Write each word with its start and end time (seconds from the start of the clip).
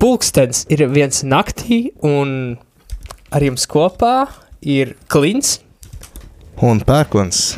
pulkstenis 0.00 0.64
ir 0.72 0.86
viens 0.92 1.22
naktī, 1.26 1.88
un 2.04 2.56
ar 3.34 3.44
jums 3.44 3.66
kopā 3.70 4.16
ir 4.62 4.94
klints. 5.10 5.58
Un 6.62 6.80
pērkons. 6.84 7.54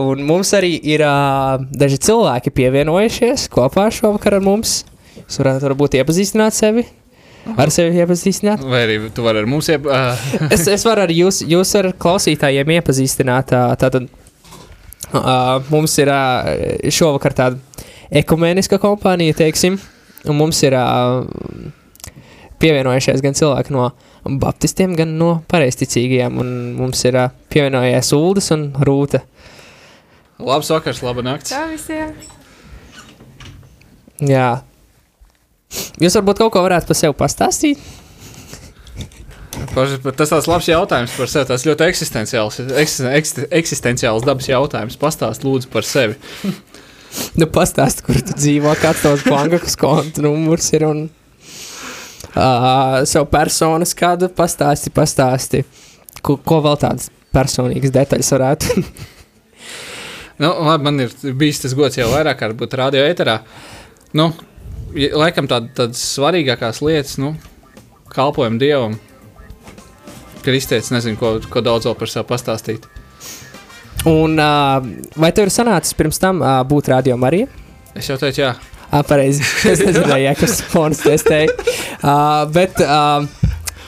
Un 0.00 0.22
mums 0.24 0.52
arī 0.54 0.76
ir 0.86 1.02
uh, 1.02 1.58
daži 1.74 1.98
cilvēki 2.06 2.52
pievienojušies 2.54 3.48
kopā 3.52 3.88
šovakar 3.92 4.38
ar 4.38 4.44
mums. 4.44 4.84
Jūs 5.18 5.40
varat 5.42 5.66
varbūt 5.66 5.98
iepazīstināt 5.98 6.56
sevi. 6.56 6.86
Ar 7.58 7.72
sevi 7.72 7.98
iepazīstināt. 7.98 8.62
Vai 8.68 8.84
arī 8.84 8.98
tu 9.14 9.24
vari 9.24 9.42
ar 9.42 9.48
mums 9.50 9.70
iep... 9.72 9.88
Uh, 9.88 10.14
es, 10.54 10.66
es 10.70 10.86
varu 10.86 11.04
arī 11.06 11.20
jūs, 11.24 11.42
jūs 11.48 11.74
ar 11.80 11.90
klausītājiem 11.98 12.74
iepazīstināt. 12.78 13.54
Uh, 13.56 13.74
tātad 13.80 14.06
uh, 14.06 15.58
mums 15.72 15.96
ir 15.98 16.12
uh, 16.14 16.52
šovakar 16.92 17.36
tāda 17.36 17.88
ekumeniska 18.22 18.78
kompānija, 18.82 19.36
teiksim. 19.42 19.80
Un 20.28 20.36
mums 20.36 20.58
ir 20.66 20.76
uh, 20.76 21.24
pievienojušies 22.60 23.22
gan 23.24 23.36
cilvēki 23.36 23.72
no 23.72 23.88
baptistiem, 24.40 24.92
gan 24.98 25.14
no 25.20 25.30
pareizticīgajiem. 25.50 26.36
Un 26.42 26.50
mums 26.76 27.04
ir 27.08 27.16
uh, 27.16 27.30
pievienojies 27.52 28.12
Uldis 28.16 28.50
un 28.56 28.68
Rūta. 28.84 29.22
Labs 30.40 30.70
vakars, 30.72 31.00
laba 31.04 31.24
nakts. 31.24 31.52
Čau 31.52 31.68
visiem! 31.72 32.12
Jā. 34.20 34.60
Jūs 36.00 36.16
varbūt 36.18 36.40
kaut 36.42 36.52
ko 36.52 36.62
varētu 36.64 36.90
par 36.90 36.98
sevi 36.98 37.16
pastāstīt? 37.16 37.80
Tas 39.70 40.30
tāds 40.32 40.48
labs 40.48 40.68
jautājums 40.68 41.14
par 41.16 41.30
sevi. 41.30 41.48
Tas 41.50 41.64
ļoti 41.68 41.86
eksistenciāls, 41.86 42.60
eksisten, 42.80 43.46
eksistenciāls 43.60 44.24
dabas 44.26 44.48
jautājums. 44.50 44.98
Pastāst 45.00 45.44
lūdzu 45.46 45.70
par 45.72 45.86
sevi. 45.86 46.16
Nu, 47.40 47.46
pastāst, 47.50 48.04
kur 48.06 48.18
tu 48.24 48.36
dzīvo, 48.36 48.72
kāds 48.80 49.04
tavs 49.04 49.24
bankas 49.28 49.76
konta 49.80 50.22
numurs 50.24 50.68
ir 50.76 50.86
un 50.88 51.06
uh, 52.34 53.00
savu 53.08 53.28
personas 53.32 53.94
kādu 53.96 54.30
pastāsti, 54.34 54.92
pastāsti. 54.94 55.64
Ko, 56.20 56.36
ko 56.36 56.60
vēl 56.64 56.76
tādas 56.82 57.08
personīgas 57.34 57.94
detaļas 57.94 58.32
varētu? 58.34 58.82
nu, 60.42 60.52
labi, 60.52 60.86
man 60.86 61.06
ir 61.06 61.14
bijis 61.38 61.64
tas 61.64 61.76
gods 61.78 61.98
jau 62.00 62.10
vairāk 62.12 62.40
kārt 62.42 62.58
būt 62.60 62.76
radio 62.80 63.04
eterā. 63.08 63.40
Nu, 64.16 64.32
laikam 64.94 65.48
tād, 65.50 65.70
tādas 65.78 66.02
svarīgākās 66.16 66.82
lietas, 66.84 67.16
nu, 67.22 67.34
kalpojam 68.12 68.58
Dievam. 68.60 68.98
Kristēns 70.44 70.88
nezinu, 70.94 71.18
ko, 71.20 71.36
ko 71.52 71.60
daudz 71.64 71.88
vēl 71.88 71.96
par 72.00 72.10
sevi 72.10 72.28
pastāstīt. 72.30 72.88
Un 74.08 74.38
uh, 74.40 74.80
vai 75.20 75.32
tev 75.36 75.48
ir 75.48 75.52
sanācis 75.52 75.96
pirms 75.96 76.20
tam 76.22 76.40
uh, 76.40 76.60
būt 76.64 76.88
radio 76.92 77.18
Marija? 77.20 77.50
Es 77.92 78.08
jau 78.08 78.16
teicu, 78.20 78.40
jā. 78.46 78.54
Ah, 78.90 79.02
pareizi. 79.06 79.44
Es 79.70 79.82
nedzirdēju, 79.84 80.24
ja, 80.24 80.36
kas 80.38 80.60
fons 80.66 81.02
testēja. 81.04 81.52
Uh, 82.00 82.46
bet 82.54 82.80
uh, 82.80 83.26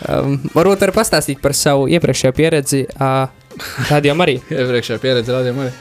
um, 0.08 0.36
varbūt 0.52 0.84
var 0.84 0.92
pastāstīt 0.98 1.40
par 1.42 1.56
savu 1.56 1.88
iepriekšējo 1.90 2.36
pieredzi 2.36 2.84
uh, 2.92 3.24
radio 3.88 4.14
Marija. 4.18 4.44
Iepriekšējā 4.60 5.00
pieredze 5.02 5.34
radio 5.34 5.56
Marija. 5.56 5.74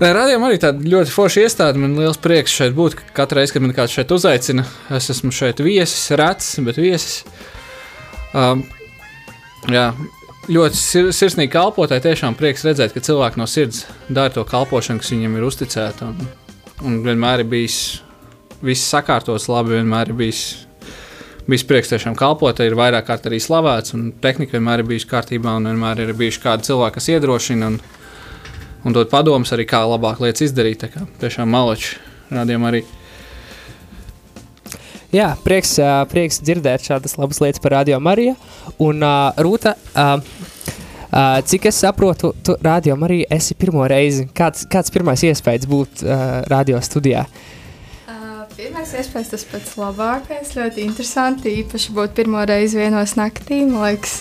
Nē, 0.00 0.14
rādījumā 0.16 0.48
arī 0.48 0.58
tāda 0.62 0.90
ļoti 0.94 1.12
forša 1.12 1.42
iestāde. 1.44 1.80
Man 1.82 1.98
liels 2.00 2.16
prieks 2.24 2.54
šeit 2.56 2.72
būt. 2.72 2.96
Katru 3.16 3.36
reizi, 3.36 3.52
kad 3.52 3.66
man 3.66 3.76
kāds 3.76 3.92
šeit 3.92 4.14
uzaicina, 4.16 4.64
es 4.96 5.10
esmu 5.12 5.28
šeit 5.36 5.60
viesis, 5.60 6.06
rets, 6.16 6.54
bet 6.64 6.80
viesis. 6.80 7.18
Um, 8.32 8.62
jā, 9.68 9.90
ļoti 10.50 10.78
sir 10.78 11.10
sirsnīgi 11.14 11.52
kalpotāji. 11.54 12.04
Tiešām 12.08 12.36
prieks 12.38 12.64
redzēt, 12.66 12.94
ka 12.94 13.02
cilvēki 13.04 13.40
no 13.40 13.46
sirds 13.50 13.84
dara 14.08 14.32
to 14.34 14.44
kalpošanu, 14.48 15.02
kas 15.02 15.12
viņam 15.14 15.36
ir 15.38 15.46
uzticēta. 15.46 16.10
Un, 16.10 16.32
un 16.86 16.98
vienmēr 17.06 17.44
ir 17.44 17.50
bijis 17.50 17.78
viss 18.64 18.90
sakārtots, 18.92 19.48
labi, 19.50 19.78
vienmēr 19.78 20.12
ir 20.12 20.18
bijis. 20.20 20.42
Bijis 21.50 21.64
prieks 21.66 21.88
tiešām 21.90 22.14
kalpot, 22.18 22.60
ir 22.62 22.76
vairāk 22.78 23.08
kārt 23.08 23.24
arī 23.26 23.40
slavēts, 23.42 23.94
un 23.96 24.10
tehnika 24.22 24.54
vienmēr 24.54 24.84
ir 24.84 24.90
bijusi 24.92 25.08
kārtībā, 25.10 25.56
un 25.58 25.66
vienmēr 25.66 26.04
ir 26.04 26.12
bijuši 26.14 26.42
kādi 26.44 26.68
cilvēki, 26.68 26.94
kas 26.98 27.08
iedrošina. 27.10 27.70
Un, 27.72 27.80
un 28.86 28.94
dot 28.94 29.10
padomus 29.10 29.50
arī, 29.56 29.66
kā 29.66 29.80
labāk 29.88 30.22
lietas 30.22 30.44
izdarīt. 30.46 30.84
Kā, 30.92 31.06
tiešām 31.22 31.50
maloči 31.50 31.96
rādījām 32.30 32.68
arī. 32.70 32.84
Jā, 35.10 35.32
prieks, 35.42 35.72
uh, 35.82 36.04
prieks 36.06 36.38
dzirdēt 36.38 36.84
šādas 36.86 37.16
labas 37.18 37.40
lietas 37.42 37.62
par 37.62 37.74
Radio 37.74 37.96
Mariju. 37.98 38.36
Un, 38.78 39.02
uh, 39.02 39.34
Rūta, 39.42 39.72
uh, 39.98 40.22
uh, 41.10 41.40
cik 41.42 41.66
es 41.66 41.80
saprotu, 41.82 42.30
tu 42.46 42.54
Radio 42.62 42.94
Mariju 42.94 43.26
esi 43.34 43.56
pirmo 43.58 43.82
reizi. 43.90 44.28
Kāds, 44.30 44.68
kāds 44.70 44.94
pirmais 44.94 45.24
iespējas 45.26 45.66
būt 45.70 46.04
uh, 46.06 46.22
radio 46.52 46.78
studijā? 46.78 47.24
Uh, 48.06 48.44
pirmais 48.54 48.94
iespējas 48.94 49.32
tas 49.34 49.46
pats 49.50 49.74
labākais, 49.80 50.54
ļoti 50.54 50.86
interesanti. 50.86 51.56
Īpaši 51.64 51.96
būt 51.98 52.14
pirmo 52.20 52.46
reizi 52.46 52.78
vienos 52.78 53.16
naktī, 53.18 53.64
man 53.66 53.88
liekas, 53.88 54.20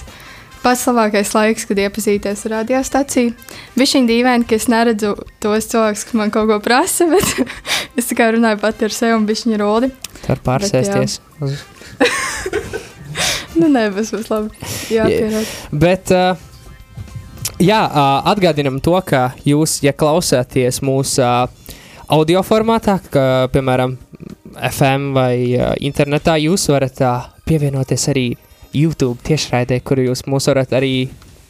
pats 0.63 0.85
labākais 0.89 1.31
laiks, 1.35 1.65
kad 1.69 1.79
iepazīties 1.79 2.45
ar 2.47 2.55
radiostaciju. 2.59 3.33
Viņš 3.79 3.95
ir 3.99 4.09
dīvaini, 4.09 4.47
ka 4.47 4.57
es 4.57 4.67
neredzu 4.71 5.13
tos 5.43 5.69
cilvēkus, 5.71 6.05
kas 6.09 6.17
man 6.19 6.33
kaut 6.33 6.49
ko 6.51 6.59
prasa, 6.63 7.07
bet 7.13 7.99
es 7.99 8.09
tikai 8.09 8.31
runāju 8.35 8.61
pati 8.63 8.87
ar 8.89 8.95
sevi 8.95 9.15
un 9.17 9.27
viņa 9.29 9.61
roli. 9.61 9.91
Var 10.27 10.43
pārsēsties. 10.45 11.19
Uz... 11.45 11.63
nu, 13.59 13.69
nē, 13.71 13.87
tas 13.95 14.13
būs 14.15 14.29
labi. 14.31 14.69
Jā, 14.93 15.07
pierādīt. 15.09 15.55
Bet, 15.85 16.13
uh, 16.15 16.35
jā, 17.61 17.79
uh, 17.87 18.19
atgādinam 18.33 18.81
to, 18.83 18.97
ka 19.05 19.29
jūs, 19.47 19.79
ja 19.85 19.95
klausāties 19.95 20.83
mūsu 20.85 21.23
uh, 21.23 21.73
audio 22.11 22.43
formātā, 22.45 22.99
ka, 23.13 23.23
piemēram, 23.53 23.95
FM 24.69 25.11
vai 25.15 25.33
uh, 25.55 25.73
internetā, 25.85 26.35
jūs 26.41 26.67
varat 26.73 27.01
uh, 27.05 27.31
pievienoties 27.47 28.09
arī 28.11 28.27
YouTube 28.75 29.19
tiešraidē, 29.27 29.79
kur 29.85 30.01
jūs 30.01 30.25
mūs 30.29 30.49
varat 30.51 30.73
arī 30.77 31.09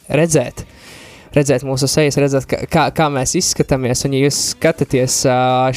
redzēt. 0.10 0.66
Redzēt 1.36 1.62
mūsu 1.68 1.86
sejas, 1.90 2.18
redzēt, 2.18 2.48
kā, 2.72 2.88
kā, 2.96 3.10
mēs 3.14 3.36
izskatāmies. 3.38 4.02
Un, 4.08 4.16
ja 4.18 4.26
jūs 4.26 4.40
skatāties 4.56 5.20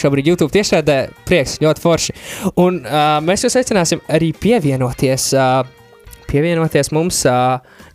šobrīd 0.00 0.30
YouTube 0.32 0.54
tiešraidē, 0.54 0.96
prieks, 1.28 1.58
ļoti 1.60 1.82
forši. 1.82 2.16
Un 2.62 2.80
mēs 3.26 3.44
jūs 3.44 3.58
aicināsim 3.60 4.00
arī 4.08 4.32
pievienoties. 4.32 5.28
Pievienoties 6.32 6.88
mums, 6.96 7.20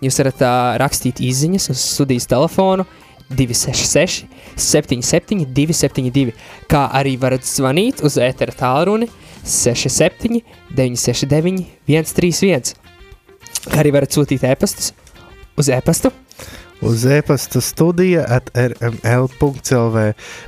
jūs 0.06 0.22
varat 0.22 0.44
rakstīt 0.84 1.24
izziņas 1.26 1.72
uz 1.74 1.82
studijas 1.96 2.30
telefonu 2.30 2.86
266, 3.34 4.28
77, 4.56 5.46
272, 5.52 6.36
kā 6.70 6.86
arī 6.96 7.18
varat 7.20 7.44
zvanīt 7.48 8.04
uz 8.06 8.16
ētera 8.22 8.54
tālruni 8.56 9.10
67, 9.44 10.44
969, 10.78 11.66
131. 11.90 12.87
Arī 13.78 13.92
varat 13.96 14.16
sūtīt 14.16 14.46
e-pastus 14.48 14.94
uz 15.58 15.70
e-pastu. 15.74 16.12
Uz 16.82 17.06
e-pasta 17.10 17.62
studija 17.62 18.26
at 18.30 18.52
rml.clv. 18.54 20.04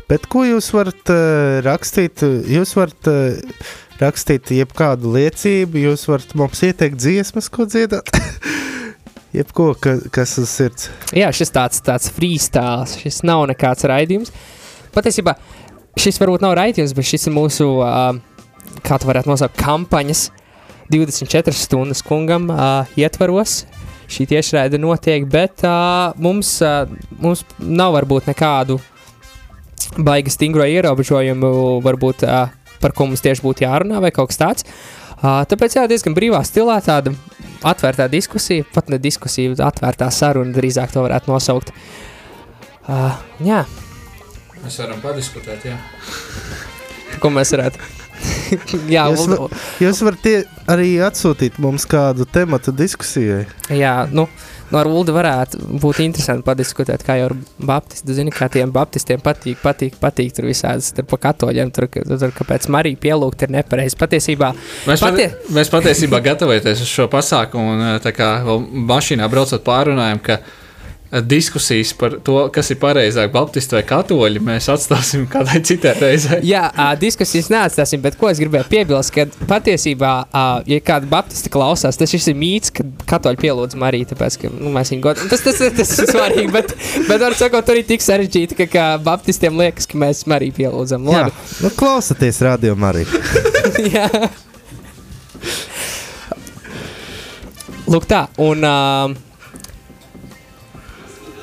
Bet 0.10 0.28
ko 0.30 0.44
jūs 0.46 0.70
varat 0.76 1.10
uh, 1.10 1.58
rakstīt? 1.66 2.22
Jūs 2.54 2.76
varat 2.78 3.10
uh, 3.10 3.64
rakstīt 4.00 4.52
jebkādu 4.54 5.10
liecību, 5.16 5.82
jūs 5.88 6.06
varat 6.12 6.36
mums 6.38 6.62
ieteikt 6.68 7.02
dziesmas, 7.02 7.50
ko 7.50 7.66
dziedāt. 7.70 8.14
Jebko, 9.38 9.72
ka, 9.82 9.98
kas 10.14 10.38
uz 10.42 10.54
sirds. 10.54 10.90
Jā, 11.18 11.30
šis 11.34 11.54
tāds, 11.54 11.82
tāds 11.86 12.10
freestyle, 12.14 12.86
šis 12.90 13.22
nav 13.26 13.48
nekāds 13.50 13.86
raidījums. 13.90 14.34
Patiesībā 14.94 15.36
šis 16.00 16.18
varbūt 16.22 16.46
nav 16.46 16.56
raidījums, 16.58 16.94
bet 16.98 17.10
šis 17.10 17.28
ir 17.30 17.36
mūsu, 17.36 17.72
uh, 17.82 18.14
kā 18.86 19.02
tu 19.02 19.10
varētu 19.10 19.34
nosaukt, 19.34 19.58
kampaņas 19.58 20.30
24 20.90 21.54
stundas 21.56 22.02
kungam 22.06 22.50
uh, 22.50 22.88
ietvaros. 22.98 23.64
Šī 24.10 24.26
tiešraide 24.32 24.80
notiek, 24.82 25.26
bet 25.30 25.62
uh, 25.68 26.16
mums, 26.18 26.56
uh, 26.66 26.90
mums 27.22 27.44
nav 27.62 27.94
varbūt 27.94 28.32
nekādu 28.32 28.80
baigi 30.02 30.34
stingro 30.34 30.66
ierobežojumu, 30.66 31.52
varbūt 31.86 32.26
uh, 32.26 32.50
par 32.82 32.96
ko 32.96 33.10
mums 33.10 33.22
tieši 33.26 33.46
būtu 33.46 33.66
jārunā 33.68 34.02
vai 34.02 34.12
kaut 34.16 34.32
kas 34.32 34.42
tāds. 34.42 34.66
Uh, 35.20 35.44
tāpēc 35.52 35.78
jā, 35.78 35.86
diezgan 35.92 36.16
brīvā 36.18 36.42
stilā 36.48 36.80
tāda 36.82 37.14
atvērtā 37.68 38.08
diskusija, 38.10 38.66
pat 38.74 38.90
ne 38.90 38.98
diskusija, 39.02 39.54
atvērtā 39.68 40.10
saruna 40.16 40.56
drīzāk 40.56 40.96
to 40.96 41.04
varētu 41.06 41.32
nosaukt. 41.32 41.74
Uh, 42.90 43.14
jā. 43.46 43.66
Mēs 44.64 44.82
varam 44.82 45.04
padiskutēt, 45.04 45.70
jā. 45.70 45.78
Ko 47.22 47.34
mēs 47.36 47.54
varētu? 47.54 47.99
jā, 48.96 49.08
jūs, 49.12 49.26
un, 49.26 49.36
va, 49.36 49.50
jūs 49.84 50.04
varat 50.06 50.24
tie, 50.24 50.38
arī 50.70 50.94
atsūtīt 51.06 51.60
mums 51.64 51.86
kādu 51.90 52.28
tematu 52.30 52.74
diskusijai. 52.76 53.46
Jā, 53.74 53.94
nu, 54.12 54.26
no 54.72 54.80
ar 54.82 54.90
Ulu 54.90 55.16
varētu 55.16 55.62
būt 55.82 56.02
interesanti 56.04 56.46
padiskutēt, 56.48 57.04
kā 57.06 57.18
jau 57.20 57.30
ar 57.30 57.36
Baptistu. 57.72 58.16
Zini, 58.18 58.34
kā 58.36 58.50
tiem 58.52 58.72
Baptistiem 58.76 59.22
patīk, 59.24 59.60
patīk, 59.64 59.98
patīk 60.02 60.36
tur 60.36 60.50
visādas 60.50 60.92
tur 60.96 61.08
pa 61.10 61.20
katoļiem, 61.30 61.74
tur, 61.76 61.90
tur, 61.90 62.36
kāpēc 62.36 62.70
Marija 62.74 63.02
pielūgt 63.08 63.48
ir 63.48 63.54
nepareizi. 63.58 63.98
Patiesībā. 64.00 64.54
Mēs, 64.90 65.04
patie... 65.04 65.30
pati, 65.32 65.54
mēs 65.58 65.74
patiesībā 65.74 66.22
gatavojamies 66.26 66.86
uz 66.86 66.92
šo 66.92 67.10
pasākumu 67.12 67.76
un 67.76 67.86
tā 68.04 68.14
kā 68.16 68.32
vēl 68.46 68.66
mašīnā 68.90 69.30
braucot 69.32 69.66
pārunājam, 69.66 70.22
ka 70.24 70.42
diskusijas 71.12 71.94
par 71.94 72.14
to, 72.24 72.38
kas 72.54 72.70
ir 72.70 72.78
pareizāk, 72.82 73.32
Baptisti 73.34 73.74
vai 73.74 73.82
Katoļi, 73.88 74.42
mēs 74.46 74.68
atstāsim 74.70 75.26
kādai 75.30 75.62
citai 75.66 75.96
reizei. 75.98 76.40
Jā, 76.52 76.68
uh, 76.70 76.92
diskusijas 77.00 77.50
neatstāsim, 77.50 78.02
bet 78.04 78.18
ko 78.20 78.30
es 78.30 78.42
gribēju 78.42 78.68
piebilst, 78.70 79.14
ka 79.16 79.26
patiesībā, 79.50 80.12
uh, 80.30 80.50
ja 80.70 80.80
kāda 80.86 81.10
baptisti 81.10 81.50
klausās, 81.54 81.98
tas 81.98 82.14
ir 82.14 82.38
mīts, 82.38 82.74
ka 82.74 82.86
katoļi 83.10 83.42
pielūdz 83.42 83.78
Mariju, 83.82 84.10
tāpēc, 84.12 84.38
ka 84.44 84.52
nu, 84.54 84.74
mēs 84.76 84.94
viņu 84.94 85.06
godam. 85.08 85.32
Tas, 85.32 85.42
tas, 85.46 85.58
tas, 85.58 85.74
tas 85.80 85.94
ir 85.98 86.12
svarīgi, 86.14 86.52
bet, 86.58 86.76
bet 87.08 87.24
var 87.26 87.38
sakot, 87.40 87.72
arī 87.74 87.86
tik 87.88 88.06
sarežģīti, 88.06 88.60
ka, 88.60 88.68
ka 88.70 88.86
baptistiem 89.06 89.58
liekas, 89.58 89.90
ka 89.90 89.98
mēs 90.02 90.28
Mariju 90.30 90.58
pielūdzam. 90.60 91.10
Jā, 91.10 91.24
Labi. 91.26 91.48
nu, 91.66 91.74
klausieties, 91.80 92.44
radio 92.46 92.78
arī. 92.90 93.08
Jā. 93.96 94.06
Lūk, 97.90 98.06
tā. 98.06 98.28
Un, 98.38 98.62
uh, 98.62 99.29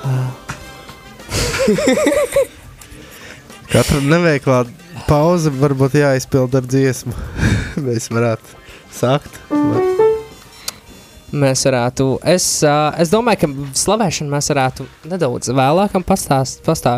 Katra 3.73 4.01
neveiklā 4.05 4.63
pauze 5.09 5.51
varbūt 5.61 5.99
jāizpild 6.01 6.55
ar 6.59 6.65
dziesmu. 6.71 7.15
Mēs 7.87 8.05
varētu 8.15 8.57
sākt. 8.97 9.41
Vai- 9.51 9.96
mēs 11.39 11.65
varētu. 11.69 12.07
Es, 12.35 12.47
uh, 12.67 12.91
es 13.01 13.11
domāju, 13.13 13.43
ka 13.45 13.51
slavēšanu 13.83 14.33
mēs 14.33 14.51
varētu 14.53 14.87
nedaudz 15.11 15.51
vēlāk 15.57 15.97
pastāstīt. 16.07 16.65
Pastā. 16.67 16.97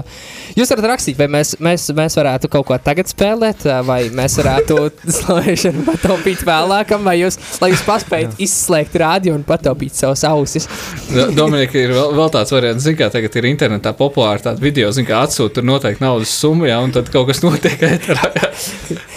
Jūs 0.56 0.70
varat 0.72 0.88
rakstīt, 0.94 1.18
vai 1.18 1.28
mēs, 1.32 1.54
mēs, 1.62 1.88
mēs 1.96 2.16
varētu 2.18 2.50
kaut 2.52 2.66
ko 2.68 2.78
tagad 2.82 3.10
spēlēt, 3.10 3.66
vai 3.86 4.00
mēs 4.14 4.38
varētu 4.40 4.78
slavēšanu 5.18 5.84
pataupīt 5.88 6.44
vēlākam, 6.46 7.04
vai 7.06 7.18
jūs, 7.20 7.38
lai 7.62 7.72
jūs 7.72 7.84
paspējat 7.86 8.38
izslēgt 8.44 8.96
rādio 9.00 9.34
un 9.36 9.44
pataupīt 9.48 9.98
savas 9.98 10.24
ausis. 10.28 10.68
Do- 11.12 11.28
Dominika, 11.36 11.78
ir 11.80 11.94
vēl, 11.96 12.14
vēl 12.18 12.32
tāds 12.34 12.54
variants, 12.54 12.84
zin, 12.86 12.96
kā 12.98 13.10
tagad 13.12 13.36
ir 13.40 13.50
internetā 13.50 13.92
populāri 13.96 14.44
tādi 14.44 14.64
video, 14.64 14.90
zin, 14.94 15.06
kā 15.08 15.22
atsūta 15.26 15.58
tur 15.58 15.68
noteikti 15.68 16.04
naudas 16.04 16.32
summa, 16.32 16.68
jā, 16.70 16.78
un 16.84 16.94
tad 16.94 17.10
kaut 17.12 17.28
kas 17.30 17.42
notiek. 17.44 17.82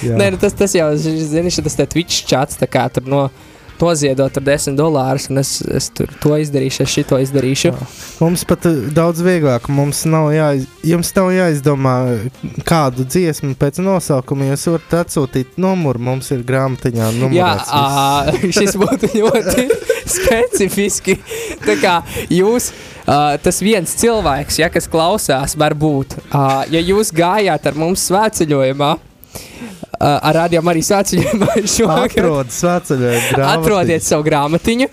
Nē, 0.02 0.32
nu 0.34 0.42
tas, 0.42 0.56
tas 0.58 0.76
jau 0.76 0.90
zini, 0.98 1.52
tas 1.52 1.80
Twitch 1.92 2.26
chats, 2.30 2.60
tā 2.60 2.70
kā 2.72 2.88
tur 2.94 3.08
no. 3.10 3.26
Noziedot 3.82 4.36
ar 4.38 4.44
10 4.46 4.76
dolārus, 4.78 5.26
un 5.32 5.42
es, 5.42 5.56
es 5.66 5.88
tur 5.98 6.10
to 6.22 6.36
izdarīšu, 6.38 6.84
es 6.86 6.92
šito 6.94 7.18
izdarīšu. 7.22 7.72
Mums 8.22 8.44
pat 8.46 8.68
uh, 8.70 8.78
daudz 8.94 9.24
vieglāk. 9.26 9.66
Mums 9.74 10.04
nav, 10.06 10.30
jāiz, 10.36 10.68
jums 10.86 11.10
nav 11.18 11.32
jāizdomā, 11.34 11.96
kādu 12.68 13.08
dziesmu 13.10 13.56
pēc 13.60 13.82
nosaukuma 13.82 14.52
jūs 14.52 14.68
varat 14.70 14.96
atsūtīt 15.02 15.58
numuru. 15.62 16.04
Mums 16.12 16.30
ir 16.36 16.46
grāmatiņā 16.48 17.08
Jā, 17.10 17.12
numurēts. 17.18 17.74
ā, 17.74 18.52
šis 18.60 18.78
būtu 18.80 19.10
ļoti 19.18 19.68
specifiski. 20.16 21.18
Tā 21.66 21.78
kā 21.82 21.98
jūs, 22.30 22.70
ā, 23.10 23.38
tas 23.42 23.62
viens 23.66 23.98
cilvēks, 23.98 24.62
ja, 24.62 24.70
kas 24.74 24.88
klausās, 24.92 25.58
varbūt, 25.60 26.20
ā, 26.30 26.46
ja 26.70 26.86
jūs 26.86 27.10
gājāt 27.18 27.66
ar 27.72 27.82
mums 27.82 28.06
svētceļojumā, 28.12 28.94
ar 30.02 30.38
rādījumu 30.40 30.72
arī 30.72 30.82
svētceļojumā 30.86 31.56
šogad. 31.76 32.06
Atrodiet, 32.08 32.56
sveceļojumu 32.58 33.46
Atrodiet 33.52 34.06
savu 34.06 34.26
grāmatiņu, 34.26 34.88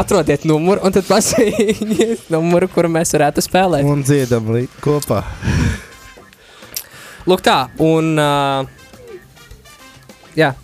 atrodiet 0.00 0.46
numuru 0.48 0.82
un 0.86 0.96
tad 0.96 1.06
pasakiet 1.08 2.26
numuru, 2.32 2.70
kuru 2.72 2.90
mēs 2.92 3.14
varētu 3.16 3.44
spēlēt. 3.46 3.86
un 3.86 4.02
dziedam 4.06 4.50
kopā. 4.84 5.22
Lūk, 7.28 7.44
tā, 7.44 7.68
un. 7.84 8.14
Uh, 8.18 8.66
jā. 10.38 10.54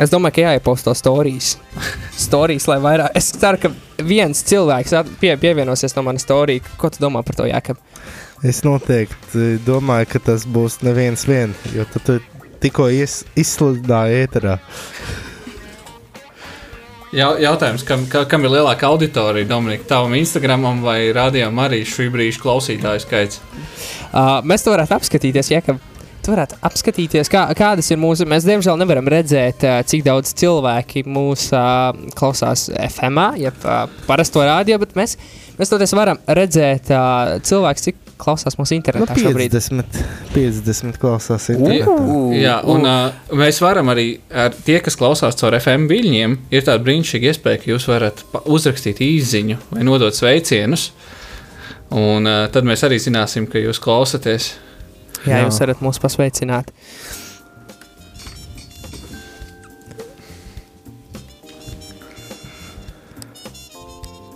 Es 0.00 0.08
domāju, 0.08 0.38
ka 0.38 0.46
jāieposto 0.46 0.94
stāstījis. 0.96 1.50
Stāstījis, 2.16 2.66
lai 2.70 2.78
vairāk. 2.80 3.12
Es 3.20 3.28
ceru, 3.36 3.60
ka 3.60 3.70
viens 4.08 4.40
cilvēks 4.48 4.96
pie, 5.20 5.34
pievienosies 5.42 5.94
no 5.98 6.06
manas 6.06 6.24
stāstījuma. 6.24 6.78
Ko 6.80 6.88
tu 6.88 7.02
domā 7.04 7.20
par 7.26 7.36
to, 7.36 7.44
Jākab? 7.50 7.76
Es 8.46 8.62
noteikti 8.64 9.58
domāju, 9.66 10.06
ka 10.14 10.18
tas 10.30 10.46
būs 10.48 10.78
neviens 10.86 11.26
vien, 11.28 11.52
jo 11.76 11.84
tu, 11.92 12.00
tu 12.06 12.14
tikko 12.62 12.86
ies- 12.88 13.22
izsludināji 13.36 14.22
ēterā. 14.24 14.54
Jau, 17.12 17.32
jautājums, 17.42 17.82
kam, 17.84 18.04
ka- 18.08 18.24
kam 18.30 18.44
ir 18.46 18.52
lielāka 18.54 18.86
auditorija, 18.86 19.48
Dominika, 19.50 19.84
tavam 19.90 20.14
Instagramam 20.14 20.80
vai 20.84 21.10
rādījām 21.12 21.58
arī 21.58 21.82
šī 21.84 22.06
brīža 22.14 22.40
klausītāju 22.40 23.02
skaits? 23.02 23.40
Uh, 24.14 24.38
mēs 24.46 24.62
to 24.64 24.70
varētu 24.72 24.94
apskatīties, 24.96 25.50
Jākab. 25.50 25.80
Tu 26.20 26.30
varētu 26.34 26.58
apskatīties, 26.68 27.30
kā, 27.32 27.46
kādas 27.56 27.88
ir 27.90 27.98
mūsu. 27.98 28.26
Mēs, 28.28 28.44
diemžēl, 28.46 28.76
nevaram 28.78 29.08
redzēt, 29.08 29.64
cik 29.88 30.02
daudz 30.04 30.34
cilvēki 30.36 31.02
mūs 31.08 31.46
uh, 31.56 31.96
klausās 32.14 32.66
FM, 32.76 33.20
jeb 33.40 33.64
uh, 33.64 33.86
parasto 34.06 34.44
rādio, 34.44 34.76
bet 34.82 34.92
mēs, 35.00 35.16
mēs 35.58 35.72
toties 35.72 35.96
varam 35.96 36.20
redzēt 36.28 36.92
uh, 36.92 37.38
cilvēku, 37.40 37.84
cik 37.88 37.96
klausās 38.20 38.56
mūsu 38.58 38.74
Nu, 38.74 38.80
internetā 38.80 39.16
šobrīd. 39.18 39.54
50, 39.56 40.00
50 40.34 41.00
klausās 41.00 41.48
internetā. 41.54 41.94
Uh, 41.96 42.34
Jā, 42.36 42.58
un 42.68 42.86
uh, 42.86 43.32
mēs 43.40 43.60
varam 43.64 43.90
arī, 43.92 44.06
ar 44.30 44.54
tie, 44.54 44.78
kas 44.84 44.98
klausās 45.00 45.38
caur 45.40 45.56
FM 45.58 45.88
viļņiem, 45.90 46.36
ir 46.54 46.66
tāda 46.66 46.82
brīnišķīga 46.86 47.32
iespēja, 47.32 47.62
ka 47.62 47.72
jūs 47.72 47.88
varat 47.90 48.22
uzrakstīt 48.44 49.02
īsiņu 49.04 49.58
vai 49.72 49.86
nodot 49.88 50.16
sveicienus. 50.16 50.90
Un 51.90 52.28
uh, 52.28 52.44
tad 52.54 52.68
mēs 52.68 52.84
arī 52.86 53.00
zināsim, 53.02 53.48
ka 53.50 53.58
jūs 53.58 53.82
klausāties. 53.82 54.52
Jā, 55.24 55.40
Jā. 55.40 55.42
jūs 55.48 55.58
varat 55.64 55.82
mūs 55.84 55.98
pasveicināt. 56.00 56.70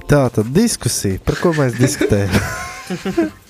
Tā 0.05 0.27
tad 0.31 0.51
diskusija, 0.53 1.23
par 1.25 1.41
ko 1.41 1.55
mēs 1.57 1.79
diskutējam. 1.81 3.33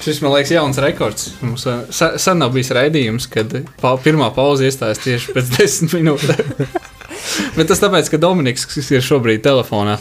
Šis 0.00 0.22
man 0.24 0.32
liekas, 0.32 0.50
jauns 0.54 0.78
rekords. 0.80 1.26
Mums 1.44 1.66
uh, 1.68 1.82
sa- 1.92 2.14
sen 2.20 2.38
nav 2.40 2.54
bijis 2.54 2.70
raidījums, 2.72 3.26
kad 3.32 3.52
pa, 3.82 3.94
pirmā 4.00 4.30
pauze 4.32 4.64
iestājas 4.68 5.02
tieši 5.04 5.34
pēc 5.36 5.50
desmit 5.58 5.98
minūtēm. 5.98 6.54
Bet 7.58 7.68
tas 7.68 7.82
tāpēc, 7.82 8.08
ka 8.08 8.20
Dominiks 8.22 8.64
kas 8.70 8.88
ir 8.94 9.04
šobrīd 9.04 9.42
telefonā. 9.44 9.98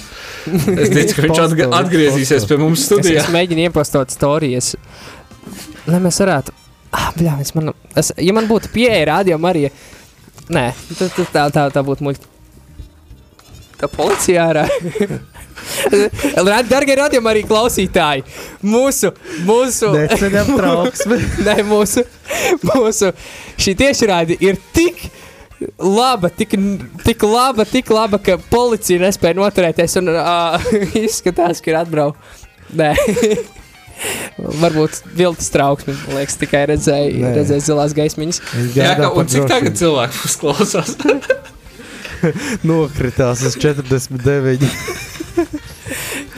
Es 0.48 0.92
ticu, 0.94 1.18
ka 1.18 1.26
viņš 1.26 1.34
Postot, 1.36 1.76
atgriezīsies 1.82 2.46
pie 2.48 2.58
mums 2.62 2.80
Es, 2.80 2.88
studijā. 2.88 3.26
es 3.26 3.32
mēģinu 3.34 3.66
iepostot 3.68 4.14
stāstījus, 4.16 4.72
lai 5.90 6.00
mēs 6.06 6.22
varētu. 6.24 6.56
Ah, 6.96 7.10
bļā, 7.18 7.36
es 7.44 7.52
man, 7.58 7.74
es, 8.00 8.14
ja 8.18 8.34
man 8.34 8.48
būtu 8.50 8.72
pieeja 8.74 9.04
rādio 9.12 9.36
Marija, 9.42 9.70
nē, 10.50 10.64
tā, 10.98 11.10
tā, 11.20 11.44
tā, 11.54 11.66
tā 11.76 11.84
būtu 11.86 12.08
muļķa. 12.08 12.32
Tā 13.80 13.88
policija 13.92 14.48
ārā. 14.50 14.66
Darbie 16.70 16.96
radījumi 17.00 17.30
arī 17.32 17.44
klausītāji. 17.48 18.24
Mūsu, 18.66 19.12
mūsu. 19.48 19.92
Nē, 21.48 21.56
mūsu, 21.68 22.04
mūsu 22.68 23.12
šī 23.60 23.76
tiešraide 23.80 24.38
ir 24.44 24.60
tik 24.76 24.96
laba, 25.80 26.30
tik, 26.32 26.56
tik 27.04 27.24
laba, 27.28 27.66
tik 27.68 27.92
laba, 27.92 28.20
ka 28.24 28.38
policija 28.52 29.02
nespēja 29.04 29.36
noturēties 29.40 29.98
un 30.02 30.12
uh, 30.16 30.70
izskatās, 31.08 31.64
ka 31.64 31.74
ir 31.74 31.80
atbraukt. 31.84 32.20
Nē. 32.80 32.94
Varbūt 34.40 35.02
viltus 35.18 35.50
trauksme, 35.52 35.92
man 36.06 36.22
liekas, 36.22 36.38
tikai 36.40 36.62
redzēja, 36.72 37.10
Nē. 37.20 37.32
redzēja 37.42 37.66
zilās 37.66 37.96
gaismiņas. 37.98 38.40
Jā, 38.72 38.94
gādā 38.94 39.10
ka, 39.10 39.16
un 39.20 39.32
cik 39.32 39.48
tagad 39.50 39.74
drošību. 39.74 39.80
cilvēku 39.82 40.16
klausās? 40.44 40.92
Nokritās 42.70 43.44
uz 43.48 43.58
49. 43.60 44.70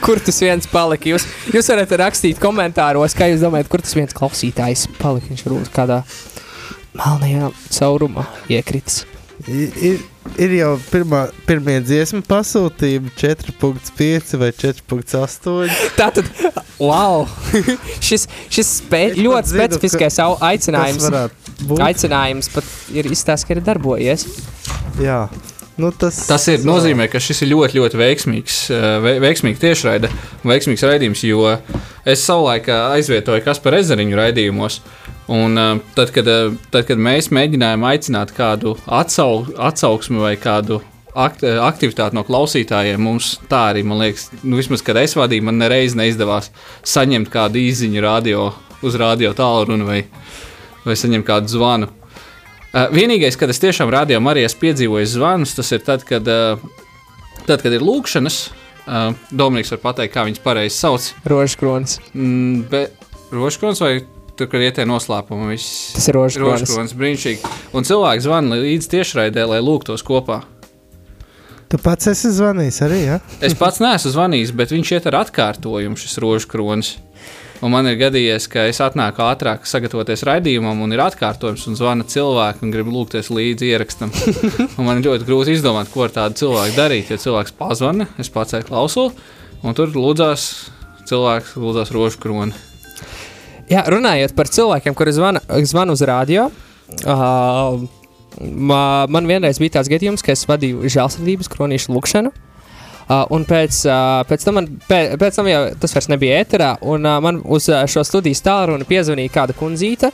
Kur 0.02 0.18
tas 0.18 0.40
viens 0.42 0.66
palika? 0.70 1.10
Jūs, 1.12 1.26
jūs 1.54 1.70
varat 1.70 1.92
rakstīt 2.00 2.40
komentāros, 2.42 3.14
kā 3.14 3.30
jūs 3.30 3.44
domājat, 3.44 3.70
kur 3.70 3.84
tas 3.84 3.94
viens 3.98 4.14
klausītājs 4.16 4.88
palika. 4.98 5.30
Viņš 5.30 5.46
varbūt 5.46 5.72
kādā 5.74 6.02
melnajā 6.98 7.52
caurumā 7.76 8.26
iekritis. 8.52 9.04
Ir, 9.48 9.72
ir, 9.82 10.02
ir 10.38 10.52
jau 10.54 10.72
pirmā, 10.92 11.24
pirmie 11.48 11.80
dziesmu 11.82 12.20
pasūtījumi 12.28 13.10
4,5 13.18 14.36
vai 14.38 14.50
4,8. 14.54 15.72
Tā 15.98 16.10
tad, 16.14 16.28
wow! 16.78 17.24
šis 18.06 18.28
šis 18.52 18.74
spē, 18.82 19.00
ļoti 19.18 19.54
zinu, 19.54 19.64
specifiskais 19.64 20.20
Tas 20.22 20.36
aicinājums. 20.46 21.08
Aicinājums 21.82 22.52
pat 22.54 22.70
ir 22.94 23.10
izstāstīts, 23.10 23.48
ka 23.48 23.56
ir 23.56 23.64
darbojies. 23.66 24.28
Jā, 25.02 25.24
nu 25.76 25.90
tas, 25.92 26.18
Tas 26.28 26.46
ir, 26.52 26.64
nozīmē, 26.66 27.08
ka 27.10 27.20
šis 27.22 27.42
ir 27.44 27.52
ļoti, 27.52 27.78
ļoti 27.80 28.00
veiksmīgs, 28.00 28.58
eh, 28.74 28.86
vei- 29.04 29.18
veiksmīgs 29.22 29.62
tiešraide, 29.62 30.10
veiksmīgs 30.44 30.84
raidījums, 30.88 31.24
jo 31.28 31.58
es 32.04 32.24
savulaik 32.26 32.68
eh, 32.68 32.98
aizvietoju 32.98 33.44
Kasparu 33.44 33.80
ezeriņu 33.80 34.18
raidījumos. 34.18 34.80
Un, 35.32 35.58
eh, 35.58 35.80
tad, 35.94 36.12
kad, 36.12 36.24
tad, 36.70 36.86
kad 36.88 36.98
mēs 36.98 37.30
mēģinājām 37.32 37.86
aicināt 37.88 38.34
kādu 38.36 38.76
atsau, 38.86 39.46
atsauksmi 39.56 40.20
vai 40.20 40.34
kādu 40.36 40.82
akt, 41.14 41.44
aktivitāti 41.44 42.16
no 42.16 42.24
klausītājiem, 42.24 42.98
mums 42.98 43.38
tā 43.48 43.72
arī, 43.72 43.84
man 43.84 44.00
liekas, 44.02 44.30
nu, 44.42 44.56
vismaz, 44.60 44.82
kad 44.84 44.96
es 44.96 45.14
vadīju, 45.14 45.42
man 45.48 45.58
nereiz 45.60 45.96
neizdevās 45.98 46.50
saņemt 46.84 47.30
kādu 47.32 47.60
īziņu 47.60 48.04
radio, 48.04 48.52
uz 48.82 48.96
radio 48.98 49.32
tālruni 49.36 49.86
vai, 49.86 50.04
vai 50.84 50.96
saņemt 50.98 51.26
kādu 51.28 51.52
zvanu. 51.52 51.88
Uh, 52.72 52.88
vienīgais, 52.94 53.36
kad 53.36 53.52
es 53.52 53.60
tiešām 53.60 53.92
rādīju, 53.92 54.22
arī 54.32 54.46
esmu 54.46 54.64
piedzīvojis 54.64 55.14
zvanus, 55.18 55.52
tas 55.58 55.72
ir 55.76 55.84
tad, 55.84 56.06
kad, 56.08 56.26
uh, 56.28 56.60
tad, 57.44 57.60
kad 57.60 57.72
ir 57.72 57.84
lūkšanas, 57.84 58.42
Uh, 58.82 59.14
Dominiks 59.30 59.70
var 59.76 59.78
pateikt, 59.78 60.10
kā 60.10 60.24
viņas 60.26 60.42
pareizi 60.42 60.74
sauc. 60.74 61.04
Rožkrons. 61.30 62.00
Mm, 62.18 62.64
bet 62.66 62.96
Roškons 63.30 63.78
vai 63.78 63.92
tur, 64.34 64.48
kur 64.50 64.62
iet 64.64 64.74
tie 64.74 64.86
noslēpumi? 64.88 65.52
Viss 65.52 65.92
Tas 65.94 66.08
ir 66.10 66.18
rožkrons. 66.18 66.64
Roškons, 66.64 66.94
brīnišķīgi. 66.98 67.52
Un 67.78 67.86
cilvēki 67.86 68.24
zvana 68.26 68.58
līdz 68.58 68.90
tiešraidē, 68.90 69.46
lai 69.46 69.60
lūgtos 69.62 70.02
kopā. 70.06 70.40
Tu 71.70 71.78
pats 71.80 72.10
esi 72.10 72.32
zvanījis 72.34 72.82
arī, 72.84 72.98
ja? 73.06 73.20
Es 73.40 73.54
pats 73.56 73.78
neesmu 73.80 74.10
zvanījis, 74.12 74.50
bet 74.58 74.74
viņš 74.74 74.92
iet 74.98 75.06
ar 75.08 75.20
atkārtojumu 75.22 75.96
šis 76.02 76.18
rožkronis. 76.20 76.96
Un 77.62 77.70
man 77.70 77.86
ir 77.86 77.94
gadījies, 77.94 78.48
ka 78.50 78.64
es 78.66 78.80
atnāku 78.82 79.22
ātrāk, 79.22 79.68
sagatavoties 79.70 80.24
raidījumam, 80.26 80.80
un 80.82 80.94
ir 80.94 81.02
atkārtojums, 81.04 81.68
un 81.70 81.76
zvana 81.78 82.06
cilvēki, 82.10 82.64
un 82.66 82.72
grib 82.74 82.90
lūgties 82.90 83.30
līdzi 83.30 83.68
ierakstam. 83.70 84.10
man 84.86 84.98
ir 84.98 85.06
ļoti 85.06 85.28
grūti 85.28 85.54
izdomāt, 85.54 85.92
ko 85.92 86.02
ar 86.08 86.14
tādu 86.16 86.40
cilvēku 86.42 86.74
darīt. 86.74 87.12
Ja 87.14 87.20
cilvēks 87.22 87.54
pazvana, 87.54 88.08
es 88.18 88.32
pats 88.34 88.58
klausos, 88.66 89.14
un 89.62 89.78
tur 89.78 89.94
lūdzās 89.94 90.48
cilvēks, 91.06 91.54
lūdzās 91.62 91.94
rožu 91.94 92.18
kroni. 92.24 92.58
Jā, 93.70 93.86
runājot 93.94 94.34
par 94.34 94.50
cilvēkiem, 94.50 94.98
kuri 94.98 95.14
zvana, 95.14 95.46
zvana 95.62 95.94
uz 95.94 96.02
radio. 96.02 96.50
Uh, 97.06 97.78
ma- 98.42 99.06
man 99.06 99.30
vienreiz 99.30 99.62
bija 99.62 99.78
tāds 99.78 99.92
gadījums, 99.92 100.26
ka 100.26 100.34
es 100.34 100.48
vadīju 100.50 100.90
žēlsirdības 100.90 101.54
kronīšu 101.54 101.94
lūkšanu. 101.94 102.34
Uh, 102.34 102.51
un 103.34 103.46
pēc, 103.48 103.82
uh, 103.88 104.22
pēc, 104.28 104.44
tam 104.46 104.58
man, 104.60 104.68
pēc, 104.88 105.16
pēc 105.20 105.38
tam 105.38 105.48
jau 105.50 105.62
tas 105.82 105.96
vairs 105.96 106.10
nebija 106.12 106.42
ēterā, 106.42 106.74
un 106.88 107.06
uh, 107.06 107.18
man 107.24 107.40
uz 107.44 107.68
uh, 107.72 107.82
šo 107.90 108.04
studijas 108.06 108.44
tālruni 108.44 108.86
piezvanīja 108.88 109.34
kāda 109.34 109.56
kundzīte, 109.58 110.12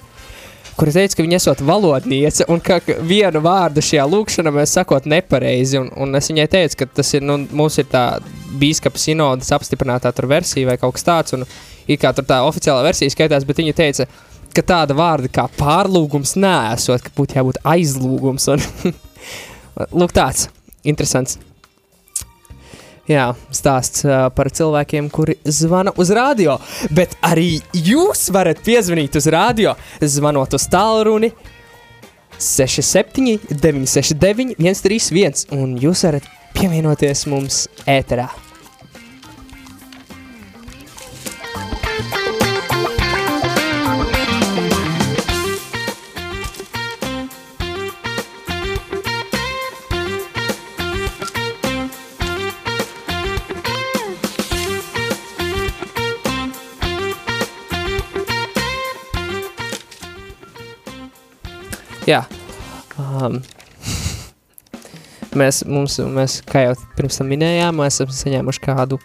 kura 0.78 0.95
teica, 0.95 1.16
ka 1.18 1.25
viņa 1.26 1.38
esot 1.40 1.62
valodniece, 1.66 2.47
un 2.52 2.62
ka 2.62 2.78
vienu 3.07 3.42
vārdu 3.45 3.83
šajā 3.83 4.04
lūkšanā 4.09 4.52
mēs 4.54 4.76
sakot 4.78 5.09
nepareizi, 5.11 5.80
un, 5.80 5.90
un 5.99 6.14
es 6.18 6.30
viņai 6.30 6.47
teicu, 6.52 6.78
ka 6.83 6.88
tas 7.00 7.11
ir, 7.18 7.25
nu, 7.26 7.40
mums 7.59 7.80
ir 7.83 7.88
tā 7.90 8.04
bīskapa 8.61 9.00
sinodas 9.00 9.50
apstiprinātā 9.57 10.12
tur 10.14 10.28
versija 10.30 10.71
vai 10.71 10.78
kaut 10.80 10.97
kas 10.97 11.07
tāds, 11.09 11.35
un 11.37 11.45
it 11.88 12.00
kā 12.02 12.12
tur 12.14 12.26
tā 12.28 12.40
oficiālā 12.47 12.85
versija 12.87 13.14
skaitās, 13.14 13.47
bet 13.49 13.59
viņa 13.62 13.75
teica, 13.78 14.07
ka 14.54 14.64
tāda 14.71 14.97
vārda 14.99 15.30
kā 15.33 15.49
pārlūgums 15.59 16.37
nesot, 16.38 17.02
ka 17.02 17.14
būtu 17.16 17.40
jābūt 17.40 17.61
aizlūgums, 17.75 18.49
un 18.54 18.95
lūk 19.99 20.14
tāds, 20.14 20.49
interesants. 20.87 21.40
Jā, 23.09 23.31
stāsts 23.57 24.05
uh, 24.05 24.27
par 24.37 24.50
cilvēkiem, 24.53 25.09
kuri 25.12 25.38
zvana 25.49 25.95
uz 25.97 26.11
radio. 26.12 26.59
Bet 26.93 27.17
arī 27.25 27.55
jūs 27.73 28.27
varat 28.35 28.61
piezvanīt 28.65 29.17
uz 29.17 29.29
radio, 29.33 29.73
zvanot 30.05 30.59
uz 30.59 30.67
tālruni 30.69 31.33
67, 32.38 33.38
969, 33.49 34.59
131. 34.61 35.49
Un 35.57 35.79
jūs 35.81 36.05
varat 36.05 36.29
pievienoties 36.59 37.25
mums 37.33 37.65
ēterā. 37.88 38.29
Um, 63.28 63.38
mēs, 65.38 65.62
mums, 65.68 65.99
mēs, 66.16 66.40
kā 66.49 66.64
jau 66.66 66.75
pirms 66.97 67.20
tam 67.20 67.30
minējām, 67.32 67.78
mēs 67.78 68.00
esam 68.00 68.14
saņēmuši 68.16 68.64
kādu, 68.64 68.99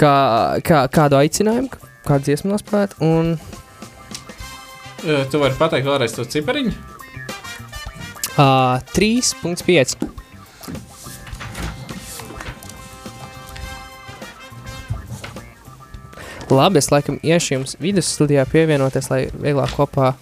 kā, 0.00 0.16
kā, 0.66 0.82
kādu 0.96 1.20
aicinājumu, 1.20 1.70
kādu 2.08 2.30
dziesmu 2.30 2.54
nospēlēt. 2.56 2.98
Un 3.04 3.36
Uh, 5.06 5.22
Tu 5.30 5.38
vari 5.38 5.54
pateikt 5.54 5.86
vēlreiz 5.86 6.14
to 6.16 6.24
cipariņu? 6.24 6.70
uh, 8.40 8.80
3.5. 8.96 9.96
Labi, 16.50 16.78
es 16.78 16.90
laikam 16.90 17.18
iešu 17.26 17.56
jums 17.56 17.76
vidus 17.82 18.08
studijā 18.14 18.44
pievienoties, 18.50 19.10
lai 19.10 19.20
vieglāk 19.34 19.72
kopā 19.76 20.12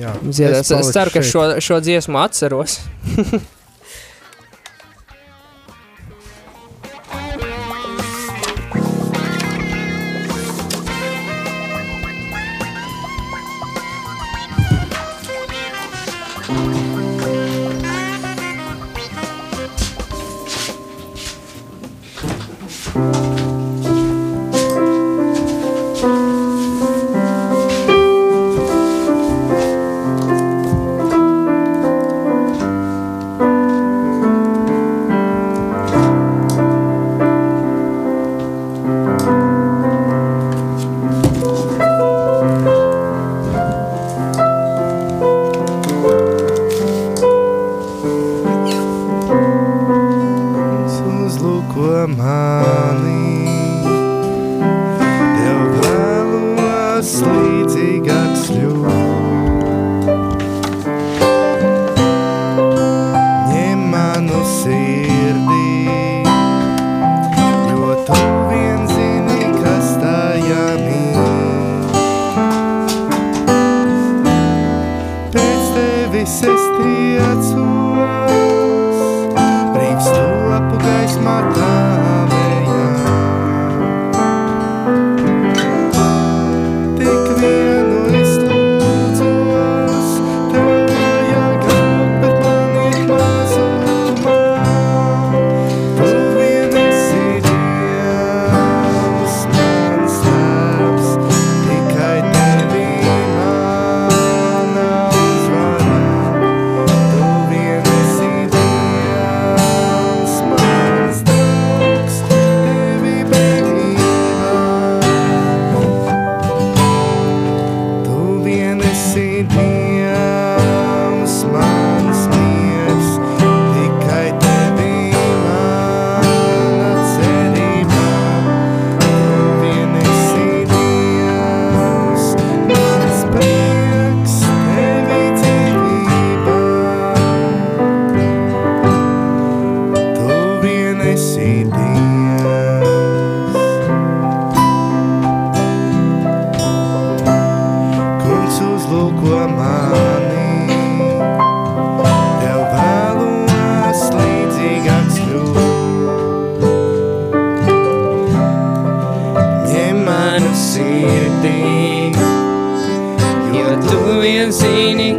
Jā. 0.00 0.14
Es, 0.30 0.70
es 0.70 0.92
ceru, 0.94 1.12
ka 1.14 1.22
šeit. 1.22 1.30
šo, 1.30 1.44
šo 1.62 1.80
dziesmu 1.84 2.18
atceros. 2.24 2.80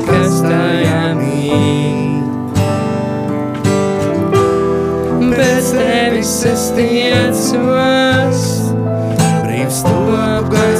kas 0.07 0.33
tajā 0.45 1.05
mīt. 1.19 2.25
Bez 5.35 5.65
tevis 5.75 6.33
es 6.51 6.63
tiecos, 6.77 8.41
brīvs 9.45 9.79
to, 9.88 10.00
kas 10.51 10.75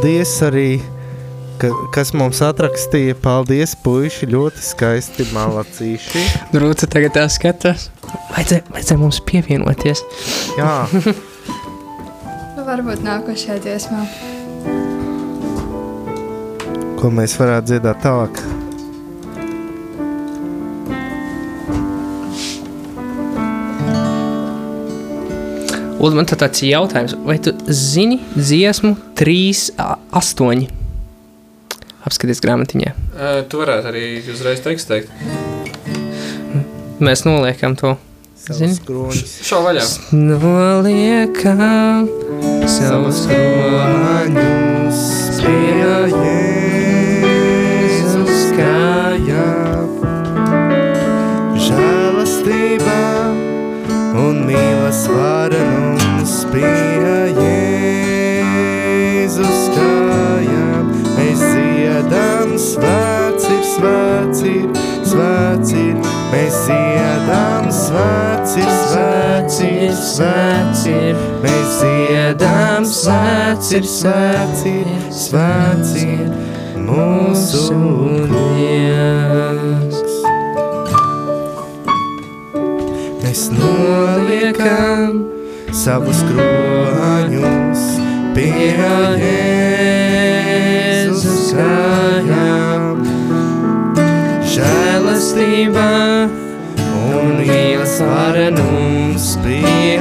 paldies 0.00 0.30
arī, 0.40 0.80
ka, 1.60 1.68
kas 1.92 2.14
mums 2.16 2.38
atrakstīja. 2.40 3.12
Paldies, 3.20 3.74
puiši, 3.84 4.30
ļoti 4.32 4.62
skaisti 4.64 5.26
malacīši. 5.34 6.22
Drūce 6.54 6.88
tagad 6.88 7.12
tā 7.18 7.26
skatās. 7.28 7.90
Vajadzēja, 8.32 8.64
vajadzēja 8.72 9.00
mums 9.02 9.20
pievienoties. 9.28 10.00
Jā, 10.56 10.72
Nu, 12.56 12.64
varbūt 12.66 13.04
nākošajā 13.04 13.60
dziesmā. 13.64 14.00
ko 17.00 17.08
mēs 17.08 17.32
varētu 17.40 17.70
dziedāt 17.70 18.02
tālāk. 18.04 18.40
Un 26.00 26.16
man 26.16 26.24
tad 26.28 26.40
tāds 26.40 26.62
jautājums, 26.64 27.12
vai 27.28 27.36
tu 27.44 27.52
zini 27.70 28.20
dziesmu 28.36 28.96
3, 29.14 29.72
8? 30.12 30.66
Apskaties 32.04 32.40
grāmatiņā. 32.42 32.92
Uh, 33.12 33.42
tu 33.48 33.60
varētu 33.60 33.90
arī 33.92 34.04
uzreiz 34.32 34.60
tekstu 34.64 34.94
teikt. 34.94 35.08
Mēs 37.00 37.24
noliekam 37.24 37.76
to. 37.80 37.96
Zini? 38.40 38.74
Šau 39.44 39.60
vaļā. 39.66 39.84
Noliekam 40.16 42.08
savus 42.68 43.26
kroņus 43.28 45.00
pie 45.44 45.90
Jēzus 47.80 48.42
kājām. 48.56 49.90
Žēlastība 51.68 53.00
un 54.24 54.34
mīlas 54.48 55.04
vara 55.12 55.62
mums 55.70 56.34
pie 56.54 56.89
Mēs 66.30 66.54
dziedam 66.62 67.66
svēts 67.74 68.52
ir, 68.60 68.68
svēts 68.70 69.56
ir, 69.66 69.90
svēts 69.98 70.84
ir. 70.86 71.16
Mēs 71.42 71.72
dziedam 71.80 72.86
svēts 72.86 73.72
ir, 73.74 73.84
svēts 73.90 74.62
ir, 74.70 74.86
svēts 75.10 75.92
ir. 75.98 76.30
Mūsu 76.86 77.80
Dievs. 78.30 80.14
Mēs 83.24 83.42
noliekam 83.54 85.12
savus 85.74 86.20
kroņus 86.30 87.82
pie 88.34 88.70
Jēzus 90.80 91.50
kājām. 91.58 92.79
Žēlastība 94.50 95.82
un 97.14 97.36
mīlas 97.38 97.92
vara 98.02 98.48
mums 98.56 99.26
pie 99.44 99.94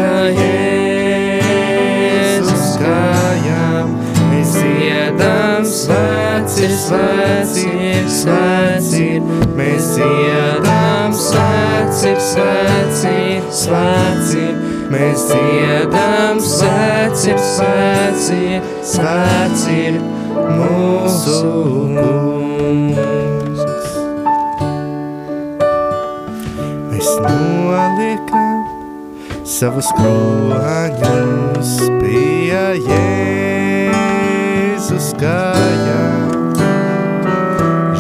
Jēzus 1.20 2.64
kājām. 2.82 3.92
Mēs 4.32 4.56
dziedam 4.56 5.62
svēts 5.70 6.58
ir, 6.66 6.74
svēts 6.82 7.54
ir, 7.62 8.10
svēts 8.16 8.90
ir. 8.98 9.22
Mēs 9.60 9.94
dziedam 10.00 11.14
svēts 11.14 12.02
ir, 12.10 12.18
svēts 12.32 13.06
ir, 13.12 13.46
svēts 13.62 14.34
ir. 14.40 14.58
Mēs 14.90 15.30
dziedam 15.30 16.42
svēts 16.42 17.30
ir, 17.30 17.38
svēts 17.54 18.26
ir, 18.34 18.60
svēts 18.96 19.70
ir 19.78 20.02
mūsu 20.58 21.40
kungs. 21.46 22.39
Savus 29.60 29.90
kroņus 29.98 31.72
pie 32.00 32.60
Jēzus 33.60 35.10
kājām. 35.20 36.54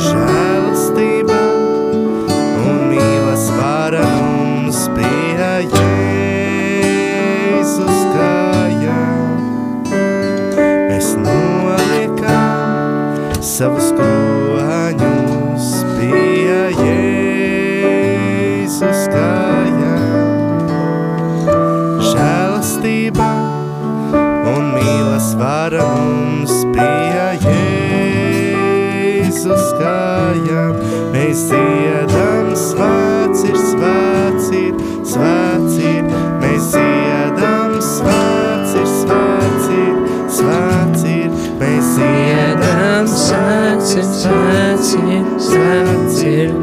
Žēlastība 0.05 1.39
un 2.63 2.79
mīlas 2.93 3.43
vara 3.57 4.05
mums 4.21 4.79
pie 4.95 5.51
Jēzus 6.55 7.99
kājām. 8.13 9.43
Mēs 9.91 11.11
noliekam 11.25 13.19
savus 13.43 13.91
kroņus 13.91 14.18
svēts 44.19 44.95
ir, 46.27 46.58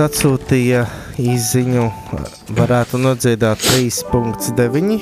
atsūtīja 0.00 0.86
īziņu, 1.20 1.84
varētu 2.56 3.00
nodziedāt 3.02 3.60
3.9. 3.66 4.96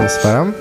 Mēs 0.00 0.18
varam. 0.24 0.55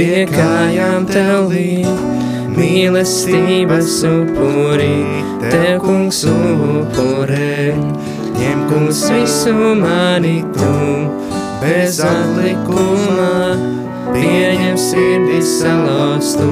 Pie 0.00 0.24
kājām 0.30 1.04
tev 1.10 1.50
līdz. 1.52 2.04
Mīlestības 2.56 3.98
upurī, 4.08 4.94
tev 5.42 5.82
kungs 5.84 6.22
upurē. 6.28 7.74
Ņem 8.38 8.62
kungs 8.70 9.02
visu 9.12 9.52
mani 9.76 10.38
tu, 10.56 10.72
bez 11.60 12.00
atlikuma. 12.04 13.52
Pieņem 14.14 14.78
sirdī 14.80 15.42
salaustu, 15.44 16.48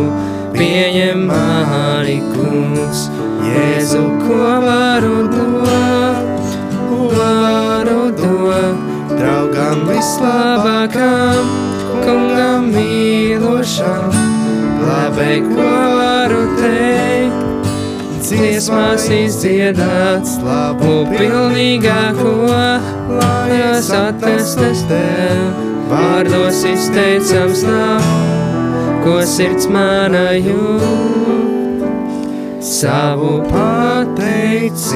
pieņem 0.53 1.25
mani 1.33 2.19
kungs. 2.35 3.07
Jēzu, 3.49 4.05
ko 4.27 4.43
varu 4.67 5.25
dot, 5.33 6.53
ko 6.91 7.09
varu 7.17 8.13
dot. 8.21 8.85
Draugam 9.19 9.89
vislabākam, 9.89 10.78
labai 15.19 15.41
ko 15.43 15.67
varu 15.99 16.43
teikt. 16.59 17.67
Dziesmās 18.23 19.05
izdziedāts 19.11 20.39
labu 20.45 21.07
pilnīgāko, 21.11 22.33
lai 23.19 23.59
atrastas 23.73 24.85
tev. 24.91 25.65
Vārdos 25.89 26.61
izteicams 26.69 27.63
nav, 27.65 28.05
ko 29.05 29.23
sirds 29.25 29.67
mana 29.73 30.37
jūt. 30.37 31.83
Savu 32.61 33.43
pateicību 33.49 34.93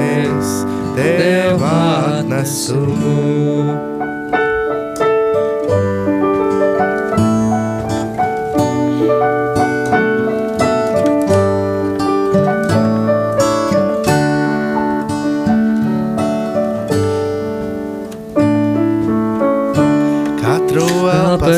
es 0.00 0.66
tev 0.96 1.60
atnesu. 1.68 2.80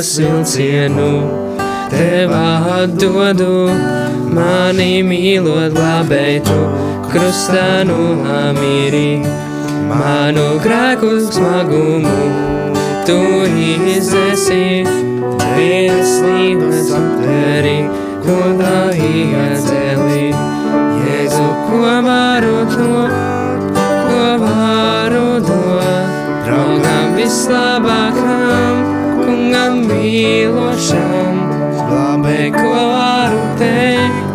Vilcienu 0.05 1.12
tev 1.88 2.33
atdodu, 2.37 3.55
mani 4.37 5.01
mīlot 5.07 5.73
glābētu, 5.77 6.57
krustā 7.09 7.85
nomīri, 7.88 9.23
manu 9.88 10.47
grēku 10.64 11.12
smagumu, 11.29 12.19
tu 13.09 13.19
izdzēsi, 13.95 14.85
vienslības 15.55 16.93
aptveri, 17.01 17.79
ko 18.27 18.38
tā 18.61 18.79
iedzēli. 19.09 20.27
Jēzu, 21.05 21.49
ko 21.69 21.83
varu 22.09 22.57
dot, 22.75 23.17
ko 23.79 24.29
varu 24.45 25.27
dot, 25.49 26.14
draugam 26.45 27.14
vislabākam, 27.19 28.74
kungam 29.55 29.87
mīlošam, 29.87 31.37
glābē, 31.79 32.51
ko 32.55 32.71
varu 32.75 33.43
teikt, 33.59 34.35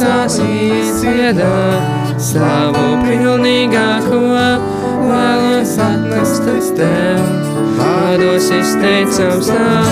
tās 0.00 0.36
izdziedāt, 0.44 2.20
slavu 2.20 3.00
pilnīgāko, 3.06 4.20
vēlos 5.08 5.72
atnest 5.80 6.44
uz 6.52 6.68
tev, 6.76 7.24
vārdos 7.78 8.50
izteicams 8.52 9.48
nav, 9.48 9.88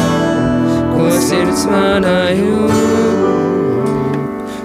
ko 0.92 1.04
sirds 1.16 1.64
manā 1.72 2.36
jūt. 2.36 2.76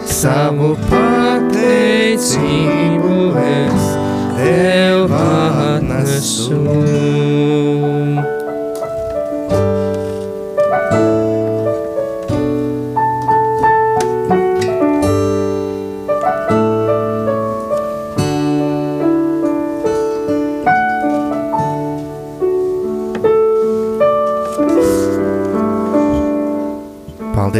Savu 0.04 0.76
pateicību 0.92 2.36
es 3.48 3.84
tev 4.36 5.08
atnesu. 5.24 6.60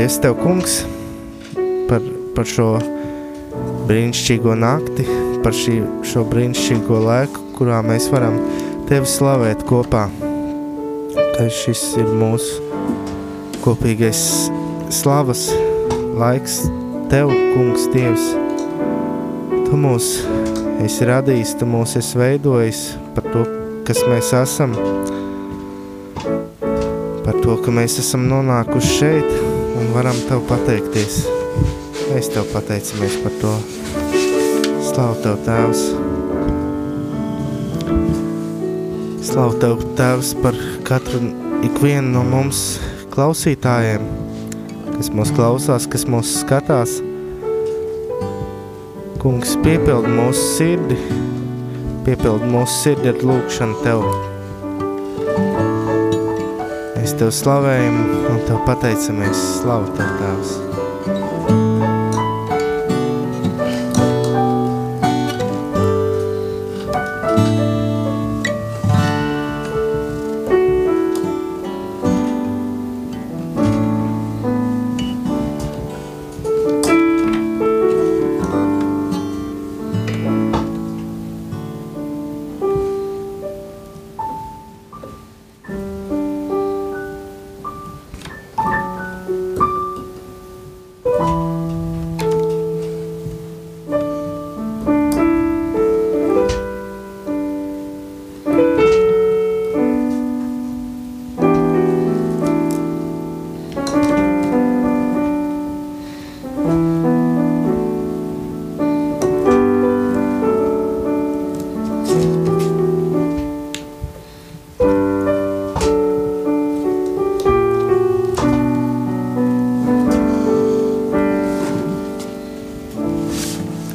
Paldies, 0.04 0.20
Tev, 0.20 0.36
Kungs, 0.44 0.74
par, 1.88 2.02
par 2.36 2.44
šo 2.44 2.66
brīnišķīgo 3.88 4.52
nakti, 4.60 5.06
par 5.46 5.56
šī, 5.56 5.78
šo 6.04 6.26
brīnišķīgo 6.28 6.98
laiku, 7.06 7.44
kurā 7.56 7.78
mēs 7.88 8.10
varam 8.12 8.36
Tevi 8.90 9.08
slavēt 9.08 9.64
kopā. 9.64 10.02
Ka 11.38 11.46
šis 11.48 11.86
ir 12.02 12.12
mūsu 12.20 12.60
kopīgais 13.64 14.26
slavas 14.92 15.46
laiks 16.20 16.60
Tev, 17.08 17.32
Kungs, 17.54 17.88
Dievs. 17.96 18.28
Tu 19.70 19.80
mūs 19.86 20.12
esi 20.84 21.08
radījis, 21.08 21.56
Tu 21.64 21.70
mūs 21.78 21.96
esi 22.02 22.20
veidojis 22.20 22.84
par 23.16 23.32
to, 23.32 23.48
kas 23.88 24.04
mēs 24.12 24.36
esam, 24.44 24.76
par 27.24 27.40
to, 27.40 27.56
ka 27.64 27.80
mēs 27.80 28.02
esam 28.04 28.28
nonākuši 28.28 28.96
šeit 29.00 29.53
un 29.78 29.94
varam 29.94 30.18
Tev 30.28 30.44
pateikties. 30.50 31.24
Mēs 32.12 32.30
Tev 32.34 32.50
pateicamies 32.54 33.16
par 33.24 33.38
to. 33.42 33.54
Slavu 34.84 35.16
Tev, 35.24 35.38
Tēvs! 35.48 35.84
Slavu 39.24 39.56
Tev, 39.62 39.86
Tēvs, 39.98 40.34
par 40.44 40.58
katru 40.86 41.22
ikvienu 41.66 42.12
no 42.14 42.26
mums 42.28 42.60
klausītājiem, 43.14 44.06
kas 44.92 45.10
mūs 45.16 45.34
klausās, 45.38 45.88
kas 45.90 46.06
mūs 46.10 46.36
skatās. 46.44 47.00
Kungs, 49.24 49.56
piepildi 49.64 50.12
mūsu 50.12 50.46
sirdi, 50.58 51.00
piepildi 52.04 52.52
mūsu 52.52 52.78
sirdi 52.84 53.14
ar 53.14 53.26
lūkšanu 53.32 53.82
Tev. 53.88 54.33
Mēs 57.14 57.22
Tev 57.22 57.30
slavējam 57.30 58.00
un 58.32 58.40
Tev 58.48 58.64
pateicamies. 58.66 59.46
Slavu 59.62 59.94
Tev, 59.94 60.14
Tēvs! 60.18 60.73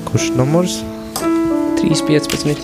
Kurš 0.09 0.31
numurs? 0.37 0.81
3.15. 1.77 2.57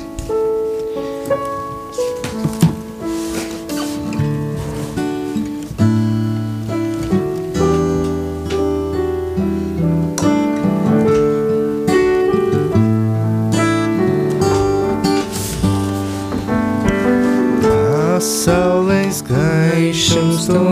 Pasaules 18.15 19.21
gaišums 19.29 20.49
tu 20.49 20.65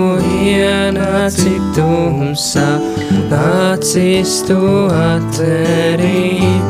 ienāci 0.49 1.59
tumsā, 1.77 2.69
acis 3.43 4.41
tu 4.49 4.59
atveri 4.89 6.62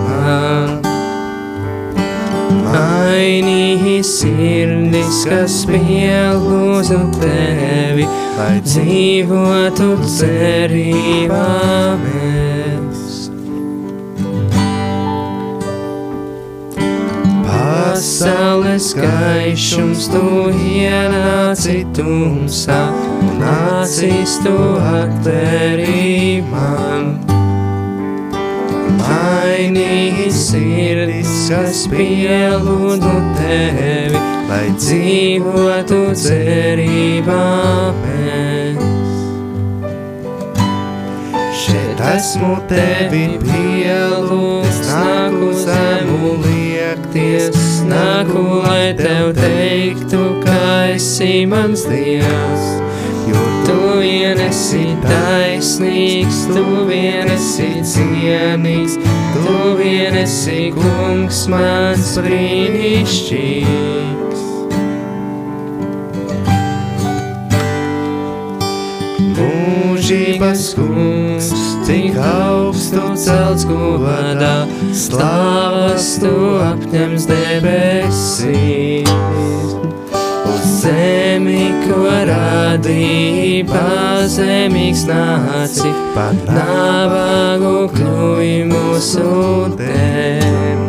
sirdis, 4.06 5.22
kas 5.28 5.62
pielūdzu 5.68 7.00
tevi, 7.18 8.06
lai 8.38 8.56
dzīvotu 8.64 9.88
cerībā 10.18 11.46
mēs. 12.02 13.10
Pasaules 17.46 18.92
gaišums 18.98 20.08
tu 20.10 20.24
ienāci 20.50 21.82
tumsā, 21.96 22.80
nācis 23.38 24.38
tu 24.42 24.56
atveri 24.96 26.42
man. 26.50 27.12
Mainīji 29.02 30.28
sirdis, 30.34 31.31
kas 31.52 31.82
pielūdzu 31.92 33.10
tevi, 33.36 34.20
lai 34.48 34.68
dzīvotu 34.72 35.98
cerībā 36.16 37.40
mēs. 37.98 39.10
Šeit 41.62 42.00
esmu 42.14 42.54
tevi 42.72 43.24
pielūgts, 43.42 44.80
nāku 44.88 45.50
zemu 45.60 46.36
liekties, 46.46 47.82
nāku, 47.90 48.46
lai 48.64 48.94
tev 48.96 49.34
teiktu, 49.36 50.22
ka 50.46 50.62
esi 50.94 51.44
mans 51.52 51.84
dievs. 51.90 52.81
Vien 54.02 54.34
esi 54.42 54.96
taisnīgs, 54.98 56.40
tu 56.50 56.62
vien 56.88 57.28
esi 57.30 57.68
cienīgs, 57.86 58.96
tu 59.30 59.52
vien 59.78 60.16
esi 60.18 60.72
kungs 60.74 61.44
mans 61.52 62.08
brīnišķīgs. 62.18 64.42
Mūžības 69.38 70.64
kungs, 70.80 71.52
cik 71.86 72.18
augstu 72.26 73.04
celts 73.22 73.62
godā, 73.70 74.56
slāvas 75.04 76.10
tu 76.24 76.34
apņems 76.72 77.30
debesīs. 77.30 79.31
Zemi, 80.82 81.68
ko 81.84 82.10
radīja 82.26 83.62
pazemīgs 83.68 85.04
nāci, 85.06 85.92
pat 86.10 86.34
nabagu 86.48 87.86
kļuvi 87.92 88.66
mūsu 88.66 89.28
dēļ. 89.78 90.80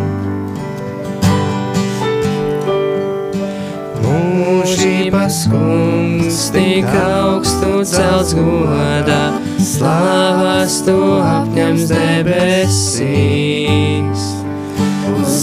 Mūžības 4.02 5.38
kungs, 5.54 6.42
tik 6.58 6.90
augstu 7.04 7.86
celts 7.94 8.34
godā, 8.40 9.24
slāvas 9.62 10.82
tu 10.90 10.98
apņems 11.22 11.86
debesīs. 11.94 13.14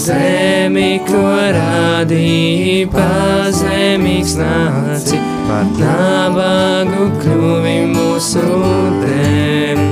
Zemi, 0.01 0.97
ko 1.05 1.19
radīja 1.53 2.87
pazemīgs 2.89 4.31
nāci, 4.39 5.19
pat 5.45 5.75
nabagu 5.77 7.05
kļuvi 7.21 7.75
mūsu 7.91 8.41
dēļ. 9.03 9.83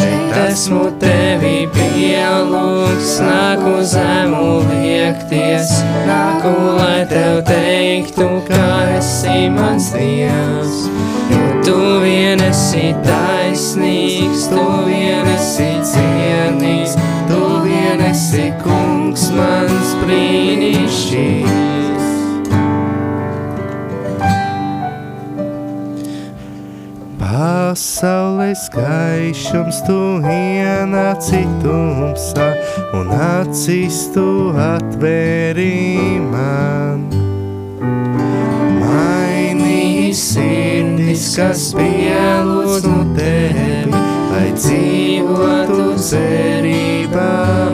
Šeit 0.00 0.32
esmu 0.46 0.86
tevi 1.02 1.68
pielūgs, 1.76 3.12
nāku 3.26 3.74
zemu 3.92 4.48
liekties, 4.70 5.76
nāku, 6.08 6.54
lai 6.80 7.04
tev 7.12 7.42
teiktu, 7.52 8.30
ka 8.48 8.64
esi 8.96 9.50
mans 9.52 9.92
dievs. 9.92 10.86
Jo 11.28 11.44
tu 11.68 11.78
vien 12.06 12.40
esi 12.48 12.94
taisnīgs, 13.04 14.48
tu 14.54 14.66
vien 14.88 15.28
esi 15.36 15.68
cienīgs, 15.92 16.96
vien 17.92 18.00
esi 18.08 18.46
kungs 18.62 19.26
mans 19.36 19.90
brīnišķīgs. 20.00 22.06
Pasaules 27.20 28.62
gaišums 28.72 29.82
tu 29.86 29.98
ienāci 30.24 31.42
tumsā, 31.64 32.48
un 32.96 33.12
acis 33.12 34.06
tu 34.14 34.26
atvēri 34.56 36.20
man. 36.32 37.04
Mainīji 38.80 40.14
sirdis, 40.16 41.28
kas 41.36 41.68
pielūdzu 41.76 42.96
tevi, 43.18 44.02
lai 44.32 44.48
dzīvotu 44.56 45.92
cerībā 46.08 47.71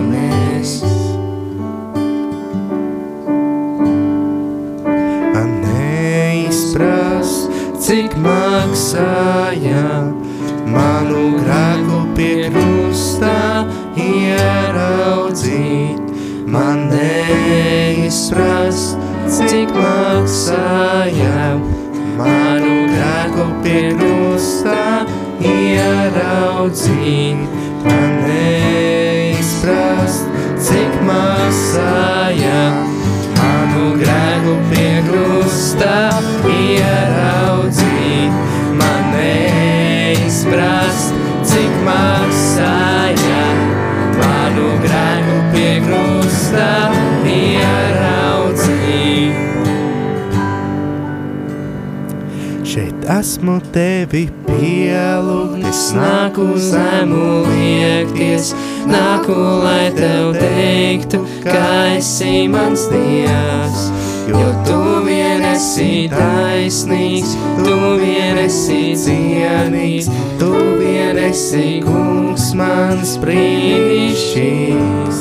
Cik 7.98 8.14
maksāja 8.22 10.06
manu 10.70 11.34
grēku 11.34 11.98
pie 12.14 12.46
krustā 12.54 13.66
ieraudzīt, 13.98 15.98
man 16.46 16.86
neizprast, 16.92 18.94
cik 19.34 19.74
maksāja 19.74 21.58
manu 22.22 22.86
grēku 22.94 23.50
pie 23.66 23.90
krustā 23.98 25.02
ieraudzīt, 25.42 27.42
man 27.82 28.22
neizprast, 28.28 29.97
esmu 53.08 53.56
tevi 53.72 54.28
pielūgt, 54.46 55.64
Es 55.68 55.92
nāku 55.92 56.56
zemu 56.60 57.44
liekties, 57.48 58.54
nāku, 58.88 59.34
lai 59.64 59.90
tev 59.96 60.32
teiktu, 60.36 61.20
ka 61.44 61.94
esi 61.96 62.48
mans 62.48 62.88
dievs. 62.92 63.88
Jo 64.28 64.48
tu 64.66 64.80
vien 65.06 65.44
esi 65.48 66.08
taisnīgs, 66.12 67.36
tu 67.64 67.76
vien 68.00 68.38
esi 68.42 68.94
cienīgs, 68.96 70.08
tu 70.40 70.52
vien 70.80 71.16
esi 71.28 71.80
kungs 71.84 72.52
mans 72.56 73.16
brīnišķīgs. 73.22 75.18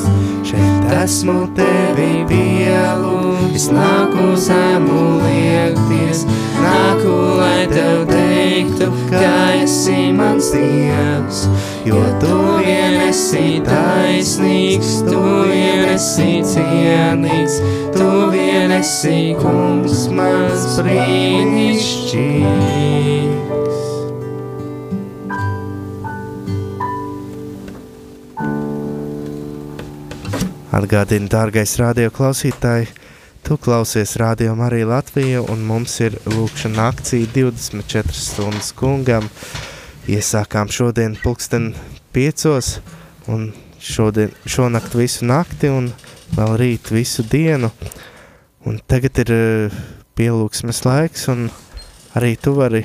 Šeit 0.47 0.83
esmu 1.03 1.39
tevi 1.55 2.23
pielūgt, 2.27 3.55
es 3.55 3.67
nāku 3.71 4.35
zemu 4.39 5.19
liekties, 5.23 6.19
nāku, 6.67 7.15
lai 7.39 7.63
tev 7.71 8.03
teiktu, 8.11 8.91
ka 9.11 9.31
esi 9.63 10.11
mans 10.15 10.51
dievs. 10.53 11.39
Jo 11.87 12.03
tu 12.21 12.35
vien 12.59 12.99
esi 13.07 13.61
taisnīgs, 13.65 14.91
tu 15.07 15.21
vien 15.47 15.87
esi 15.93 16.43
cienīgs, 16.51 17.55
tu 17.95 18.09
vien 18.33 18.71
esi 18.75 19.35
kungs 19.39 20.07
mans 20.11 20.79
brīnišķīgs. 20.81 22.65
Atgādini, 30.77 31.25
dārgais 31.31 31.71
radio 31.81 32.11
klausītāji, 32.13 32.91
tu 33.47 33.57
klausies 33.57 34.15
radio 34.15 34.55
Marija 34.55 34.87
Latvija 34.87 35.41
un 35.41 35.61
mums 35.63 35.93
ir 36.03 36.17
lūkšana 36.27 36.87
akcija 36.91 37.29
24 37.31 38.11
stundas 38.11 38.73
kungam. 38.75 39.29
Iesākām 40.07 40.67
šodien 40.67 41.15
pulksten 41.21 41.69
piecos 42.11 42.73
un 43.31 43.53
šodien, 43.79 44.33
šonakt 44.43 44.97
visu 44.99 45.29
nakti 45.29 45.71
un 45.71 45.87
vēl 46.35 46.57
rīt 46.59 46.91
visu 46.91 47.23
dienu. 47.23 47.71
Un 48.67 48.81
tagad 48.83 49.23
ir 49.23 49.31
uh, 49.31 49.79
pielūgsmes 50.19 50.83
laiks 50.83 51.29
un 51.31 51.47
arī 52.19 52.35
tu 52.35 52.57
vari 52.59 52.83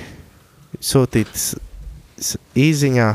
sūtīt 0.79 1.43
īziņā 2.55 3.11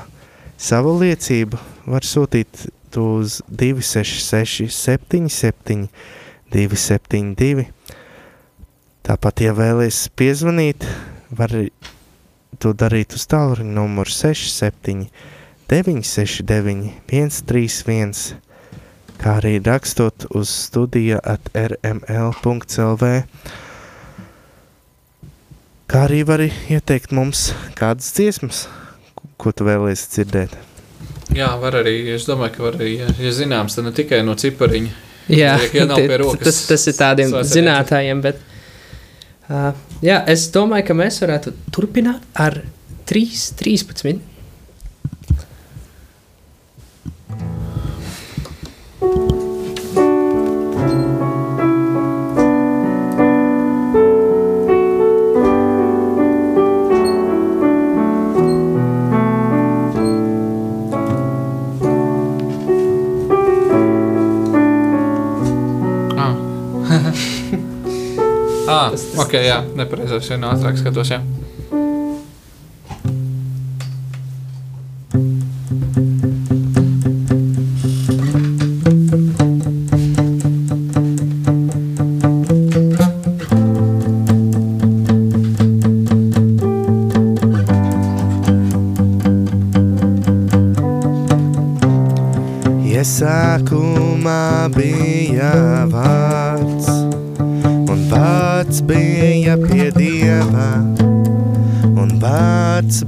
savu 0.59 0.97
liecību, 0.99 1.63
var 1.87 2.03
sūtīt 2.03 2.67
tu 2.91 3.09
uz 3.21 3.39
266 3.47 4.67
77 4.83 5.87
272. 6.53 7.67
Tāpat, 9.07 9.41
ja 9.45 9.53
vēlies 9.55 10.07
piezvanīt, 10.19 10.83
var 11.31 11.53
to 12.59 12.73
darīt 12.73 13.15
uz 13.15 13.23
tālruņa 13.31 13.73
numuru 13.77 14.11
67 14.11 15.07
969 15.67 16.91
131, 17.11 18.13
kā 19.19 19.37
arī 19.41 19.57
rakstot 19.63 20.27
uz 20.35 20.51
studija 20.67 21.19
at 21.23 21.47
rml.lv. 21.55 23.09
Kā 25.87 26.03
arī 26.03 26.21
vari 26.27 26.49
ieteikt 26.71 27.13
mums 27.15 27.49
kādas 27.79 28.09
dziesmas, 28.17 28.65
ko- 29.39 29.53
tu 29.55 29.63
vēlies 29.67 30.03
dzirdēt. 30.11 30.55
Jā, 31.35 31.53
var 31.59 31.75
arī. 31.79 31.93
Es 32.15 32.25
domāju, 32.27 32.55
ka 32.57 32.63
var 32.63 32.73
arī, 32.79 32.97
ja, 32.99 33.07
ja 33.19 33.31
zināms, 33.35 33.75
tad 33.75 33.85
ne 33.87 33.91
tikai 33.95 34.19
no 34.23 34.35
cipariņa. 34.35 34.91
Jā, 35.33 35.57
rokas 36.21 36.43
tas, 36.45 36.61
tas 36.69 36.87
ir 36.87 36.95
tādiem 36.97 37.33
zinātājiem, 37.43 38.21
bet 38.23 38.39
uh, 39.49 39.73
jā, 40.05 40.21
es 40.31 40.47
domāju, 40.53 40.87
ka 40.87 40.97
mēs 40.97 41.19
varētu 41.23 41.53
turpināt 41.75 42.23
ar 42.39 42.61
3, 43.09 43.43
13. 43.59 44.21
Ah 68.87 69.23
ok, 69.23 69.35
jā, 69.45 69.59
nepareizais. 69.77 70.31
Vien 70.33 70.47
ātrāk 70.49 70.79
skatos, 70.81 71.11
jā. 71.13 71.21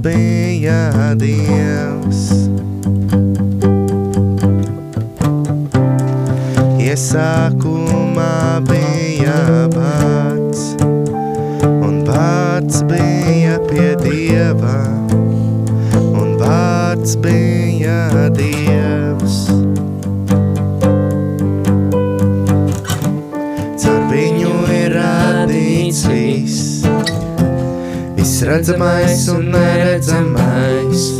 Bija 0.02 1.14
dievs. 1.20 2.22
Iesākumā 6.80 8.32
bija 8.70 9.36
vārds, 9.74 10.64
un 11.68 12.00
vārds 12.08 12.82
bija 12.90 13.60
pie 13.68 13.92
dieva, 14.02 14.78
un 15.92 16.36
vārds 16.40 17.16
bija 17.20 18.28
dievs. 18.34 18.69
Viss 28.40 28.48
redzamais 28.48 29.28
un 29.28 29.50
neredzamais. 29.50 31.18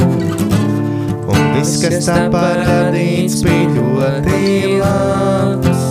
Un 1.28 1.40
viss, 1.54 1.76
kas 1.83 2.06
tā 2.06 2.30
parādīts, 2.33 3.42
bija 3.44 3.68
ļoti 3.74 4.80
labs. 4.80 5.83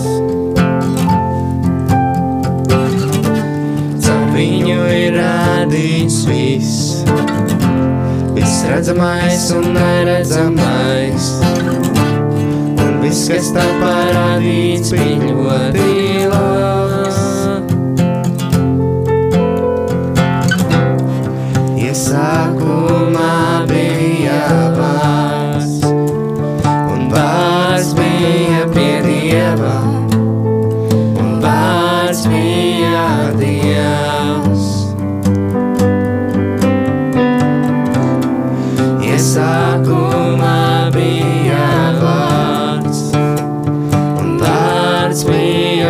Caur 4.02 4.26
viņu 4.34 4.80
ir 4.96 5.18
radīts 5.20 6.18
viss, 6.26 7.04
viss 8.34 8.66
redzamais 8.72 9.50
un 9.54 9.70
neredzamais. 9.76 11.30
Un 12.74 13.02
viss, 13.04 13.28
kas 13.30 13.54
tā 13.54 13.68
parādīts, 13.78 14.90
bija 14.96 15.30
ļoti 15.30 16.26
labs. 16.34 17.19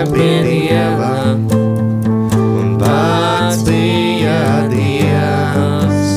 Pie 0.09 0.41
dieva, 0.45 1.11
un 1.53 2.77
vārds 2.81 3.61
bija 3.67 4.39
dievs. 4.71 6.13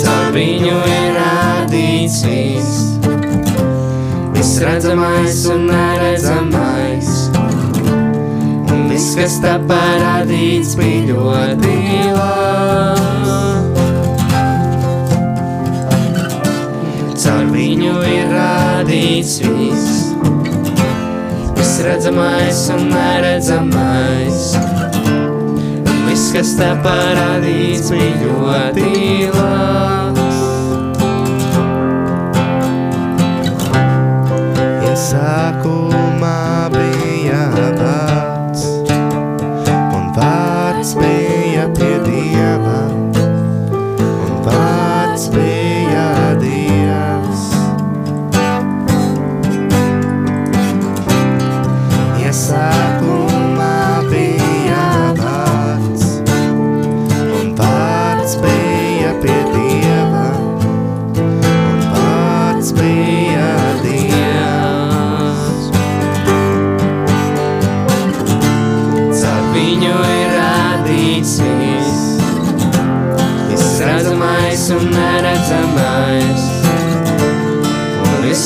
Caur 0.00 0.32
viņu 0.36 0.78
ir 0.96 1.18
radīts 1.18 2.20
viss, 2.24 2.80
viss 4.36 4.60
redzamais 4.64 5.44
un 5.52 5.68
neredzamais. 5.68 7.14
Un 8.70 8.86
viss, 8.88 9.14
kas 9.18 9.40
tā 9.44 9.58
parādīts, 9.68 10.76
bija 10.80 11.10
ļoti 11.12 11.78
labs. 12.16 13.59
Redzamais 22.10 22.68
un 22.70 22.88
neredzamais. 22.88 24.54
Un 25.86 26.08
viss, 26.08 26.32
kas 26.34 26.56
tā 26.58 26.72
parādīts, 26.82 27.90
bija 27.90 28.14
ļoti 28.24 29.30
labs. 29.34 30.40
Iesākumā 34.90 35.90
bija 35.90 35.99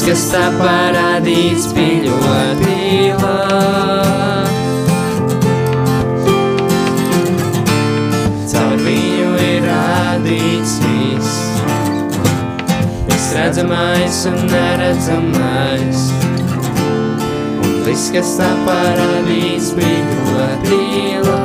kas 0.04 0.24
tā 0.28 0.42
parādīts 0.58 1.70
piļotīlā. 1.72 3.36
Caur 8.52 8.84
viņu 8.84 9.30
ir 9.46 9.64
rādīts 9.70 10.74
viss, 10.84 11.32
viss 13.08 13.32
redzamais 13.38 14.20
un 14.28 14.38
neredzamais. 14.52 16.04
Un 17.64 17.80
viss, 17.88 18.12
kas 18.12 18.36
tā 18.42 18.50
parādīts 18.68 19.72
piļotīlā. 19.78 21.40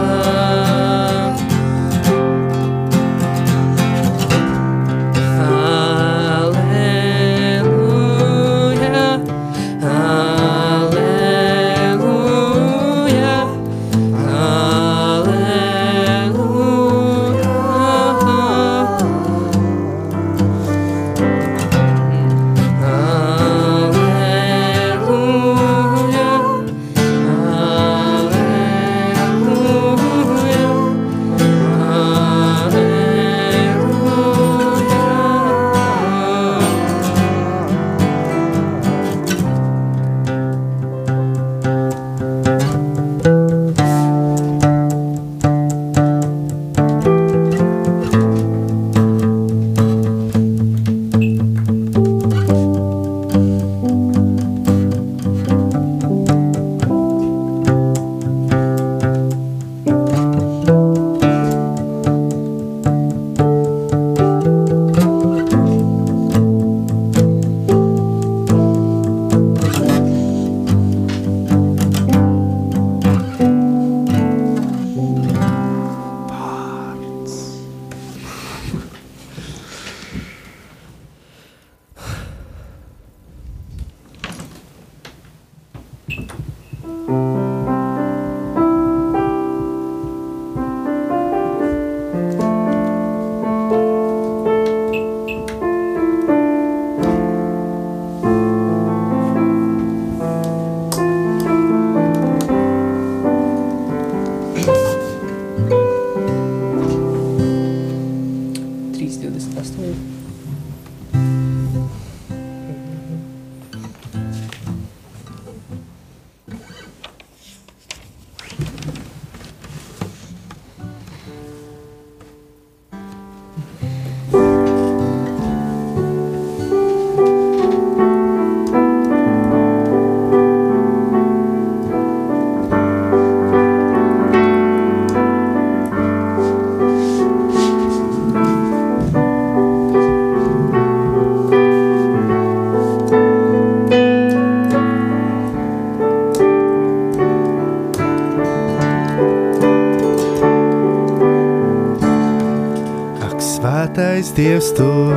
Dievs 154.40 154.72
tu 154.72 155.09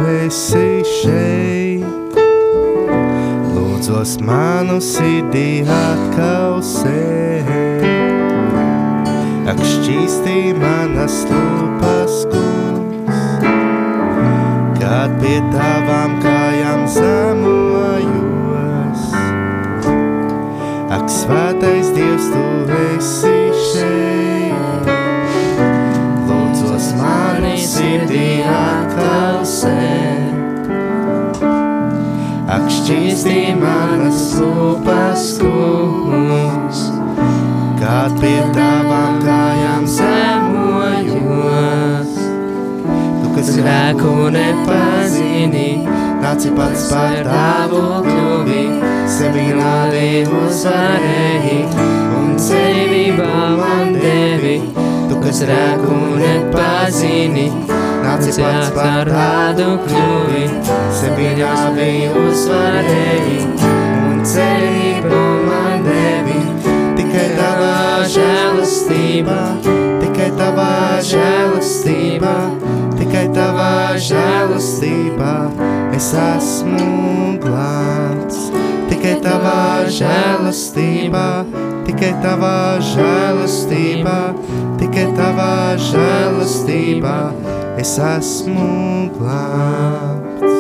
esmu 88.22 89.10
glābts. 89.18 90.58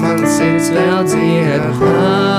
Man 0.03 0.19
sirds 0.27 0.67
vēl 0.75 1.01
dzied. 1.07 1.63
Aleluja. 1.63 2.36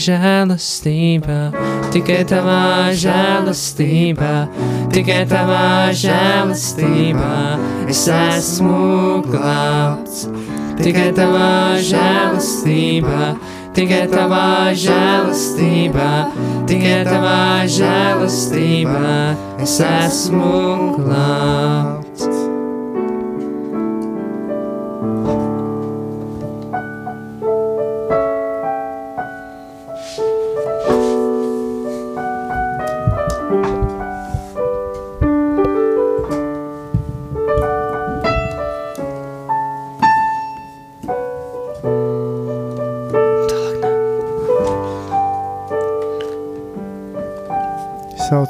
žēlastībā, 0.05 1.39
tikai 1.93 2.21
tavā 2.29 2.93
žēlastībā, 2.93 4.33
tikai 4.93 5.23
tavā 5.29 5.91
žēlastībā 5.97 7.33
es 7.89 8.05
esmu 8.13 9.23
glābts. 9.25 10.27
Tikai 10.75 11.09
tavā 11.15 11.79
žēlastībā, 11.89 13.29
tikai 13.77 14.03
tavā 14.11 14.73
žēlastībā, 14.85 16.09
tikai 16.69 16.97
tavā 17.07 17.63
žēlastībā 17.77 19.15
es 19.63 19.79
esmu 19.87 20.51
glābts. 20.99 22.14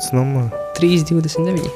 Sauc 0.06 0.14
numuru. 0.14 0.50
3,29. 0.78 1.70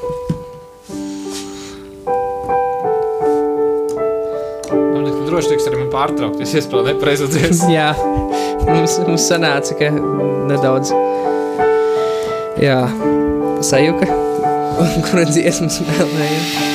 Man 4.70 5.04
liekas, 5.04 5.18
ka 5.18 5.26
droši 5.26 5.50
tiks 5.50 5.66
arī 5.66 5.80
man 5.80 5.90
pārtraukt. 5.90 6.42
Es 6.44 6.54
iespēju 6.54 6.86
nepareizi 6.92 7.30
dziesmu. 7.32 7.70
Jā, 7.76 7.90
mums, 8.68 8.98
mums 9.08 9.26
sanāca, 9.26 9.74
ka 9.80 9.90
nedaudz 10.50 10.94
jā, 12.60 12.82
sajuka, 13.66 14.10
kura 15.08 15.26
dziesmas 15.26 15.80
spēlējam. 15.80 16.69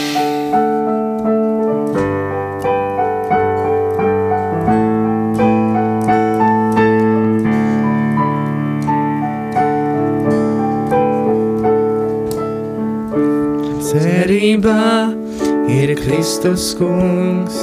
Kristus 16.16 16.70
kungs, 16.80 17.56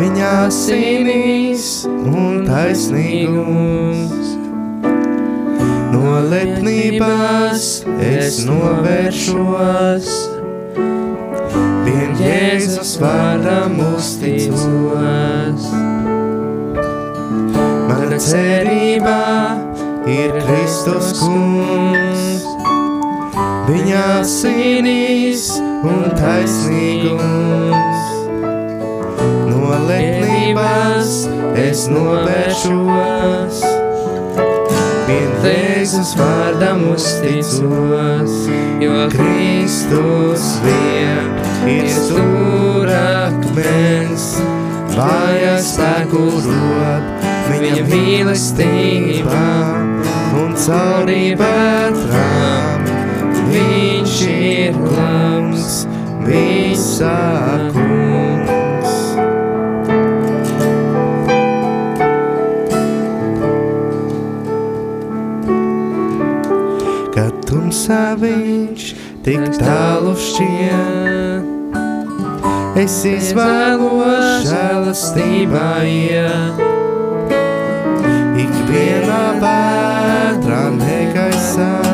viņa 0.00 0.30
sinīs 0.48 1.64
un 1.92 2.38
taisnīgums. 2.46 4.30
No 5.92 6.14
lepnības 6.30 7.66
es 8.00 8.40
novēršos, 8.48 10.08
vien 11.84 12.16
Jēzus 12.24 12.96
vārdam 13.04 13.76
uzticos. 13.90 15.68
Mana 17.92 18.24
cerība 18.24 19.18
ir 20.08 20.32
Kristus 20.46 21.12
kungs. 21.20 22.46
Viņa 23.68 24.06
sinīs 24.24 25.50
un 25.60 25.69
taisnīgums. 26.20 28.06
No 29.50 29.74
lepnības 29.88 31.12
es 31.60 31.86
novēršos, 31.92 33.64
vien 35.08 35.30
Jēzus 35.80 36.10
vārdam 36.18 36.82
uzticos, 36.92 38.32
jo 38.84 38.96
Kristus 39.10 40.42
vien 40.60 41.30
ir 41.72 41.86
stūrakmens, 41.88 44.26
vājas 44.92 45.72
spēku 45.72 46.20
rod, 46.44 47.24
viņa 47.48 47.82
mīlestībā 47.88 49.48
un 50.42 50.50
caurī 50.66 51.24
vētrām. 51.40 52.78
Viņš 53.50 54.14
ir 54.28 54.76
lams, 54.84 55.59
visā 56.26 57.18
kungs. 57.74 58.96
Kad 67.14 67.40
tumsā 67.48 68.02
viņš 68.20 68.88
tik 69.26 69.46
tālu 69.58 70.16
šķiet, 70.16 71.78
es 72.80 72.98
izvēlos 73.10 74.48
žēlastībā 74.48 75.70
iet. 75.90 76.66
Ikvienā 78.40 79.22
vētrā 79.42 80.64
negaisā 80.78 81.89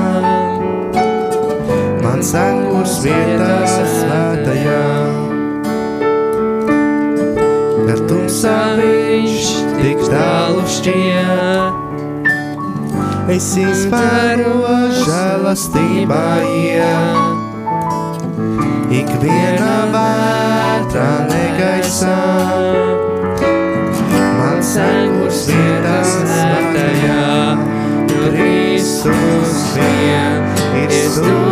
mans 2.16 2.32
angurs 2.32 2.94
vietā 3.04 3.56
svētajā. 3.68 4.84
Kad 7.84 7.98
tumsā 8.08 8.54
viņš 8.78 9.50
tik 9.76 10.00
tālu 10.08 10.62
šķiet, 10.64 11.74
es 13.36 13.48
izvēros 13.60 15.02
žēlastībā 15.02 16.24
iet. 16.56 17.36
Ikvienā 18.96 19.76
vētrā 19.92 21.10
negaisā, 21.28 22.20
mans 24.40 24.72
angurs 24.80 25.42
vietā 25.50 25.98
svētajā, 26.14 27.28
jo 28.08 28.32
Kristus 28.38 29.60
vien 29.76 30.40
ir 30.80 30.96
stūrakmens, 30.96 31.45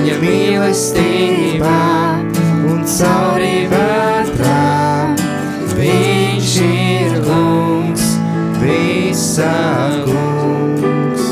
viņa 0.00 0.14
mīlestībā 0.22 1.78
un 2.70 2.78
caurī 2.88 3.66
vētrām. 3.68 5.12
Viņš 5.76 6.54
ir 6.64 7.18
kungs, 7.26 8.06
visā 8.62 9.50
kungs. 10.06 11.26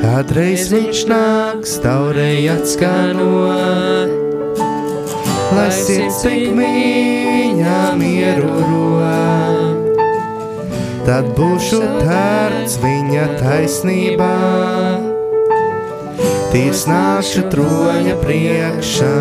Kādreiz 0.00 0.72
viņš 0.72 1.04
nāks, 1.12 1.76
taurei 1.84 2.48
atskanot, 2.56 4.16
lai 5.52 5.70
sirds 5.76 6.24
tik 6.24 6.56
viņa 6.56 7.80
mieru 8.00 8.48
rod. 8.64 9.49
Tad 11.00 11.30
būšu 11.32 11.78
tērts 11.80 12.74
viņa 12.82 13.24
taisnībā, 13.40 14.34
tīrs 16.52 16.82
nākšu 16.90 17.46
troņa 17.54 18.16
priekšā. 18.20 19.14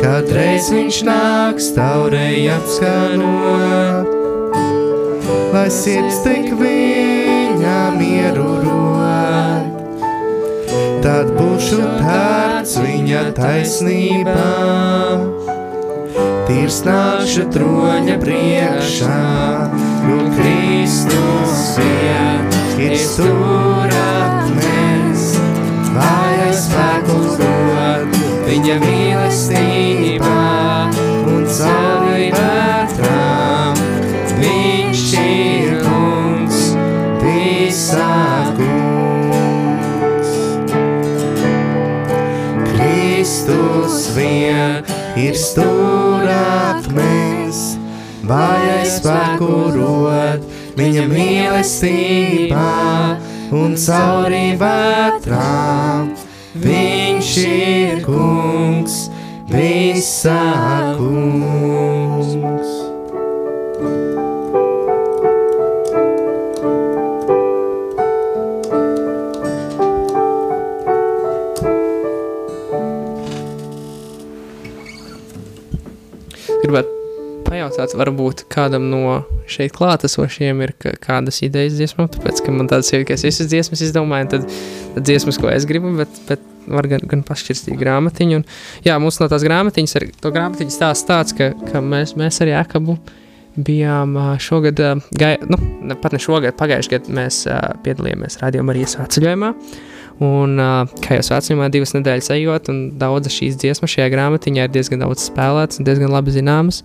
Kādreiz 0.00 0.72
viņš 0.74 0.98
nāks, 1.06 1.70
taurei 1.76 2.48
atskanot, 2.50 4.10
lai 5.54 5.68
sirds 5.70 6.18
tik 6.26 6.50
viņa 6.58 7.78
mieru 7.94 8.48
rod. 8.64 9.70
Tad 11.04 11.30
būšu 11.38 11.78
tērts 12.00 12.74
viņa 12.82 13.22
taisnībā, 13.38 14.50
tirsnākša 16.50 17.44
troņa 17.54 18.16
priekšā, 18.22 19.18
jo 20.08 20.16
no 20.18 20.30
Kristus 20.34 21.78
iet, 21.84 22.56
ir 22.82 22.94
stūratnes, 22.98 24.48
vairāk 25.94 26.56
spēkus 26.58 27.32
dod, 27.38 28.08
viņa 28.48 28.76
mīlestībā 28.82 30.42
un 31.30 31.42
cauri 31.58 32.28
vētrām. 32.34 33.74
Viņš 34.40 35.02
ir 35.20 35.70
kungs, 35.84 36.60
visākums. 37.22 38.70
Kristus 42.72 43.96
vien 44.16 44.82
ir 45.20 45.34
stūratnes, 45.36 45.99
stūrakmens, 46.20 47.60
vajag 48.28 48.88
spēku 48.92 49.52
rot 49.76 50.44
viņa 50.76 51.06
mīlestībā 51.08 52.66
un 53.56 53.76
cauri 53.80 54.44
vētrām. 54.60 56.12
Viņš 56.60 57.32
ir 57.46 58.04
kungs, 58.04 59.06
visā 59.48 60.42
kungs. 60.98 61.59
Pajautāt, 77.80 77.96
varbūt 77.98 78.44
kādam 78.52 78.88
no 78.90 79.24
šeit 79.48 79.72
klātesošiem 79.72 80.60
ir 80.64 80.72
kādas 81.00 81.40
idejas 81.42 81.76
dziesmām, 81.78 82.08
tāpēc, 82.12 82.42
ka 82.44 82.52
man 82.52 82.68
tāds 82.68 82.90
ir, 82.92 83.04
ka 83.04 83.14
es 83.14 83.24
visas 83.24 83.48
dziesmas 83.48 83.80
izdomāju, 83.80 84.28
tad, 84.30 84.48
tad 84.94 85.06
dziesmas, 85.06 85.38
ko 85.40 85.50
es 85.50 85.66
gribu, 85.66 85.92
bet, 85.96 86.08
bet 86.28 86.40
var 86.68 86.86
gan, 86.90 87.00
gan 87.08 87.22
pašķirstīt 87.26 87.78
grāmatiņu. 87.80 88.40
Un, 88.40 88.44
jā, 88.84 88.98
mums 89.00 89.20
no 89.20 89.28
tās 89.30 89.44
grāmatiņas, 89.46 89.96
ar, 89.96 90.06
to 90.20 90.32
grāmatiņas 90.34 90.76
stāsts 90.76 91.08
tāds, 91.08 91.34
ka, 91.36 91.52
ka 91.70 91.80
mēs, 91.80 92.16
mēs 92.20 92.40
ar 92.44 92.52
Jākabu 92.52 92.98
bijām 93.56 94.14
šogad, 94.40 94.78
gai, 95.18 95.34
nu, 95.50 95.96
pat 96.00 96.14
ne 96.14 96.20
šogad, 96.22 96.54
pagājušajā 96.60 97.00
gadā 97.00 97.16
mēs 97.16 97.42
piedalījāmies 97.84 98.38
Radio 98.44 98.62
Marijas 98.66 98.94
svētceļojumā. 98.96 99.54
Un, 100.20 100.60
kā 101.00 101.16
jau 101.16 101.24
svētceļojumā, 101.30 101.70
divas 101.72 101.94
nedēļas 101.96 102.28
ejot, 102.36 102.68
un 102.68 102.80
daudzas 103.00 103.38
šīs 103.40 103.56
dziesmas 103.60 103.94
šajā 103.94 104.10
grāmatiņā 104.12 104.68
ir 104.68 104.74
diezgan 104.74 105.00
daudz 105.00 105.24
spēlētas 105.30 105.80
un 105.80 105.88
diezgan 105.88 106.12
labi 106.12 106.34
zināmas. 106.36 106.82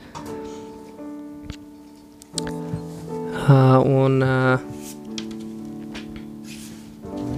Un, 3.51 4.19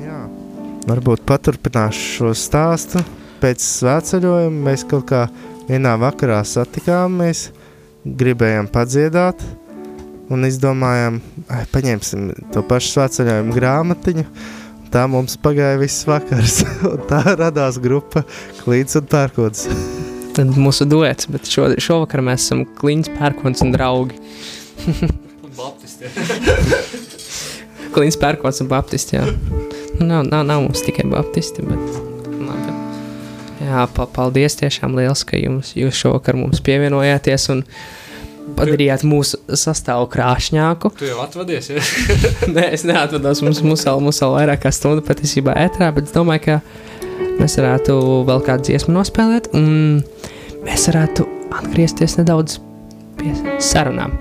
Jā. 0.01 0.19
Varbūt 0.87 1.25
paturpināšu 1.27 2.07
šo 2.15 2.33
stāstu. 2.37 3.01
Pēc 3.41 3.61
svētceļojuma 3.61 4.65
mēs 4.69 4.85
kaut 4.87 5.09
kā 5.11 5.25
vienā 5.67 5.97
vakarā 5.99 6.39
satikāmies, 6.47 7.49
gribējām 8.07 8.69
padziedāt 8.71 9.43
un 10.33 10.47
izdomājām, 10.47 11.19
ai, 11.51 11.65
paņemsim 11.71 12.31
to 12.55 12.63
pašu 12.67 12.95
svētceļojumu 12.95 13.55
grāmatiņu. 13.55 14.25
Tā 14.91 15.03
mums 15.11 15.35
pagāja 15.43 15.77
viss 15.81 16.07
vakars, 16.07 16.61
un 16.93 17.03
tā 17.11 17.21
radās 17.35 17.79
grupa 17.83 18.23
Klīts 18.63 18.95
un 18.99 19.11
Pērkots. 19.11 19.67
tad 20.37 20.55
mūsu 20.55 20.87
duets, 20.87 21.27
bet 21.31 21.51
šo, 21.51 21.73
šovakar 21.83 22.23
mēs 22.23 22.47
esam 22.47 22.63
Klīns, 22.79 23.11
Pērkons 23.19 23.67
un 23.67 23.75
draugi. 23.75 24.19
Klīns, 27.95 28.17
Pērkons 28.21 28.61
un 28.61 28.69
Baptisti, 28.69 29.17
jā. 29.17 29.25
Nu, 29.97 30.05
nav, 30.05 30.27
nav, 30.27 30.43
nav 30.45 30.61
mums 30.67 30.83
tikai 30.85 31.07
Baptisti, 31.09 31.65
bet 31.65 31.79
labi. 32.43 32.73
Jā, 33.63 33.85
pa, 33.93 34.05
paldies 34.13 34.59
tiešām 34.59 34.97
liels, 34.97 35.23
ka 35.27 35.39
jums, 35.39 35.73
jūs 35.77 35.97
šovakar 35.97 36.37
mums 36.37 36.61
pievienojāties 36.65 37.49
un 37.55 37.63
padarījāt 38.57 39.03
mūsu 39.07 39.39
sastāvu 39.59 40.07
krāšņāku. 40.13 40.93
Tu 40.99 41.09
jau 41.09 41.19
atvadies, 41.23 41.71
ja? 41.73 41.81
Nē, 42.55 42.69
es 42.77 42.85
neatvados, 42.87 43.41
mums, 43.45 43.63
mums, 43.65 43.83
vēl, 43.87 44.03
mums 44.03 44.21
vēl 44.23 44.37
vairāk 44.37 44.63
kā 44.67 44.73
stunda 44.75 45.03
patiesībā 45.07 45.57
ētrā, 45.65 45.89
bet 45.95 46.07
es 46.07 46.15
domāju, 46.15 46.45
ka 46.45 46.61
mēs 47.41 47.57
varētu 47.59 47.97
vēl 48.29 48.45
kādu 48.45 48.69
dziesmu 48.69 48.95
nospēlēt, 48.99 49.51
un 49.57 49.67
mēs 50.67 50.87
varētu 50.91 51.27
atgriezties 51.57 52.19
nedaudz 52.21 52.61
pie 53.17 53.33
sarunām. 53.63 54.15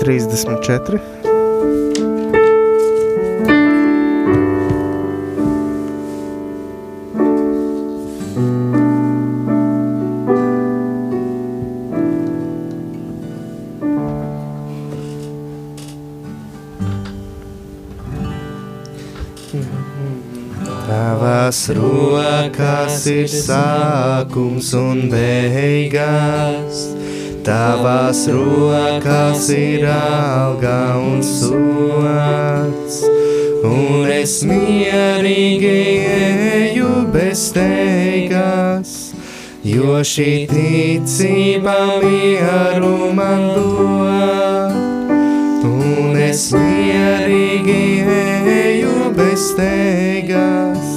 3,34. 0.00 1.00
Tavās 20.84 21.60
rokās 21.76 23.04
ir 23.12 23.28
sākums 23.28 24.72
un 24.80 25.10
beigas. 25.12 26.63
Tavās 27.44 28.22
rokās 28.32 29.50
ir 29.52 29.82
alga 29.84 30.96
un 30.96 31.18
sots, 31.20 32.94
un 33.68 34.06
es 34.08 34.38
mierīgi 34.48 35.74
eju 36.14 36.88
bez 37.12 37.42
teigas, 37.52 38.94
jo 39.60 40.00
šī 40.08 40.30
ticība 40.54 41.76
mieru 42.00 43.12
man 43.20 43.44
dod. 43.58 44.80
Un 45.68 46.16
es 46.16 46.48
mierīgi 46.56 47.84
eju 48.56 49.12
bez 49.20 49.50
teigas, 49.60 50.96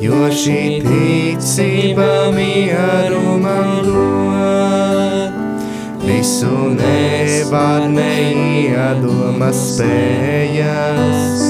jo 0.00 0.24
šī 0.40 0.60
ticība 0.88 2.12
mieru 2.32 3.40
man 3.44 3.74
dod. 3.84 4.55
Visu 6.26 6.74
nevar 6.74 7.84
neiedomas 7.86 9.60
spējas, 9.76 11.44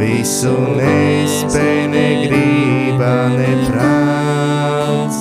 visu 0.00 0.54
nespēj 0.78 1.82
negrība 1.92 3.10
neprāts. 3.34 5.18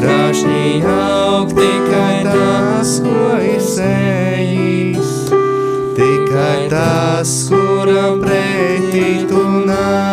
Krāšņi 0.00 0.82
aug 0.96 1.54
tikai 1.54 2.16
tas, 2.26 2.96
ko 3.06 3.28
ir 3.38 3.62
sējis, 3.68 5.12
tikai 5.94 6.66
tas, 6.74 7.36
kuram 7.54 8.18
pretī 8.18 9.22
tu 9.30 9.46
nāc. 9.62 10.03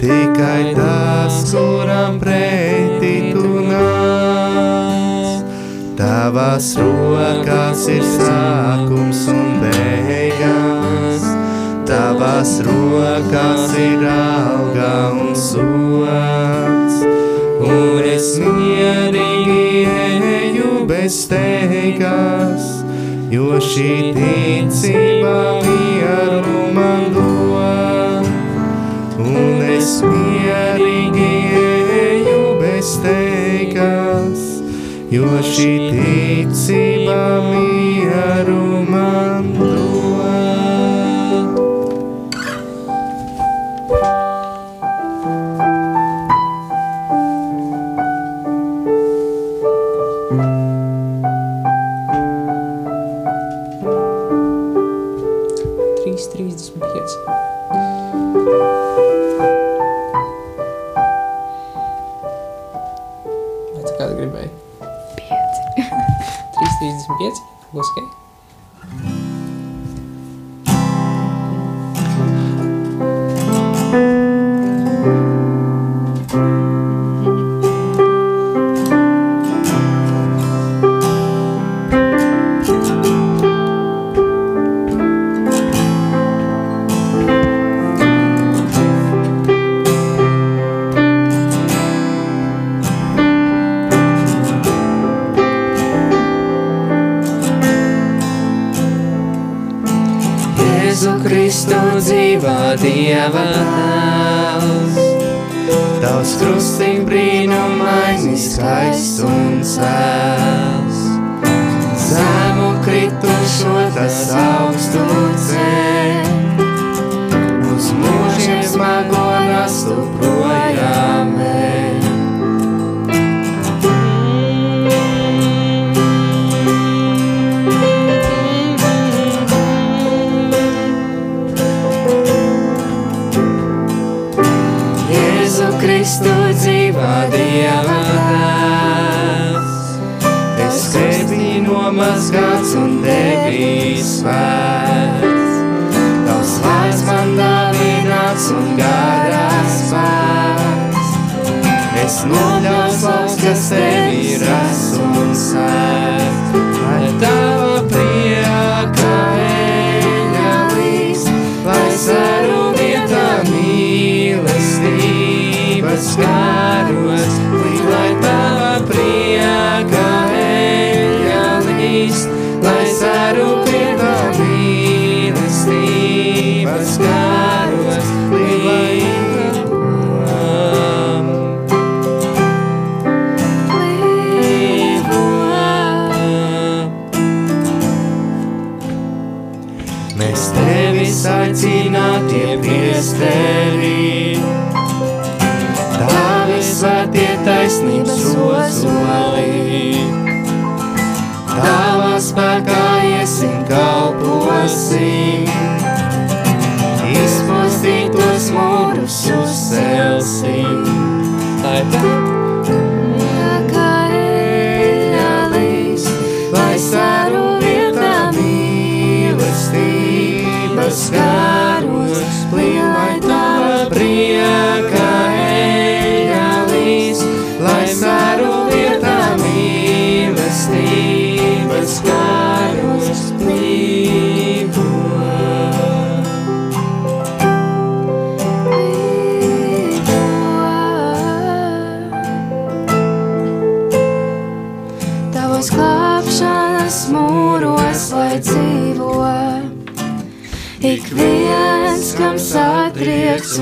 Tikai 0.00 0.74
tas, 0.76 1.36
kuram 1.50 2.18
pretī 2.22 3.32
tu 3.34 3.62
nāc. 3.66 5.42
Tavās 5.98 6.70
rokās 6.78 7.88
ir 7.90 8.04
sākums 8.06 9.24
un 9.32 9.58
beigas, 9.64 11.26
tavās 11.88 12.52
rokās 12.66 13.74
ir 13.82 14.06
alga 14.12 14.92
un 15.16 15.34
sots, 15.34 17.00
un 17.66 18.06
es 18.14 18.30
mierīgi 18.44 19.86
eju 19.96 20.84
bez 20.86 21.24
teigas, 21.32 22.70
jo 23.34 23.58
šī 23.58 24.14
ticība 24.14 25.36
mieru 25.66 26.58
es 29.98 30.04
mierīgi 30.04 31.30
eju 31.98 32.42
bez 32.60 32.92
teigas, 33.02 34.44
jo 35.10 35.26
šī 35.42 35.72
ticība 35.90 37.18
mieru 37.48 37.77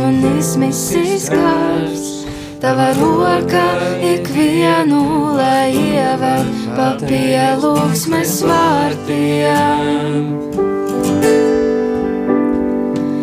un 0.00 0.16
izmisīs 0.36 1.28
gars, 1.32 2.02
tava 2.60 2.88
roka 2.98 3.64
ikvienu, 4.04 5.02
lai 5.36 5.72
ieved 5.72 6.50
pa 6.76 6.88
pielūgsmes 7.00 8.34
vārtiem. 8.48 10.26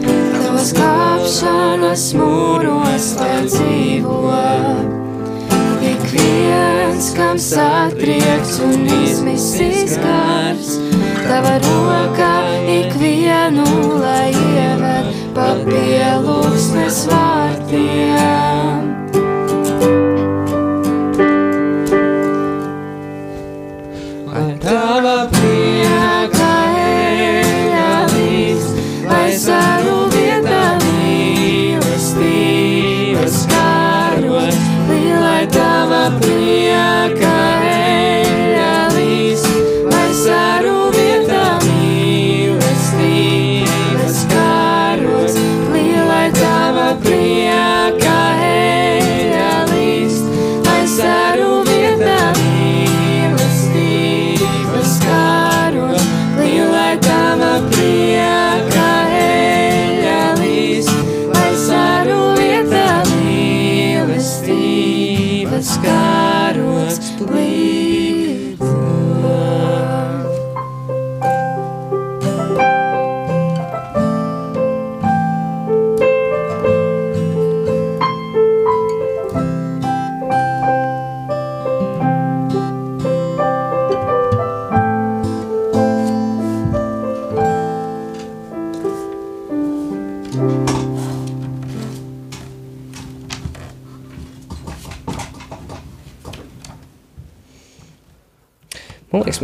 Tavos 0.06 0.74
glābšanas 0.78 2.06
mūros, 2.18 3.10
lai 3.22 3.42
dzīvo. 3.50 4.22
Ik 5.94 6.08
viens, 6.14 7.12
kam 7.18 7.42
satrieks 7.42 8.58
un 8.66 8.88
izmisīs 9.04 10.00
gars, 10.02 10.78
tava 11.28 11.60
roka 11.68 12.34
ikvienu, 12.80 13.68
lai 14.00 14.32
ieved 14.32 15.23
pa 15.34 15.50
pielūgsmes 15.66 17.04
vārtiem. 17.10 18.43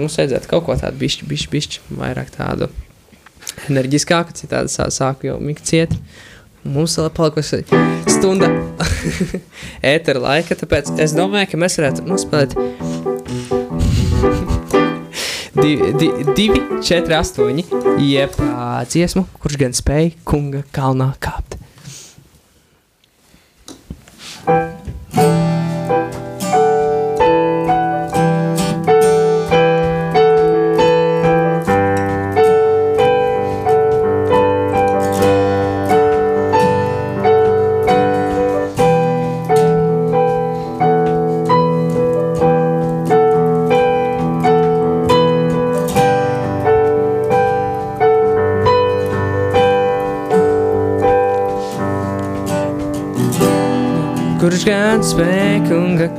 Mums 0.02 0.18
vajadzētu 0.20 0.50
kaut 0.52 0.66
ko 0.68 0.76
tādu 0.80 1.00
bišķi, 1.02 1.28
bišķi, 1.30 1.50
bišķi 1.54 2.00
vairāk 2.00 2.30
tādu 2.36 2.70
enerģiskāku, 3.70 4.36
citādi 4.38 4.72
sā, 4.74 4.90
sāku 4.94 5.30
jau 5.30 5.38
mikciet. 5.44 5.96
Mums 6.68 6.98
vēl 7.00 7.08
ir 7.08 7.14
palikusi 7.16 7.64
stunda 8.12 8.50
ētera 9.94 10.20
laika, 10.26 10.58
tāpēc 10.60 10.86
es 11.00 11.16
domāju, 11.16 11.54
ka 11.54 11.62
mēs 11.62 11.80
varētu 11.80 12.04
nospēlēt 12.10 12.52
divi, 15.64 15.94
di, 16.00 16.10
divi 16.36 16.60
četri, 16.84 17.16
astoņi, 17.16 17.64
jeb 18.04 18.36
dziesmu, 18.92 19.24
kurš 19.40 19.56
gan 19.64 19.74
spēja 19.78 20.12
kunga 20.28 20.62
kalnā 20.76 21.14
kāpt. 21.24 21.39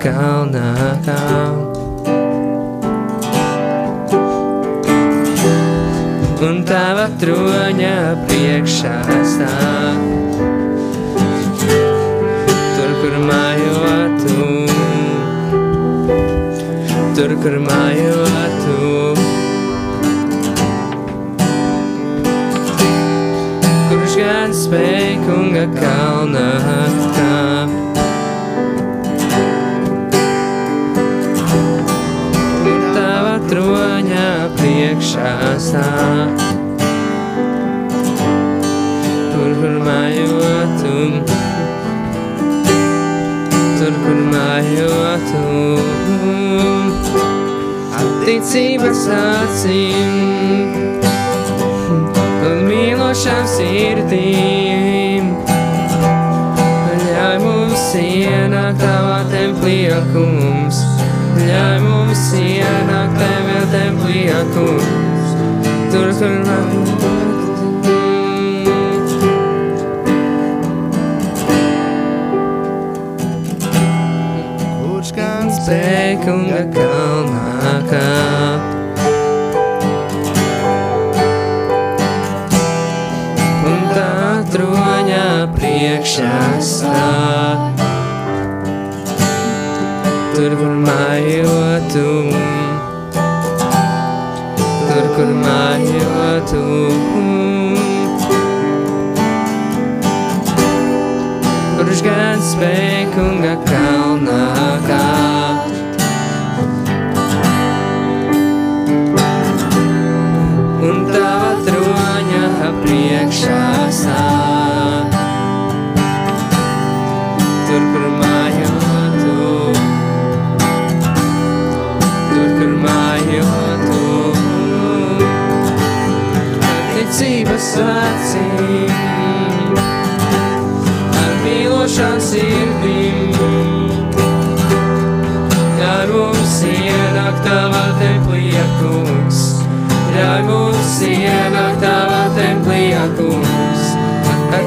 Kunga 0.01 0.30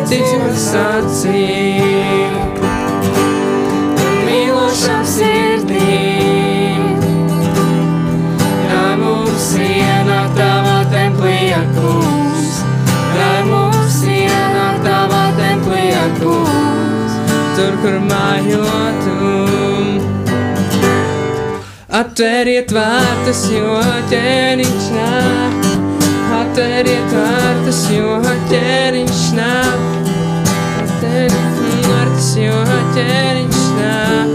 ticības 0.10 0.66
acīm, 0.80 2.36
ar 4.04 4.18
mīlošām 4.28 5.06
sirdīm. 5.08 6.84
Ļauj 8.72 8.96
mums 9.04 9.48
ienākt 9.64 10.36
tavā 10.40 10.78
templī, 10.94 11.38
kungs, 11.78 12.60
ļauj 13.18 13.44
mums 13.52 14.00
ienākt 14.18 14.84
tavā 14.88 15.24
templī, 15.40 15.86
kungs, 16.20 17.20
tur, 17.58 17.80
kur 17.86 18.00
mājotum. 18.10 19.94
Atveriet 21.94 22.74
vārtus, 22.74 23.46
jo 23.54 23.80
ķēniņš 24.10 24.88
nāk. 24.98 25.68
Atveriet 26.34 27.14
vārtus, 27.14 27.84
jo 27.94 28.18
ķēniņš 28.50 29.26
nāk. 29.38 29.93
Atveriet 31.14 31.86
vārtus, 31.86 32.30
jo 32.42 32.62
ķēniņš 32.96 33.66
nāk. 33.78 34.32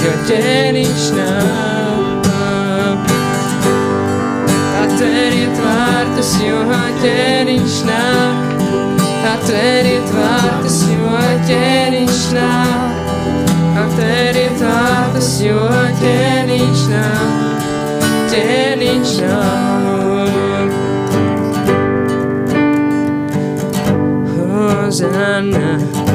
Jo 0.00 0.12
ķēniņš 0.28 1.08
nāk. 1.16 3.10
Atveriet 4.80 5.60
vārtus, 5.60 6.30
jo 6.40 6.62
ķēniņš 7.02 7.76
nāk. 7.90 8.64
Atveriet 9.34 10.14
vārtus, 10.16 10.78
jo 10.94 11.20
ķēniņš 11.50 12.22
nāk. 12.38 13.12
Atveriet 13.84 14.64
vārtus, 14.64 15.30
jo 15.44 15.68
ķēniņš 16.00 16.86
nāk, 16.94 17.68
ķēniņš 18.32 19.12
nāk. 19.26 20.74
Hozana, 24.32 26.05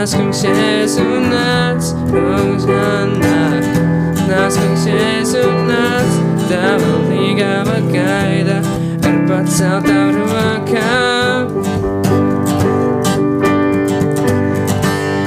nāc, 0.00 0.12
kungs, 0.16 0.40
Jēzu 0.46 1.04
nāc, 1.28 1.88
Hozana, 2.08 3.60
nāc, 4.30 4.54
kungs, 4.56 4.84
Jēzu 4.88 5.42
nāc, 5.68 6.14
tava 6.48 6.92
līgava 7.10 7.76
gaida 7.90 8.56
ar 9.04 9.18
paceltām 9.28 10.14
rokām. 10.16 11.52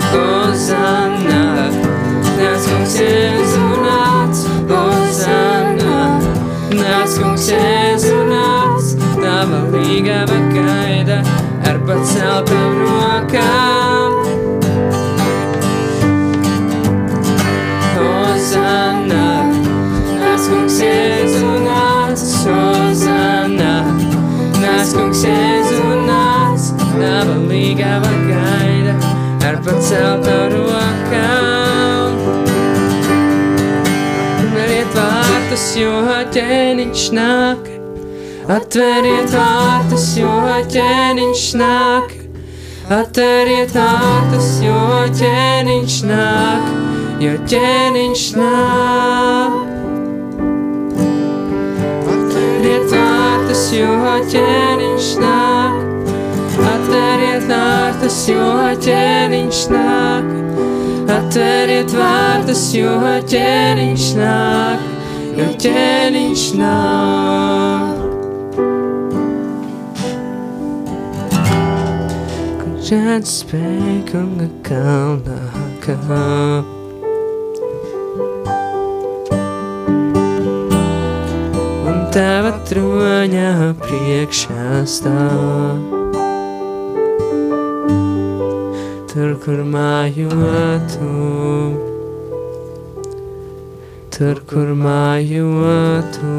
Hozana, 0.10 1.44
nāc, 2.40 2.66
kungs, 2.66 2.98
Jēzu 2.98 3.68
nāc, 3.86 4.42
Hozana, 4.72 6.00
nāc, 6.74 7.20
kungs, 7.20 7.52
Jēzu 7.54 8.16
nāc, 8.32 8.96
tava 9.20 9.62
līgava 9.76 10.42
gaida 10.58 11.22
ar 11.62 11.84
paceltām 11.86 12.82
rokām. 12.82 14.03
Kungs, 24.94 25.24
Jēzu 25.28 25.98
nāc, 26.08 26.70
tava 26.94 27.36
līgava 27.50 28.12
gaida 28.30 28.96
ar 29.48 29.60
paceltām 29.66 30.54
rokām. 30.54 32.20
Atveriet 34.44 34.98
vārtus, 34.98 35.68
jo 35.80 35.94
ķēniņš 36.36 37.06
nāk. 37.18 37.70
Atveriet 38.54 39.32
vārtus, 39.34 40.10
jo 40.20 40.32
ķēniņš 40.74 41.46
nāk. 41.62 42.16
Atveriet 42.92 43.76
vārtus, 43.78 44.58
jo 44.66 44.80
ķēniņš 45.20 46.00
nāk. 46.10 46.74
Jo 47.24 47.38
ķēniņš 47.48 48.26
nāk. 48.40 49.63
Jo 53.74 53.94
ķēniņš 54.32 55.10
nāk. 55.22 55.80
Atveriet 56.74 57.46
vārtus, 57.50 58.18
jo 58.30 58.50
ķēniņš 58.84 59.62
nāk. 59.74 60.30
Atveriet 61.14 61.96
vārtus, 61.98 62.68
jo 62.78 62.94
ķēniņš 63.30 64.10
nāk. 64.20 64.86
Jo 65.40 65.50
ķēniņš 65.64 66.46
nāk. 66.60 67.98
Kurš 72.62 72.94
atspēj 73.18 74.00
kunga 74.12 74.52
kalnā 74.70 75.42
kāp. 75.86 76.73
Tava 82.14 82.52
troņa 82.70 83.74
priekšā 83.82 84.84
stāv. 84.86 85.82
Tur, 89.10 89.32
kur 89.42 89.64
mājotu, 89.66 91.10
tur, 94.14 94.42
kur 94.50 94.68
mājotu. 94.78 96.34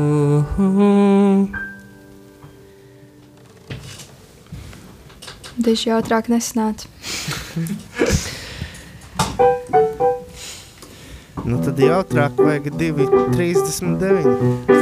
Daži 5.65 5.91
ātrāk 5.97 6.31
nesanāca. 6.31 6.87
Nu, 11.45 11.59
tad 11.67 11.77
jautrāk 11.83 12.39
vajag 12.39 12.71
2,39. 12.79 14.75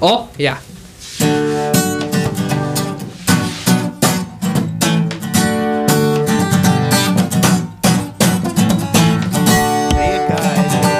O, 0.00 0.28
jā. 0.36 0.52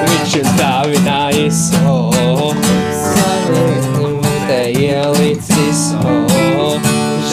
Viņš 0.00 0.36
ir 0.40 0.48
dāvinājis, 0.56 1.60
o, 1.84 2.54
savu 2.96 4.14
te 4.48 4.62
ielicis, 4.72 5.82
o, 6.00 6.72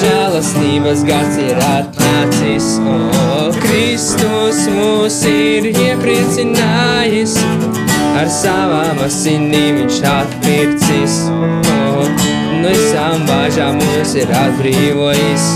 žēlastības 0.02 1.06
gads 1.08 1.40
ir 1.46 1.64
atnācis, 1.70 2.74
o, 2.84 3.00
Kristus 3.64 4.66
mūs 4.68 5.22
ir 5.32 5.72
iepriecinājis, 5.72 7.40
ar 8.20 8.30
savām 8.32 9.00
asinīm 9.04 9.80
viņš 9.82 10.00
atpircis, 10.10 11.18
o, 11.34 12.06
no 12.62 12.70
visām 12.70 13.26
bāžām 13.30 13.80
mūs 13.82 14.14
ir 14.22 14.34
atbrīvojis, 14.44 15.48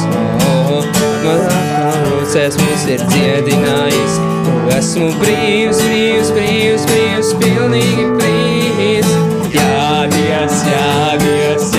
o, 0.47 0.82
no 1.24 1.36
apkārūcēs 1.38 2.58
mūs 2.62 2.88
ir 2.95 3.05
dziedinājis, 3.14 4.20
esmu 4.78 5.12
brīvs, 5.22 5.82
brīvs, 5.86 6.34
brīvs, 6.36 6.88
brīvs, 6.91 7.34
pilnīgi 7.43 8.10
brīvs. 8.18 9.14
Jā, 9.53 10.05
Dievs, 10.12 10.64
jā, 10.68 11.16
Dievs, 11.22 11.72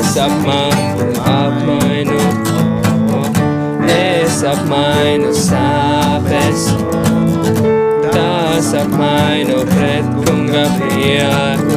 Es 0.00 0.16
apmainu, 0.16 1.06
apmainu, 1.24 2.20
es 3.86 4.42
apmainu 4.44 5.32
sāpes, 5.32 6.68
tās 8.12 8.74
apmainu 8.74 9.64
pret 9.74 10.06
kunga 10.24 10.64
prieku. 10.78 11.67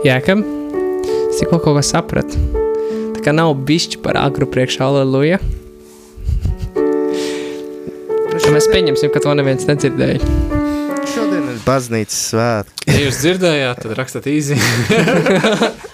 Jēkab, 0.00 0.40
es 1.28 1.42
tikko 1.42 1.58
kaut 1.60 1.74
ko 1.76 1.80
sapratu. 1.84 2.38
Tā 3.18 3.24
kā 3.26 3.34
nav 3.36 3.52
bišķi 3.68 3.98
par 4.00 4.16
agru 4.16 4.46
priekš 4.48 4.78
aleluja. 4.86 5.36
Ka 8.40 8.54
mēs 8.54 8.70
pieņemsim, 8.72 9.12
ka 9.12 9.20
to 9.20 9.34
neviens 9.36 9.68
nedzirdēja. 9.68 10.24
Šodien 11.12 11.52
ir 11.52 11.60
baznīcas 11.66 12.16
svētki. 12.30 12.88
Ja 12.88 13.04
jūs 13.04 13.20
dzirdējāt, 13.20 13.84
tad 13.84 13.96
rakstiet 14.00 14.32
īsi. 14.32 14.56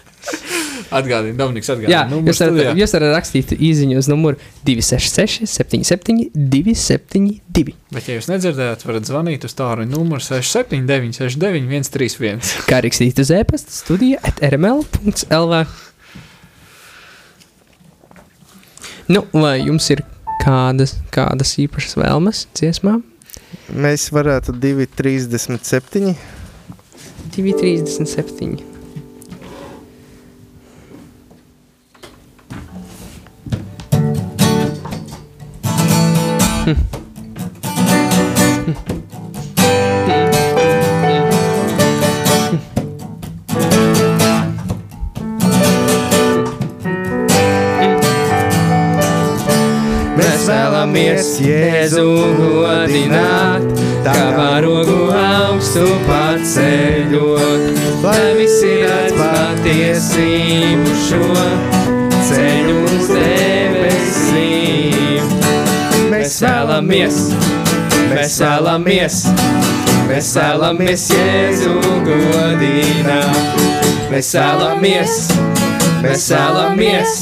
Atgādini, 0.94 1.34
Dominiks, 1.38 1.68
atgādini. 1.72 1.90
Jā, 1.90 2.04
numuru 2.10 2.30
jūs 2.30 2.40
varat, 2.42 2.52
studijā. 2.54 2.74
jūs 2.78 2.94
varat 2.96 3.14
rakstīt 3.16 3.54
īziņu 3.56 3.96
uz 3.98 4.08
numuru 4.10 4.38
266 4.68 5.48
77 5.50 6.28
272. 6.36 7.74
Bet, 7.94 8.06
ja 8.06 8.18
jūs 8.18 8.28
nedzirdējāt, 8.30 8.84
varat 8.86 9.08
zvanīt 9.08 9.46
uz 9.48 9.56
tālu 9.58 9.86
numuru 9.88 10.22
679, 10.22 11.18
69, 11.18 11.90
131. 11.90 12.54
Kā 12.70 12.80
rakstīt 12.86 13.18
uz 13.22 13.32
e-pasta 13.34 13.74
studija 13.74 14.22
at 14.26 14.38
rml.lv. 14.46 15.64
Nu, 19.06 19.22
vai 19.34 19.60
jums 19.62 19.86
ir 19.94 20.02
kādas, 20.42 20.96
kādas 21.14 21.54
īpašas 21.62 21.98
vēlmes 22.00 22.46
dziesmām? 22.58 23.04
Mēs 23.74 24.08
varētu 24.14 24.54
2,37. 24.62 26.16
2,37. 27.36 28.65
Mēs 36.66 36.82
vēlamies 50.48 51.28
Jēzu 51.38 52.02
godināt, 52.34 53.62
kā 54.02 54.18
varogu 54.34 55.14
augstu 55.14 55.86
paceļot, 56.10 57.62
lai 58.02 58.34
visi 58.42 58.74
redz 58.82 59.14
patiesību 59.22 60.98
šo 61.06 61.22
ceļu 62.26 62.78
uz 62.90 63.06
debesīm. 63.14 65.05
Mēs 66.26 66.40
vēlamies, 66.42 67.16
mēs 68.10 68.32
vēlamies, 68.42 69.18
mēs 70.08 70.30
vēlamies 70.34 71.04
Jēzu 71.12 71.74
godināt, 72.08 73.60
mēs 74.10 74.32
vēlamies, 74.34 75.14
mēs 76.02 76.24
vēlamies. 76.34 77.14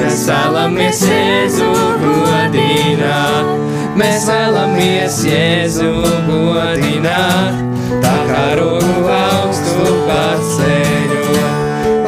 Mēs 0.00 0.24
vēlamies 0.26 1.04
Jēzu 1.06 1.70
godināt, 2.02 3.54
mēs 4.02 4.26
vēlamies 4.32 5.22
Jēzu 5.30 5.94
godināt, 6.26 7.62
tā 8.02 8.16
kā 8.26 8.44
rogu 8.58 9.06
augstu 9.20 9.86
paceļot, 10.10 11.56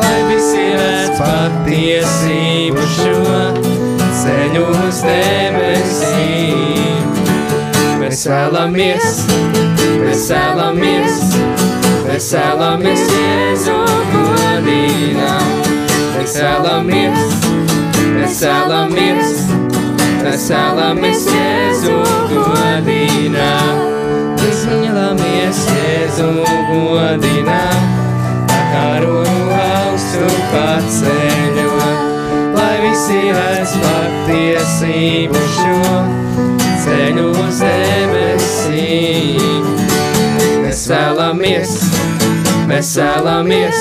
lai 0.02 0.18
visi 0.34 0.66
redz 0.82 1.22
patiesību 1.22 2.90
šo 2.98 3.67
ceļu 4.28 4.62
uz 4.84 4.98
debesīm. 5.06 7.06
Vēlamies, 8.28 9.06
mēs 10.02 10.24
vēlamies 12.34 13.02
Jēzu. 13.12 13.76
Mēs 18.18 18.40
vēlamies, 18.42 19.30
mēs 20.24 20.44
vēlamies 20.52 21.22
Jēzu 21.32 21.94
godināt. 22.32 23.78
Mēs 24.42 24.60
vēlamies 24.72 25.58
Jēzu 25.72 26.28
godināt, 26.72 27.82
tā 28.50 28.60
kā 28.74 28.86
rogu 29.06 29.40
augstu 29.62 30.28
paceļot, 30.52 31.67
visi 33.08 33.32
redz 33.32 33.72
patiesību 33.80 35.40
šo 35.54 35.76
ceļu 36.82 37.28
uz 37.40 37.60
debesīm. 37.62 39.64
Mēs 40.64 40.82
vēlamies, 40.90 41.70
mēs 42.68 42.90
vēlamies, 43.00 43.78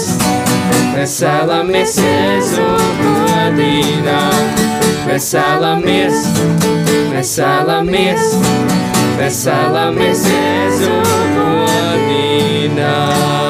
mēs 0.93 1.13
vēlamies 1.25 1.93
Jēzu 2.03 2.67
godināt. 3.01 4.63
Mēs 5.07 5.27
vēlamies, 5.35 6.17
mēs 7.11 7.31
vēlamies, 7.41 8.23
mēs 9.19 9.37
vēlamies 9.49 10.21
Jēzu 10.31 10.95
godināt. 11.35 13.47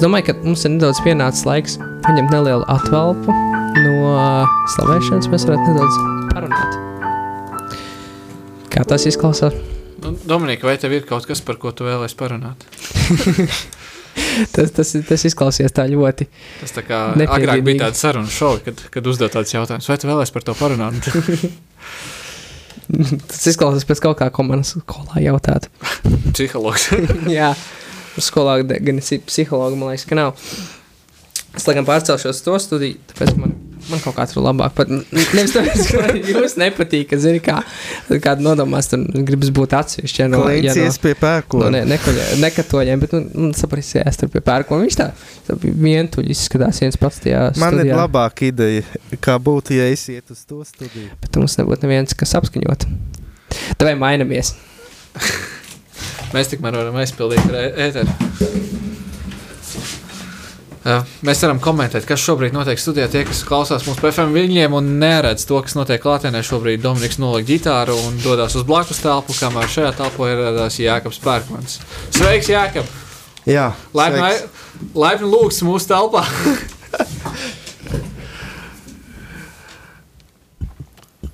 Es 0.00 0.04
domāju, 0.06 0.30
ka 0.30 0.32
mums 0.40 0.62
ir 0.64 0.70
nedaudz 0.72 0.96
pienācis 1.04 1.44
laiks 1.44 1.74
paņemt 2.00 2.30
nelielu 2.32 2.62
atvelpu 2.72 3.34
no 3.84 4.12
slavēšanas. 4.72 5.26
Mēs 5.28 5.42
varētu 5.44 5.74
nedaudz 5.74 5.98
parunāt. 6.30 6.78
Kā 8.72 8.80
tas 8.88 9.04
izklausās? 9.10 9.58
Nu, 10.00 10.14
Dominika, 10.24 10.64
vai 10.70 10.78
tev 10.80 10.94
ir 10.96 11.04
kaut 11.04 11.28
kas, 11.28 11.42
par 11.44 11.58
ko 11.60 11.68
tu 11.76 11.84
vēlēsies 11.84 12.16
parunāt? 12.16 12.64
Tas, 14.54 14.70
tas, 14.72 14.88
tas 15.04 15.22
izklausījās 15.28 15.74
tā 15.76 15.84
ļoti. 15.90 16.24
Tas 16.62 16.72
tā 16.72 16.82
kā 16.86 17.00
agrāk 17.12 17.60
bija 17.66 17.82
tāda 17.82 17.98
saruna 17.98 18.30
šovi, 18.32 18.62
kad, 18.70 18.80
kad 18.94 19.10
uzdot 19.10 19.34
tāds 19.36 19.52
jautājums, 19.52 19.88
vai 19.90 19.96
tu 20.00 20.08
vēlēsies 20.08 20.32
par 20.32 20.46
to 20.46 20.54
parunāt? 20.56 21.10
Tas 23.28 23.44
izklausās 23.52 23.84
pēc 23.88 24.00
kaut 24.06 24.16
kā, 24.22 24.30
ko 24.32 24.48
man 24.48 24.64
skolā 24.66 25.20
jautātu. 25.26 25.68
Psihologs. 26.32 26.88
Jā, 27.38 27.52
skolā 28.18 28.60
de- 28.66 28.80
gan 28.82 28.98
es 28.98 29.12
psihologu, 29.26 29.76
man 29.78 29.92
liekas, 29.94 30.06
ka 30.10 30.18
nav. 30.18 30.34
Es 31.56 31.64
laikam 31.66 31.82
pārcelšos 31.82 32.44
to 32.46 32.52
studiju, 32.62 32.94
tāpēc 33.10 33.32
man, 33.34 33.56
man 33.90 33.98
kaut 34.04 34.14
kā 34.14 34.22
tur 34.30 34.44
labāk. 34.44 34.70
Pat, 34.76 34.86
nevis 34.86 35.50
tāpēc, 35.56 35.80
ka 35.90 36.12
jūs 36.30 36.54
nepatīk, 36.60 37.08
ka, 37.10 37.18
zini, 37.18 37.40
kā, 37.42 37.56
kāda 38.22 38.44
nodomās, 38.46 38.86
tur 38.92 39.02
gribas 39.26 39.50
būt 39.56 39.74
atsevišķi. 39.74 40.22
Ja 40.22 40.28
no, 40.30 40.44
ja 40.54 40.76
no, 40.78 40.86
pie 41.02 41.10
no, 41.16 41.18
pērkona. 41.24 41.72
ne, 41.74 41.82
nekoļa, 41.90 42.28
nekatoļiem, 42.44 43.02
bet, 43.02 43.16
nu, 43.34 43.50
saprasi, 43.58 43.98
ja 43.98 44.06
es 44.06 44.20
tur 44.20 44.30
pie 44.30 44.44
pērkona, 44.46 44.86
viņš 44.86 44.98
tā, 45.02 45.08
tā 45.48 45.58
vientuļi 45.58 46.30
izskatās 46.36 46.78
viens 46.84 47.00
pats 47.02 47.18
tajā 47.26 47.42
Man 47.58 47.80
ir 47.80 47.82
studijā. 47.82 47.98
labāka 48.04 48.46
ideja, 48.46 48.86
kā 49.18 49.34
būtu, 49.42 49.74
ja 49.80 49.90
es 49.90 50.06
ietu 50.14 50.38
uz 50.38 50.46
to 50.46 50.62
studiju. 50.70 51.10
Bet 51.18 51.34
mums 51.42 51.58
nebūtu 51.58 51.88
neviens, 51.88 52.14
kas 52.14 52.38
apskaņot. 52.38 52.86
Tad 53.74 53.88
vai 53.90 53.96
mainamies? 53.98 54.54
Mēs 56.30 56.50
tikmēr 56.52 56.76
varam 56.78 56.98
aizpildīt 57.02 57.50
ēteru. 57.50 58.12
Jā, 60.80 61.02
Mēs 61.26 61.42
varam 61.44 61.58
komentēt, 61.60 62.06
kas 62.08 62.22
šobrīd 62.24 62.54
notiek 62.56 62.80
studijā. 62.80 63.04
Tie, 63.12 63.20
kas 63.28 63.42
klausās 63.44 63.84
mūsu 63.84 64.00
PFM 64.00 64.32
viļņiem 64.32 64.76
un 64.78 64.88
neredz 65.02 65.44
to, 65.48 65.58
kas 65.60 65.76
notiek 65.76 66.00
klātienē, 66.00 66.40
šobrīd 66.46 66.80
Dominiks 66.80 67.20
noliek 67.20 67.44
ģitāru 67.50 67.98
un 68.06 68.16
dodas 68.24 68.56
uz 68.56 68.64
blakus 68.68 69.02
telpu, 69.04 69.36
kamēr 69.36 69.68
šajā 69.68 69.92
telpā 70.00 70.32
ieradās 70.32 70.80
Jānis 70.80 71.20
Pērkmans. 71.20 71.78
Sveiks, 72.16 72.48
Jākab! 72.54 72.88
Jā, 73.48 73.70
Laipni, 73.96 74.50
laipni 74.96 75.28
lūgts 75.28 75.64
mūsu 75.66 75.92
telpā! 75.92 76.24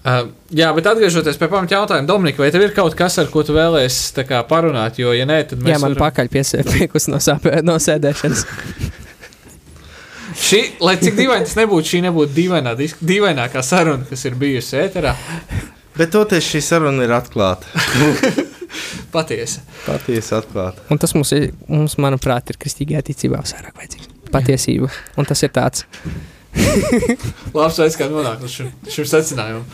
Uh, 0.07 0.29
jā, 0.55 0.69
bet 0.77 0.87
atgriežoties 0.87 1.39
pie 1.41 1.49
pamata 1.51 1.75
jautājuma, 1.75 2.07
Dominika, 2.07 2.39
vai 2.45 2.53
tev 2.55 2.63
ir 2.63 2.75
kaut 2.77 2.95
kas, 2.95 3.17
ar 3.19 3.27
ko 3.33 3.43
tu 3.43 3.57
vēlēsies 3.57 4.15
parunāt? 4.47 5.01
Jo, 5.03 5.11
ja 5.17 5.25
nē, 5.27 5.41
tad 5.51 5.65
mēs 5.65 5.73
Jā, 5.75 5.81
man 5.83 5.97
varam... 5.97 6.05
pakaļ 6.05 6.31
piesēpiekus 6.31 7.09
no, 7.11 7.19
sāpē, 7.23 7.59
no 7.67 7.75
sēdēšanas. 7.83 8.45
Šī, 10.47 10.61
lai 10.85 10.95
cik 11.01 11.17
dīvaini 11.17 11.49
tas 11.49 11.57
nebūtu, 11.59 11.91
šī 11.91 12.03
nebūtu 12.05 12.37
dīvainā, 12.37 12.77
dīvainākā 12.79 13.65
saruna, 13.67 14.07
kas 14.07 14.23
ir 14.29 14.39
bijusi 14.39 14.79
ēterā. 14.85 15.17
Bet 15.97 16.15
toties 16.15 16.53
šī 16.53 16.63
saruna 16.63 17.09
ir 17.09 17.17
atklāta. 17.17 17.67
Patiesa. 19.17 19.65
Patiesi 19.89 20.35
atklāta. 20.39 20.87
Un 20.93 21.03
tas 21.03 21.17
mums, 21.19 21.35
ir, 21.35 21.51
mums 21.67 21.99
manuprāt, 22.03 22.53
ir 22.53 22.63
kristīgajā 22.63 23.03
ticībā 23.11 23.43
vairāk 23.43 23.83
vajadzīgs. 23.83 24.15
Patiesība. 24.31 24.95
Un 25.19 25.27
tas 25.27 25.43
ir 25.43 25.55
tāds. 25.57 25.87
Labs 27.57 27.79
veids, 27.81 27.97
kā 27.99 28.09
nonākt 28.11 28.45
līdz 28.45 28.55
šim, 28.59 28.69
šim 28.93 29.09
secinājumam. 29.11 29.65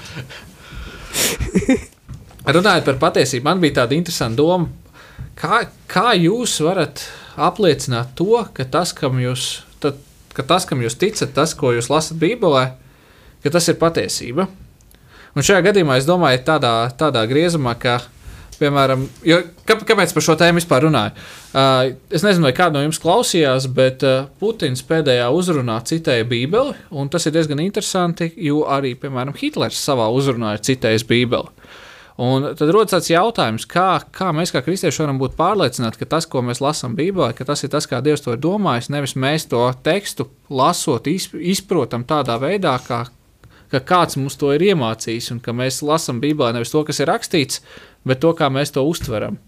Runājot 2.43 2.89
par 2.89 2.99
patiesību, 3.07 3.47
man 3.47 3.61
bija 3.63 3.83
tāda 3.83 3.97
interesanta 3.97 4.41
doma. 4.41 4.71
Kā, 5.39 5.63
kā 5.91 6.13
jūs 6.19 6.59
varat 6.65 7.05
apliecināt 7.41 8.17
to, 8.19 8.43
ka 8.55 8.67
tas, 8.69 8.93
kam 8.97 9.21
jūs, 9.23 9.63
tad, 9.83 10.01
ka 10.37 10.45
tas, 10.47 10.67
kam 10.69 10.83
jūs 10.85 10.99
ticat, 10.99 11.33
tas, 11.37 11.55
ko 11.59 11.73
jūs 11.77 11.91
lasat 11.93 12.19
Bībelē, 12.21 12.65
ka 13.45 13.55
tas 13.55 13.69
ir 13.71 13.79
patiesība? 13.81 14.49
Un 15.33 15.47
šajā 15.47 15.63
gadījumā 15.71 15.97
es 16.01 16.09
domāju, 16.09 16.43
tādā, 16.45 16.75
tādā 16.99 17.23
griezumā, 17.31 17.73
ka, 17.81 18.01
piemēram, 18.61 19.05
jo, 19.27 19.39
kā, 19.69 19.77
kāpēc 19.89 20.15
par 20.17 20.25
šo 20.27 20.37
tēmu 20.41 20.61
vispār 20.61 20.87
runāju? 20.87 21.15
Uh, 21.53 21.93
es 22.13 22.25
nezinu, 22.25 22.47
vai 22.49 22.55
kāds 22.57 22.77
no 22.77 22.83
jums 22.85 23.01
klausījās, 23.03 23.69
bet 23.77 24.05
uh, 24.07 24.27
Putins 24.41 24.85
pēdējā 24.89 25.29
uzrunā 25.35 25.79
citēja 25.89 26.27
Bībeli, 26.29 26.77
tas 27.13 27.29
ir 27.29 27.37
diezgan 27.37 27.63
interesanti, 27.65 28.33
jo 28.41 28.65
arī, 28.71 28.95
piemēram, 28.99 29.37
Hitlers 29.39 29.81
savā 29.81 30.09
uzrunā 30.15 30.57
ir 30.57 30.67
citējis 30.69 31.09
Bībeli. 31.09 31.51
Un 32.23 32.45
tad 32.55 32.69
rodas 32.69 32.93
tāds 32.93 33.09
jautājums, 33.09 33.65
kā, 33.67 33.97
kā 34.13 34.29
mēs 34.37 34.53
kā 34.53 34.61
kristieši 34.65 35.01
varam 35.03 35.19
būt 35.21 35.33
pārliecināti, 35.39 36.03
ka 36.03 36.11
tas, 36.13 36.27
ko 36.29 36.43
mēs 36.45 36.61
lasām 36.61 36.93
Bībelē, 36.99 37.31
ka 37.37 37.47
tas 37.49 37.65
ir 37.65 37.73
tas, 37.73 37.89
kā 37.89 38.03
Dievs 38.05 38.23
to 38.25 38.35
ir 38.37 38.43
domājis, 38.43 38.91
nevis 38.93 39.17
mēs 39.17 39.49
to 39.51 39.65
tekstu 39.83 40.29
lasot, 40.53 41.09
izp- 41.09 41.41
izprotam 41.41 42.05
tādā 42.09 42.37
veidā, 42.43 42.77
kā 42.85 43.07
ka 43.73 43.81
kāds 43.81 44.19
mums 44.21 44.37
to 44.41 44.53
ir 44.55 44.65
iemācījis, 44.73 45.31
un 45.35 45.41
ka 45.45 45.55
mēs 45.57 45.81
lasām 45.87 46.21
Bībelē 46.23 46.53
nevis 46.57 46.73
to, 46.75 46.85
kas 46.87 47.01
ir 47.01 47.11
rakstīts, 47.11 47.63
bet 48.09 48.21
to, 48.23 48.35
kā 48.37 48.51
mēs 48.53 48.75
to 48.75 48.85
uztveram. 48.87 49.41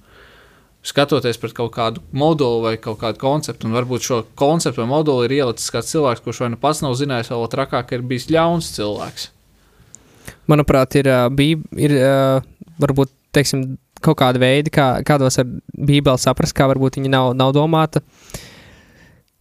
Skatoties 0.85 1.39
pret 1.41 1.55
kaut 1.57 1.73
kādu 1.73 2.03
modulu 2.13 2.65
vai 2.67 2.75
kaut 2.77 2.99
kādu 3.01 3.21
konceptu, 3.21 3.69
un 3.69 3.77
varbūt 3.77 4.05
šo 4.05 4.19
konceptu 4.37 4.83
vai 4.83 4.89
modulu 4.91 5.25
ir 5.25 5.39
ielicis 5.39 5.73
kāds 5.73 5.93
cilvēks, 5.95 6.25
kurš 6.25 6.43
vai 6.45 6.51
nu 6.53 6.61
pats 6.61 6.83
nav 6.85 6.97
zinājis, 7.01 7.33
vai 7.33 7.53
trakāk 7.53 7.95
ir 7.97 8.05
bijis 8.05 8.29
ļauns 8.33 8.69
cilvēks. 8.77 9.31
Manuprāt, 10.53 10.99
ir, 11.01 11.09
ir 11.81 11.95
varbūt 12.85 13.13
teiksim, 13.33 13.65
kaut 14.05 14.19
kāda 14.21 14.41
veida, 14.43 14.73
kā, 14.73 14.89
kādos 15.07 15.41
ar 15.41 15.49
Bībeli 15.73 16.21
saprast, 16.21 16.57
kā 16.57 16.69
varbūt 16.71 17.01
viņa 17.01 17.13
nav, 17.13 17.31
nav 17.39 17.55
domāta. 17.57 18.05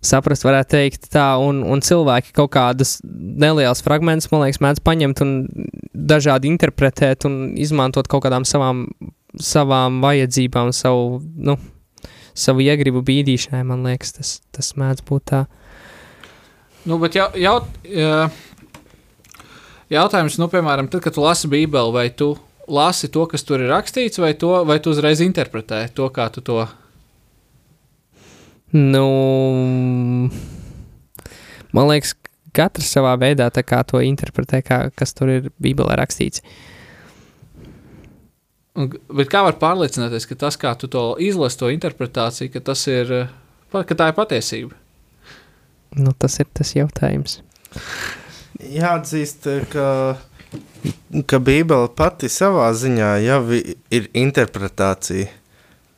Saprast, 0.03 0.43
varētu 0.43 0.73
teikt, 0.73 1.07
tā, 1.13 1.29
un, 1.39 1.61
un 1.63 1.79
cilvēki 1.83 2.33
kaut 2.35 2.51
kādas 2.57 2.97
nelielas 3.03 3.83
fragmentus, 3.85 4.27
man 4.33 4.43
liekas, 4.43 4.59
mēdz 4.63 4.83
paņemt 4.83 5.21
un 5.23 5.33
dažādi 5.93 6.51
interpretēt 6.51 7.23
un 7.29 7.53
izmantot 7.55 8.09
kaut 8.11 8.25
kādām 8.25 8.43
savām, 8.47 8.85
savām 9.39 10.01
vajadzībām, 10.03 10.73
savu, 10.75 11.21
nu, 11.21 11.55
savu 12.35 12.65
iegribu 12.65 13.03
bīdīšanai, 13.05 13.63
man 13.69 13.87
liekas, 13.87 14.17
tas, 14.17 14.33
tas 14.51 14.73
mēdz 14.79 15.05
būt 15.07 15.29
tā. 15.31 15.45
Nu, 16.83 16.99
bet 16.99 17.15
jau, 17.15 17.29
jau, 17.39 17.55
jautājums, 19.93 20.35
nu, 20.41 20.49
piemēram, 20.51 20.91
tad, 20.91 21.05
kad 21.05 21.15
tu 21.15 21.23
lasi 21.23 21.47
Bībeli, 21.47 21.95
vai 21.95 22.09
tu 22.11 22.33
lasi 22.67 23.07
to, 23.11 23.23
kas 23.31 23.47
tur 23.47 23.63
ir 23.63 23.71
rakstīts, 23.71 24.19
vai, 24.19 24.33
to, 24.39 24.51
vai 24.67 24.79
tu 24.83 24.91
uzreiz 24.91 25.23
interpretē 25.23 25.85
to, 25.95 26.09
kā 26.11 26.27
tu 26.33 26.43
to. 26.43 26.63
Nu, 28.73 29.07
man 31.73 31.89
liekas, 31.91 32.15
katrs 32.57 32.89
savā 32.95 33.13
veidā 33.21 33.49
to 33.53 34.01
interpretē, 34.01 34.63
kā, 34.65 34.79
kas 34.95 35.13
tur 35.13 35.29
ir 35.29 35.51
Bībelē 35.61 35.97
rakstīts. 35.99 36.41
Un, 38.73 38.89
bet 38.89 39.29
kā 39.29 39.43
var 39.45 39.59
pārliecināties, 39.61 40.25
ka 40.25 40.35
tas, 40.47 40.57
kā 40.57 40.73
tu 40.73 40.89
to 40.89 41.13
izlasi, 41.21 41.59
to 41.61 41.69
interpretāciju, 41.69 42.49
ka, 42.55 42.63
tas 42.73 42.87
ir, 42.89 43.13
ka 43.69 43.97
tā 43.97 44.09
ir 44.09 44.17
patiesība? 44.17 44.73
Nu, 45.93 46.15
tas 46.17 46.39
ir 46.41 46.49
tas 46.57 46.73
jautājums. 46.73 47.43
Jāatzīst, 48.57 49.45
ka 49.69 49.87
ka 51.27 51.39
Bībele 51.39 51.89
pati 51.95 52.29
savā 52.31 52.67
ziņā 52.75 53.11
jau 53.23 53.39
ir 53.53 54.09
interpretācija. 54.17 55.29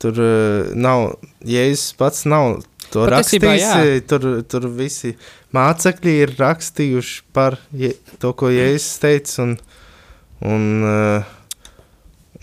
Tur 0.06 0.18
uh, 0.22 0.74
nav, 0.78 1.16
Jēzus 1.42 1.96
pats 1.98 2.22
nav 2.30 2.60
to 2.92 3.02
Patiesībā, 3.08 3.56
rakstījis. 3.56 4.04
Tur, 4.06 4.26
tur 4.46 4.68
visi 4.76 5.16
mācekļi 5.56 6.12
ir 6.22 6.34
rakstījuši 6.38 7.24
par 7.34 7.56
je, 7.74 7.90
to, 8.22 8.30
ko 8.38 8.52
Jēzus 8.54 9.00
teica. 9.02 9.42
Un, 9.42 9.56
un, 10.46 10.68
uh, 10.86 11.32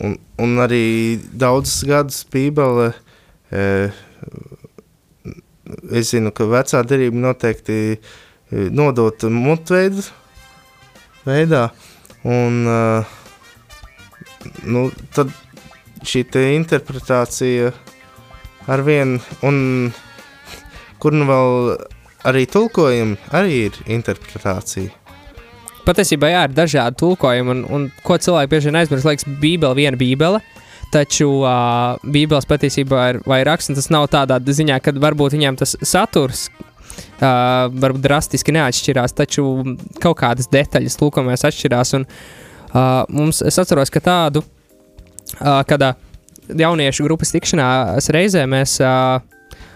un, 0.03 0.17
un 0.43 0.59
arī 0.65 0.83
daudzus 1.31 1.85
gadus 1.87 2.19
Bībele. 2.33 2.89
Es 5.93 6.09
zinu, 6.11 6.33
ka 6.35 6.49
vecā 6.49 6.81
derība 6.83 7.21
noteikti 7.29 7.77
nodota 8.73 9.29
mutveidu 9.31 10.03
veidā. 11.23 11.69
Un, 12.27 12.65
nu, 14.67 14.87
tad 15.15 15.31
šī 16.07 16.25
interpretācija 16.55 17.71
ar 18.71 18.83
vienu, 18.85 19.19
un 19.43 19.91
kur 20.99 21.15
nu 21.15 21.27
vēl 21.27 21.77
arī 22.29 22.45
tulkojumi, 22.47 23.17
arī 23.35 23.63
ir 23.67 23.79
interpretācija. 23.91 24.91
Patiesībā 25.83 26.29
jā, 26.31 26.43
ir 26.47 26.53
dažādi 26.55 26.99
tulkojumi, 27.01 27.51
un, 27.51 27.63
un 27.67 27.87
ko 28.07 28.15
cilvēki 28.15 28.51
bieži 28.53 28.71
vien 28.71 28.79
aizmirst, 28.79 29.07
liekas, 29.07 29.27
Bībele 29.41 29.75
viena 29.75 29.99
Bībele. 29.99 30.39
Taču 30.93 31.25
uh, 31.41 31.97
Bībeles 32.05 32.45
patiesībā 32.47 33.07
ir 33.09 33.19
vai 33.27 33.41
raksts, 33.47 33.73
tas 33.75 33.89
nav 33.91 34.05
tādā 34.13 34.37
ziņā, 34.39 34.77
ka 34.79 34.93
varbūt 34.95 35.35
viņiem 35.35 35.57
tas 35.59 35.75
saturs 35.81 36.47
Uh, 37.23 37.69
varbūt 37.71 38.03
drastiski 38.03 38.53
neatšķirās, 38.53 39.13
taču 39.15 39.43
kaut 40.03 40.17
kādas 40.19 40.49
detaļas 40.51 40.97
lūkumēs 40.99 41.45
atšķirās. 41.47 41.93
Un, 41.97 42.03
uh, 42.05 43.05
mums, 43.07 43.39
es 43.47 43.57
atceros, 43.61 43.89
ka 43.93 44.01
tādu, 44.03 44.43
kad 45.39 45.85
jauniešu 46.47 47.05
grupas 47.07 47.33
tikšanās 47.35 48.09
reizē 48.13 48.47
mēs. 48.49 48.79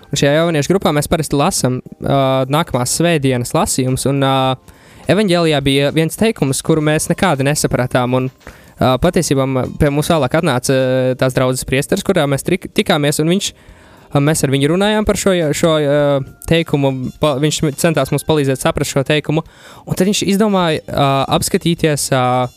Šajā 0.07 0.37
jauniešu 0.37 0.71
grupā 0.71 0.93
mēs 0.95 1.09
parasti 1.11 1.35
lasām 1.35 1.81
uh, 1.81 2.45
nākamās 2.47 2.93
svētdienas 2.95 3.51
lasījumus, 3.51 4.05
un 4.07 4.21
uh, 4.23 4.77
evanģēlijā 5.11 5.59
bija 5.65 5.89
viens 5.91 6.15
teikums, 6.15 6.61
kuru 6.63 6.79
mēs 6.87 7.09
nekādi 7.11 7.43
nesapratām. 7.43 8.15
Un, 8.15 8.29
uh, 8.31 8.93
patiesībā 9.03 9.43
pie 9.81 9.91
mums 9.91 10.07
vēlāk 10.13 10.37
atnāca 10.39 10.77
tās 11.19 11.35
draudzes 11.35 11.67
priesteris, 11.67 12.07
kurā 12.07 12.23
mēs 12.23 12.47
tikāmies, 12.47 13.19
un 13.19 13.33
viņš 13.35 13.51
uh, 13.51 13.75
Mēs 14.15 14.43
ar 14.45 14.51
viņu 14.53 14.69
runājām 14.71 15.05
par 15.07 15.19
šo, 15.19 15.33
šo 15.57 15.73
uh, 15.83 16.27
teikumu. 16.47 16.93
Pa, 17.19 17.35
viņš 17.41 17.59
centās 17.79 18.11
mums 18.13 18.25
palīdzēt 18.27 18.61
saprast 18.61 18.95
šo 18.95 19.03
teikumu. 19.07 19.43
Un 19.83 19.97
tad 19.97 20.07
viņš 20.07 20.23
izdomāja 20.31 20.83
uh, 20.85 21.25
apskatīties 21.35 22.07
uh, 22.15 22.47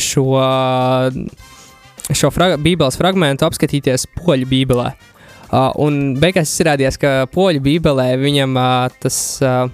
šo, 0.00 0.24
šo 2.12 2.30
frag 2.34 2.58
Bībeles 2.64 2.98
fragment, 3.00 3.44
apskatīties 3.46 4.08
poļu 4.18 4.50
Bībelē. 4.50 4.92
Uh, 5.54 5.70
un 5.80 6.16
beigās 6.18 6.52
izrādījās, 6.56 6.98
ka 7.00 7.16
poļu 7.32 7.62
Bībelē 7.64 8.14
viņam 8.20 8.56
uh, 8.58 8.86
tas, 9.00 9.18
uh, 9.44 9.68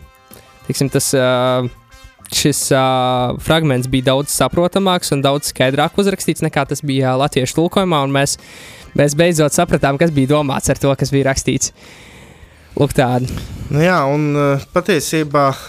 tiksim, 0.67 0.91
tas 0.93 1.09
uh, 1.17 1.67
šis 2.31 2.67
uh, 2.75 3.39
fragments 3.43 3.89
bija 3.91 4.11
daudz 4.13 4.35
saprotamāks 4.35 5.15
un 5.15 5.25
daudz 5.25 5.51
skaidrāk 5.55 5.97
uzrakstīts 5.99 6.45
nekā 6.47 6.67
tas 6.71 6.85
bija 6.87 7.17
latviešu 7.19 7.57
tulkojumā. 7.59 8.05
Mēs 8.13 8.37
mēs 8.99 9.17
beidzot 9.19 9.55
sapratām, 9.55 9.99
kas 10.01 10.13
bija 10.15 10.35
domāts 10.37 10.71
ar 10.71 10.81
to, 10.81 10.93
kas 10.99 11.13
bija 11.15 11.31
rakstīts. 11.31 11.75
Lūk, 12.79 12.95
tāda. 12.97 13.27
Nu 13.71 13.83
jā, 13.83 13.99
un 14.11 14.31
uh, 14.39 14.69
patiesībā 14.75 15.47
uh, 15.53 15.65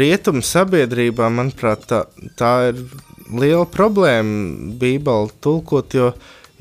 rietumu 0.00 0.42
sabiedrībā, 0.44 1.28
manuprāt, 1.32 1.84
tā, 1.90 2.02
tā 2.38 2.52
ir 2.70 2.80
liela 3.32 3.66
problēma 3.68 4.76
Bībeli 4.80 5.34
tulkot, 5.44 5.96
jo, 5.96 6.12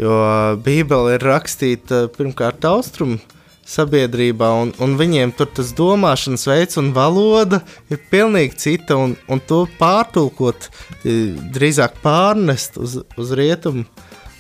jo 0.01 0.17
Bībele 0.65 1.17
ir 1.17 1.25
rakstīta 1.25 2.05
pirmkārt 2.15 2.65
austrumu 2.69 3.19
sabiedrībā, 3.65 4.49
un, 4.61 4.71
un 4.83 4.93
viņiem 4.99 5.33
tur 5.37 5.49
tas 5.57 5.71
domāšanas 5.77 6.45
veids 6.45 6.77
un 6.77 6.91
valoda 6.93 7.63
ir 7.89 8.01
pilnīgi 8.11 8.59
cita, 8.61 8.97
un, 8.97 9.15
un 9.25 9.41
to 9.41 9.63
pārtulkot, 9.79 10.69
drīzāk 11.03 11.97
pārnest 12.03 12.77
uz, 12.77 12.99
uz 13.17 13.33
rietumu 13.37 13.87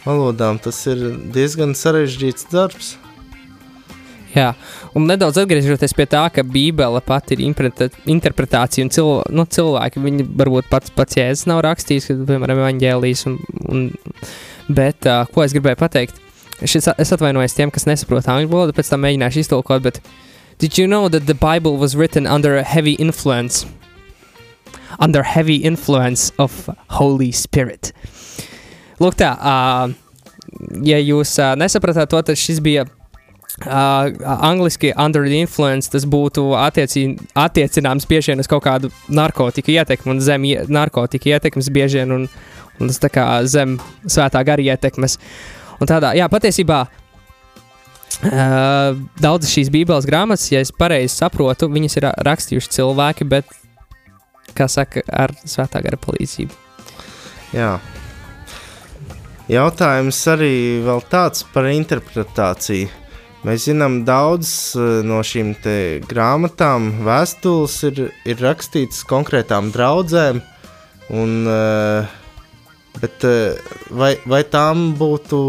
valodām, 0.05 0.61
tas 0.61 0.77
ir 0.91 1.01
diezgan 1.33 1.73
sarežģīts 1.77 2.51
darbs. 2.53 2.93
Jā, 4.35 4.49
un 4.97 5.05
nedaudz 5.07 5.37
atgriežoties 5.39 5.93
pie 5.95 6.05
tā, 6.11 6.25
ka 6.33 6.43
Bībele 6.43 6.99
pati 7.05 7.37
ir 7.37 7.43
interpretācija, 7.45 8.83
un 8.83 8.91
cilv 8.91 9.21
nu, 9.31 9.45
cilvēki, 9.47 10.01
viņi 10.03 10.25
varbūt 10.41 10.67
pats, 10.67 10.91
pats 10.91 11.15
jēzus 11.15 11.47
nav 11.47 11.61
rakstījis, 11.63 12.09
piemēram, 12.27 12.59
evaņģēlijas, 12.65 13.23
un, 13.29 13.37
un, 13.71 13.85
bet 14.67 15.07
uh, 15.07 15.23
ko 15.31 15.45
es 15.45 15.55
gribēju 15.55 15.79
pateikt? 15.79 16.19
Šis, 16.59 16.89
es 16.99 17.15
atvainojos 17.15 17.55
tiem, 17.55 17.71
kas 17.71 17.87
nesaprot 17.87 18.27
angļu 18.31 18.51
valodu, 18.51 18.75
pēc 18.75 18.91
tam 18.91 19.05
mēģināšu 19.05 19.45
iztulkot, 19.45 19.85
bet 19.87 20.01
did 20.59 20.75
you 20.75 20.87
know 20.87 21.07
that 21.07 21.31
the 21.31 21.37
Bible 21.39 21.79
was 21.79 21.95
written 21.95 22.27
under 22.27 22.57
a 22.57 22.63
heavy 22.63 22.97
influence? 22.99 23.63
Under 24.99 25.23
heavy 25.23 25.63
influence 25.63 26.33
of 26.39 26.67
Holy 26.99 27.31
Spirit. 27.31 27.93
Lūk, 28.99 29.15
tā, 29.19 29.31
uh, 29.39 29.95
ja 30.83 30.99
jūs 30.99 31.37
uh, 31.39 31.55
nesapratāt 31.59 32.11
to, 32.11 32.19
tad 32.19 32.39
šis 32.39 32.59
bija 32.63 32.87
Uh, 33.55 34.11
angliski 34.43 34.91
under 34.99 35.23
the 35.23 35.37
influence 35.39 35.87
tas 35.87 36.03
būtu 36.03 36.59
attieci, 36.59 37.15
attiecināms 37.39 38.03
bieži 38.09 38.33
vien 38.33 38.43
uz 38.43 38.49
kaut 38.51 38.65
kādu 38.65 38.89
narkotiku 39.07 39.71
ietekmi 39.71 40.11
un 40.11 40.19
zem 40.19 40.43
ie, 40.43 40.59
narkotiku 40.67 41.31
ietekmes 41.31 41.71
bieži 41.71 42.01
vien 42.01 42.11
un, 42.11 42.27
un 42.81 42.91
tas 42.91 42.99
tā 42.99 43.07
kā 43.15 43.47
zem 43.47 43.79
svētā 44.03 44.43
gara 44.43 44.59
ietekmes. 44.59 45.15
Un 45.79 45.87
tādā, 45.87 46.11
jā, 46.19 46.27
patiesībā 46.31 46.89
uh, 46.89 48.91
daudzas 49.23 49.53
šīs 49.55 49.71
bībeles 49.71 50.03
grāmatas, 50.09 50.51
ja 50.51 50.59
es 50.59 50.75
pareizi 50.75 51.15
saprotu, 51.15 51.71
viņas 51.71 51.95
ir 52.01 52.11
rakstījuši 52.27 52.73
cilvēki, 52.75 53.23
bet, 53.37 53.47
kā 54.51 54.67
saka, 54.67 54.99
ar 55.07 55.31
svētā 55.47 55.79
gara 55.85 55.95
palīdzību. 56.03 56.51
Jā, 57.55 57.79
Jautājums 59.45 60.17
arī 60.31 60.81
vēl 60.81 61.03
tāds 61.05 61.43
par 61.53 61.67
interpretāciju. 61.69 62.89
Mēs 63.45 63.67
zinām, 63.67 63.99
daudz 64.07 64.49
eh, 64.73 65.01
no 65.05 65.19
šīm 65.21 65.51
grāmatām, 66.09 66.87
vēstules 67.05 67.75
ir, 67.91 67.99
ir 68.25 68.41
rakstītas 68.41 69.03
konkrētām 69.05 69.69
draudzēm. 69.75 70.39
Un, 71.13 71.35
eh, 71.45 72.15
bet 72.97 73.27
eh, 73.29 73.75
vai, 73.93 74.15
vai 74.25 74.41
tām 74.49 74.95
būtu 74.97 75.43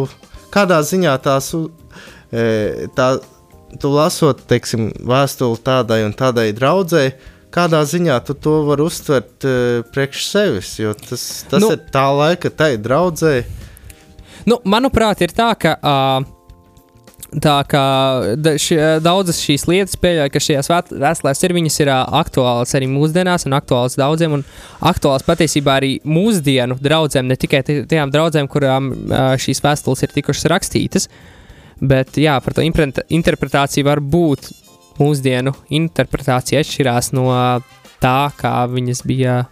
kādā 0.52 0.82
ziņā 0.84 1.14
tās, 1.24 1.50
tā, 2.96 3.08
tu 3.80 3.88
lasot, 3.92 4.44
teiksim, 4.48 4.90
vēstuli 5.00 5.60
tādai 5.64 6.02
un 6.04 6.12
tādai 6.16 6.50
draudzēji, 6.56 7.16
kādā 7.52 7.80
ziņā 7.88 8.20
tu 8.28 8.36
to 8.36 8.58
vari 8.68 8.84
uztvert 8.84 9.44
priekš 9.92 10.28
sevis, 10.28 10.76
jo 10.80 10.92
tas, 10.96 11.26
tas 11.48 11.64
nu, 11.64 11.72
ir 11.76 11.84
tā 11.92 12.06
laika 12.12 12.52
tai 12.52 12.74
draudzēji. 12.80 13.44
Nu, 14.48 14.60
manuprāt, 14.68 15.24
ir 15.24 15.36
tā, 15.36 15.52
ka. 15.60 15.76
Uh, 15.80 16.35
Tā 17.26 17.56
kā 17.66 17.84
ši, 18.62 18.76
daudzas 19.02 19.40
šīs 19.42 19.64
lietas, 19.66 19.96
pieļauju, 19.98 20.30
ka 20.30 20.40
šajās 20.40 20.68
vēstulēs 20.94 21.40
ir, 21.42 21.54
viņas 21.56 21.78
ir 21.82 21.90
aktuālas 21.90 22.74
arī 22.78 22.86
mūsdienās, 22.88 23.48
un 23.48 23.56
aktuālas 23.58 23.98
daudziem, 23.98 24.36
un 24.38 24.44
aktuālas 24.86 25.26
patiesībā 25.26 25.74
arī 25.80 25.90
mūsdienu 26.06 26.78
draugiem, 26.80 27.26
ne 27.26 27.36
tikai 27.36 27.64
ti- 27.66 27.80
tajām 27.90 28.12
draudzēm, 28.14 28.46
kurām 28.48 28.92
šīs 29.42 29.60
vēstules 29.64 30.04
ir 30.06 30.14
tikušas 30.14 30.48
rakstītas. 30.54 31.08
Bet 31.82 32.14
jā, 32.16 32.38
par 32.40 32.54
to 32.56 32.62
interpretāciju 32.62 33.84
var 33.84 34.00
būt 34.00 34.52
mūsdienu 35.00 35.52
interpretācija 35.68 36.62
atšķirās 36.62 37.10
no 37.12 37.26
tā, 38.00 38.18
kā 38.38 38.54
viņas 38.70 39.02
bija 39.04 39.42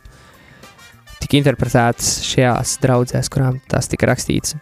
tika 1.21 1.41
interpretētas 1.41 2.21
šajās 2.31 2.79
draudzēs, 2.85 3.29
kurām 3.33 3.61
tās 3.69 3.91
tika 3.91 4.09
rakstītas. 4.09 4.55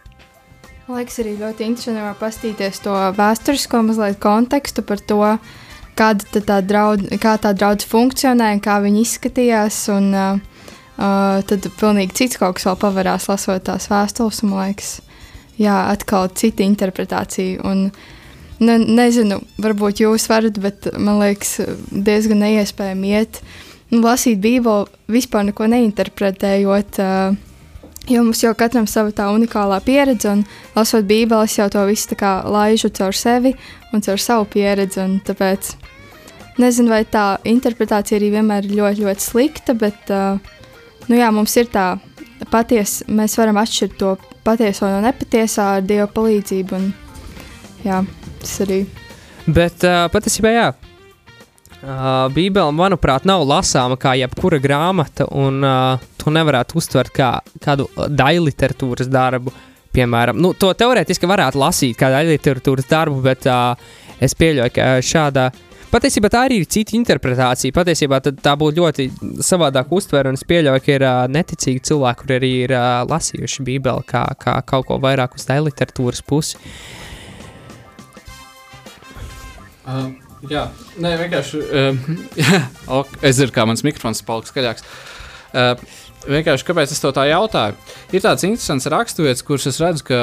Liekas, 0.83 1.15
arī 1.21 1.37
ļoti 1.39 1.63
interesanti 1.63 2.19
pastīties 2.19 2.81
to 2.83 2.93
vēsturisko 3.15 3.79
mazliet 3.87 4.17
kontekstu 4.19 4.83
par 4.83 4.99
to, 4.99 5.19
kāda 5.95 6.41
tā 6.43 6.57
draudz, 6.65 7.07
kā 7.23 7.37
tā 7.39 7.53
draudz 7.55 7.87
funkcionē 7.87 8.49
un 8.57 8.59
kā 8.63 8.81
viņi 8.83 9.03
izskatījās. 9.05 9.77
Un, 9.95 10.09
uh, 10.11 11.39
tad 11.47 11.69
pilnīgi 11.79 12.17
cits 12.19 12.41
kaut 12.41 12.57
kas 12.57 12.67
vēl 12.67 12.75
pavarās 12.81 13.29
lasot 13.31 13.63
tās 13.69 13.87
vēstules, 13.91 14.41
un 14.43 14.57
liekas, 14.57 14.91
jā, 15.55 15.77
atkal 15.93 16.27
cita 16.35 16.67
interpretācija. 16.67 17.63
Un, 17.63 17.87
ne, 18.59 18.77
nezinu, 18.83 19.39
varbūt 19.63 20.03
jūs 20.03 20.27
varat, 20.33 20.59
bet 20.59 20.91
man 20.99 21.23
liekas, 21.23 21.61
diezgan 21.95 22.43
neiespējami 22.43 23.15
iet. 23.15 23.39
Nu, 23.93 24.03
lasīt 24.03 24.43
Bībeli 24.43 24.91
vispār 25.15 25.47
neko 25.47 25.71
neinterpretējot. 25.71 26.99
Uh, 26.99 27.52
Jo 28.11 28.23
mums 28.25 28.41
jau 28.43 28.51
katram 28.57 28.87
sava 28.89 29.13
tā 29.15 29.29
unikālā 29.31 29.77
pieredze, 29.85 30.27
un 30.27 30.41
lasot 30.75 31.05
Bībeli, 31.07 31.47
es 31.47 31.55
jau 31.55 31.69
to 31.71 31.85
visu 31.87 32.09
tā 32.11 32.17
kā 32.19 32.31
laižu 32.51 32.91
caur 32.91 33.15
sevi 33.15 33.53
un 33.93 34.03
caur 34.03 34.19
savu 34.19 34.47
pieredzi. 34.51 35.05
Tāpēc 35.23 35.69
nezinu, 36.59 36.91
vai 36.91 37.03
tā 37.07 37.37
interpretācija 37.47 38.19
arī 38.19 38.33
vienmēr 38.35 38.67
ir 38.67 38.75
ļoti, 38.81 39.05
ļoti 39.05 39.23
slikta, 39.23 39.77
bet 39.79 40.11
uh, 40.11 40.35
nu 41.07 41.21
jā, 41.21 41.29
mums 41.31 41.55
ir 41.61 41.71
tā 41.71 41.93
patiesa, 42.51 43.07
mēs 43.07 43.37
varam 43.39 43.61
atšķirt 43.61 43.95
to 44.01 44.17
patieso 44.43 44.91
no 44.91 44.99
nepatiesā 45.05 45.69
ar 45.77 45.87
Dieva 45.87 46.09
palīdzību. 46.11 46.75
Un, 46.81 46.91
jā, 47.87 48.03
tas 48.43 48.59
arī 48.67 48.83
Bet 49.43 49.83
uh, 49.83 50.05
patiesībā, 50.07 50.51
jā, 50.55 50.67
uh, 51.83 52.29
Bībele, 52.33 52.71
manuprāt, 52.75 53.27
nav 53.29 53.43
lasāma 53.47 53.97
kā 53.99 54.15
jebkura 54.19 54.59
grāmata, 54.63 55.27
un 55.29 55.59
uh, 55.63 56.01
to 56.19 56.33
nevarētu 56.33 56.79
uztvert 56.79 57.13
kā 57.15 57.35
kādu 57.63 57.89
daļu 57.95 58.47
literatūras 58.47 59.11
darbu. 59.11 59.53
Piemēram, 59.93 60.39
nu, 60.41 60.55
to 60.57 60.71
teorētiski 60.73 61.29
varētu 61.29 61.59
lasīt 61.61 61.99
kā 61.99 62.09
daļu 62.09 62.33
literatūras 62.33 62.89
darbu, 62.89 63.19
bet 63.25 63.45
uh, 63.51 63.75
es 64.23 64.33
pieļauju, 64.39 64.73
ka 64.73 64.89
šāda. 65.05 65.51
Patiesībā 65.93 66.31
tā 66.33 66.47
arī 66.47 66.63
ir 66.63 66.65
cita 66.73 66.95
interpretācija. 66.97 67.75
Patiesībā 67.75 68.17
tā 68.25 68.55
būtu 68.57 68.81
ļoti 68.81 69.05
savādāk 69.45 69.93
uztvere, 69.93 70.31
un 70.31 70.39
es 70.39 70.47
pieļauju, 70.49 70.81
ka 70.81 70.95
ir 70.95 71.05
uh, 71.05 71.21
neticīgi 71.29 71.85
cilvēki, 71.91 72.23
kur 72.23 72.35
arī 72.39 72.51
ir 72.63 72.73
uh, 72.73 73.03
lasījuši 73.11 73.67
Bībeli 73.69 74.09
kā, 74.09 74.25
kā 74.41 74.57
kaut 74.65 74.89
ko 74.89 74.97
vairāk 75.03 75.37
uz 75.37 75.45
daļu 75.51 75.69
literatūras 75.69 76.25
pusi. 76.25 76.57
Uh, 79.83 80.22
jā, 80.51 80.67
nē, 81.01 81.13
vienkārši. 81.21 81.59
Uh, 81.63 81.99
ok, 82.99 83.19
es 83.25 83.39
zinu, 83.39 83.53
kā 83.55 83.67
mans 83.69 83.83
mikrofons 83.85 84.23
paliks 84.27 84.53
skaļāks. 84.53 84.87
Uh, 85.53 85.75
vienkārši 86.27 86.67
kāpēc 86.67 86.93
es 86.95 87.03
to 87.03 87.11
tā 87.15 87.27
jautāju? 87.29 87.77
Ir 88.15 88.23
tāds 88.23 88.45
interesants 88.47 88.89
raksturvietas, 88.91 89.45
kuras 89.45 89.69
es 89.69 89.79
redzu, 89.83 90.07
ka 90.09 90.19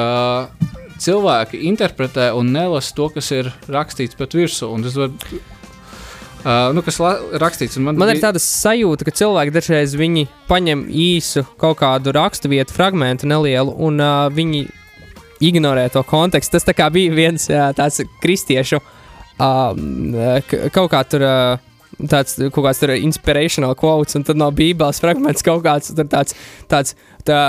cilvēki 1.00 1.62
interpretē 1.70 2.30
un 2.36 2.52
nelasa 2.54 2.92
to, 2.96 3.08
kas 3.14 3.30
ir 3.36 3.48
rakstīts 3.70 4.18
pat 4.18 4.36
virsū. 4.36 4.68
Uh, 6.40 6.70
nu, 6.72 6.80
kas 6.84 6.96
rakstīts. 7.40 7.76
un 7.76 7.88
Man, 7.88 7.98
Man 8.00 8.14
ir 8.14 8.22
tāda 8.22 8.40
sajūta, 8.40 9.04
ka 9.04 9.16
cilvēki 9.16 9.52
dažreiz 9.52 9.96
viņi 9.98 10.26
paņem 10.48 10.86
īsu 10.88 11.44
kaut 11.60 11.82
kādu 11.82 12.14
raksturvietu 12.16 12.76
fragment, 12.76 13.26
nelielu, 13.28 13.74
un 13.76 14.00
uh, 14.00 14.28
viņi 14.32 14.64
ignorē 15.44 15.88
to 15.92 16.04
kontekstu. 16.04 16.60
Tas 16.60 16.88
bija 16.92 17.12
viens 17.12 17.44
uh, 17.52 17.68
tāds 17.76 18.00
kristiešu 18.24 18.80
uh, 18.80 18.96
kaut 20.76 20.92
kā 20.92 21.04
tur. 21.08 21.26
Tāds 22.00 22.38
kaut 22.38 22.64
kāds 22.64 22.78
tur 22.80 22.94
inspirational 22.94 23.74
quotes, 23.76 24.14
un 24.16 24.22
tad 24.24 24.38
no 24.40 24.46
Bībeles 24.56 25.02
fragments 25.02 25.44
kaut 25.44 25.60
kāds 25.66 25.90
tāds, 26.08 26.32
tāds 26.70 26.94
tā, 27.26 27.40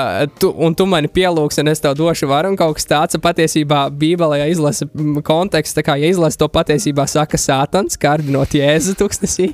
tu, 0.41 0.49
un 0.51 0.75
tu 0.75 0.87
mani 0.89 1.07
pielūgsi, 1.13 1.61
un 1.61 1.71
es 1.71 1.79
tev 1.79 1.93
došu 1.95 2.27
varu, 2.27 2.51
un 2.51 2.57
kaut 2.59 2.75
kas 2.75 2.89
tāds 2.89 3.19
patiesībā 3.21 3.85
Bībelē, 4.01 4.41
ja 4.41 4.49
izlasa 4.51 4.89
kontekstu, 5.23 5.77
tā 5.79 5.85
kā 5.87 5.95
ja 6.01 6.11
izlasa 6.11 6.41
to 6.41 6.49
patiesībā 6.51 7.05
saka 7.07 7.39
Sātans, 7.39 7.95
kārdinot 8.01 8.57
Jēzu 8.57 8.97
tuksnesī, 8.99 9.51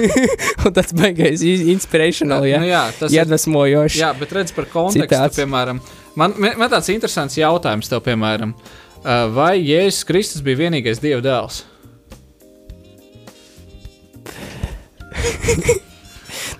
un 0.64 0.74
tas 0.74 0.90
beigais 0.96 1.44
inspirational, 1.44 2.48
ja, 2.48 2.62
nu, 2.64 2.72
jā, 2.72 2.86
tas 2.98 3.14
iedvesmojoši. 3.14 4.02
Jā, 4.02 4.14
bet 4.18 4.34
redz 4.34 4.56
par 4.56 4.66
kontekstu, 4.72 5.04
Citāts. 5.14 5.38
piemēram. 5.38 5.84
Man, 6.18 6.34
man 6.38 6.58
man 6.58 6.72
tāds 6.72 6.90
interesants 6.94 7.38
jautājums 7.38 7.92
tev, 7.92 8.02
piemēram. 8.08 8.54
Uh, 8.54 8.83
vai 9.04 9.54
Jēzus 9.60 10.04
Kristus 10.08 10.44
bija 10.44 10.64
vienīgais 10.64 11.02
Dieva 11.02 11.22
dēls? 11.24 11.64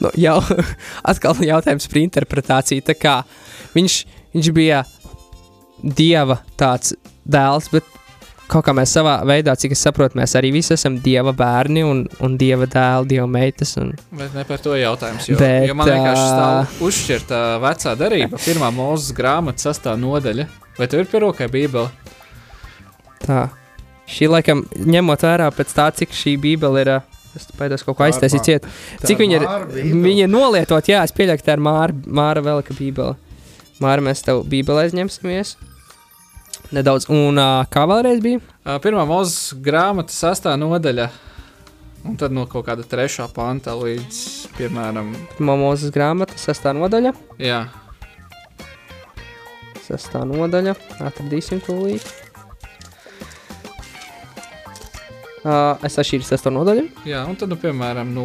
Nu, 0.04 0.10
jau 0.18 0.38
atkal 1.10 1.38
jautājums 1.44 1.88
par 1.88 2.00
interpretāciju. 2.02 2.84
Tā 2.84 2.96
kā 2.98 3.16
viņš, 3.76 3.98
viņš 4.34 4.52
bija 4.56 4.82
dieva 5.80 6.40
tāds 6.60 6.94
dēls, 7.24 7.70
bet 7.72 7.86
kaut 8.50 8.66
kā 8.66 8.74
mēs 8.76 8.92
savā 8.94 9.16
veidā, 9.26 9.54
cik 9.56 9.72
es 9.74 9.82
saprotu, 9.86 10.18
mēs 10.20 10.36
arī 10.38 10.50
visi 10.54 10.74
esam 10.76 10.98
dieva 11.02 11.32
bērni 11.36 11.84
un, 11.86 12.04
un 12.24 12.36
dieva 12.40 12.68
dēli, 12.70 13.14
dieva 13.14 13.26
meitas. 13.30 13.76
Un, 13.80 13.94
Bet 14.12 14.36
ne 14.36 14.44
par 14.48 14.60
to 14.62 14.76
jautājums. 14.76 15.30
Jo, 15.30 15.38
Bet, 15.40 15.68
jo 15.70 15.78
man 15.78 15.88
vienkārši 15.88 16.26
stāv 16.28 16.86
uzšķirta 16.88 17.42
vecā 17.64 17.96
darība, 18.04 18.40
pirmā 18.44 18.70
mūzes 18.74 19.14
grāmata, 19.16 19.70
sastā 19.70 19.96
nodaļa. 19.98 20.50
Vai 20.74 20.90
tev 20.90 21.04
ir 21.04 21.10
pie 21.10 21.22
rokai 21.22 21.48
Bībele? 21.48 22.03
Tā. 23.26 23.42
Šī 24.10 24.28
laikam, 24.28 24.62
ņemot 24.76 25.22
vērā 25.24 25.48
pēc 25.56 25.72
tā, 25.76 25.88
cik 25.96 26.12
šī 26.12 26.36
bībele 26.40 26.84
ir. 26.84 26.92
ā, 26.98 27.02
Es 27.34 27.48
paidos 27.58 27.82
kaut 27.82 27.96
ko 27.98 28.04
aiztaisīt 28.06 28.44
ciet. 28.46 28.66
Cik 29.02 29.18
viņa 29.18 29.38
ir, 29.40 29.44
viņa 29.90 30.20
ir 30.22 30.30
nolietot, 30.30 30.86
jā, 30.86 31.00
es 31.02 31.10
pieļauju, 31.10 31.40
ka 31.40 31.48
tā 31.48 31.56
ir 31.56 31.62
Māra, 31.66 31.90
Māra 32.06 32.38
Velika 32.46 32.76
bībele. 32.78 33.16
Māra, 33.82 34.04
mēs 34.06 34.22
tev 34.22 34.44
bībelē 34.46 34.84
aizņemsimies. 34.86 35.56
Nedaudz, 36.70 37.08
un 37.10 37.34
kā 37.74 37.82
vēlreiz 37.90 38.22
bija? 38.22 38.38
Pirmā 38.84 39.02
mūzes 39.10 39.50
grāmata, 39.66 40.14
sastā 40.14 40.54
nodaļa. 40.62 41.08
Un 42.06 42.14
tad 42.20 42.30
no 42.36 42.46
kaut 42.46 42.68
kāda 42.68 42.86
trešā 42.86 43.26
panta 43.34 43.74
līdz, 43.82 44.22
piemēram, 44.54 45.10
Mūzes 45.42 45.90
grāmata, 45.90 46.38
sestā 46.38 46.70
nodaļa. 46.76 47.16
jā, 47.42 47.64
Sestā 49.84 50.22
nodaļa, 50.24 50.76
atradīsim 51.02 51.60
to 51.66 51.74
līdzi. 51.82 52.23
Uh, 55.44 55.76
es 55.84 55.98
atšķīru 56.00 56.24
sesto 56.24 56.48
nodaļu. 56.48 56.86
jā, 57.04 57.20
un 57.28 57.36
tad, 57.36 57.50
nu, 57.52 57.58
piemēram, 57.60 58.08
no. 58.16 58.24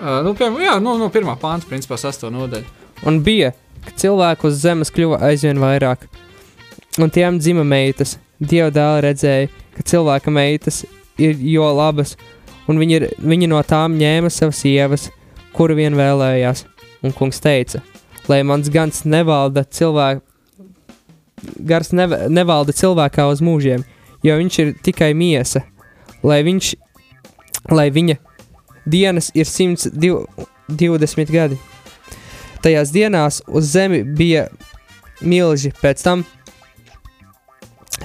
Uh, 0.00 0.18
nu, 0.26 0.32
piemēram, 0.34 0.64
jā, 0.64 0.72
no, 0.82 0.96
no 0.98 1.06
pirmā 1.14 1.36
panta, 1.38 1.68
principā, 1.70 1.94
sastā 2.00 2.26
nodaļa. 2.34 2.66
Un 3.06 3.20
bija, 3.22 3.52
ka 3.84 3.94
cilvēku 4.02 4.50
uz 4.50 4.58
zemes 4.64 4.90
kļuva 4.90 5.20
aizvien 5.28 5.62
vairāk, 5.62 6.08
un 6.98 7.14
tiem 7.14 7.38
dzima 7.38 7.62
meitas. 7.62 8.16
Dieva 8.42 8.72
dēls 8.74 9.04
redzēja, 9.06 9.48
ka 9.76 9.86
cilvēka 9.86 10.34
meitas 10.34 10.82
ir 11.22 11.38
jo 11.38 11.70
labas, 11.70 12.16
un 12.66 12.82
viņi, 12.82 12.98
ir, 12.98 13.08
viņi 13.22 13.52
no 13.54 13.62
tām 13.62 13.94
ņēma 14.00 14.32
savas 14.34 14.58
sievas, 14.64 15.06
kuru 15.54 15.78
vien 15.78 15.94
vēlējās. 15.94 16.66
Un 17.04 17.14
kungs 17.14 17.38
teica, 17.44 17.78
lai 18.26 18.42
mans 18.42 18.66
gans 18.74 19.04
nevalda 19.06 19.62
cilvēku. 19.70 20.24
Gars 21.58 21.92
neve, 21.92 22.26
nevalda 22.28 22.74
cilvēkā 22.76 23.26
uz 23.30 23.42
mūžiem, 23.44 23.84
jo 24.24 24.36
viņš 24.40 24.58
ir 24.62 24.72
tikai 24.84 25.12
miesa, 25.16 25.64
lai, 26.22 26.42
viņš, 26.46 26.74
lai 27.72 27.88
viņa 27.94 28.18
dienas 28.86 29.30
ir 29.34 29.48
120 29.48 31.32
gadi. 31.32 31.58
Tajās 32.64 32.92
dienās 32.94 33.42
uz 33.46 33.68
zemi 33.74 34.02
bija 34.04 34.46
milži. 35.20 35.72
Pēc 35.82 36.02
tam 36.04 36.24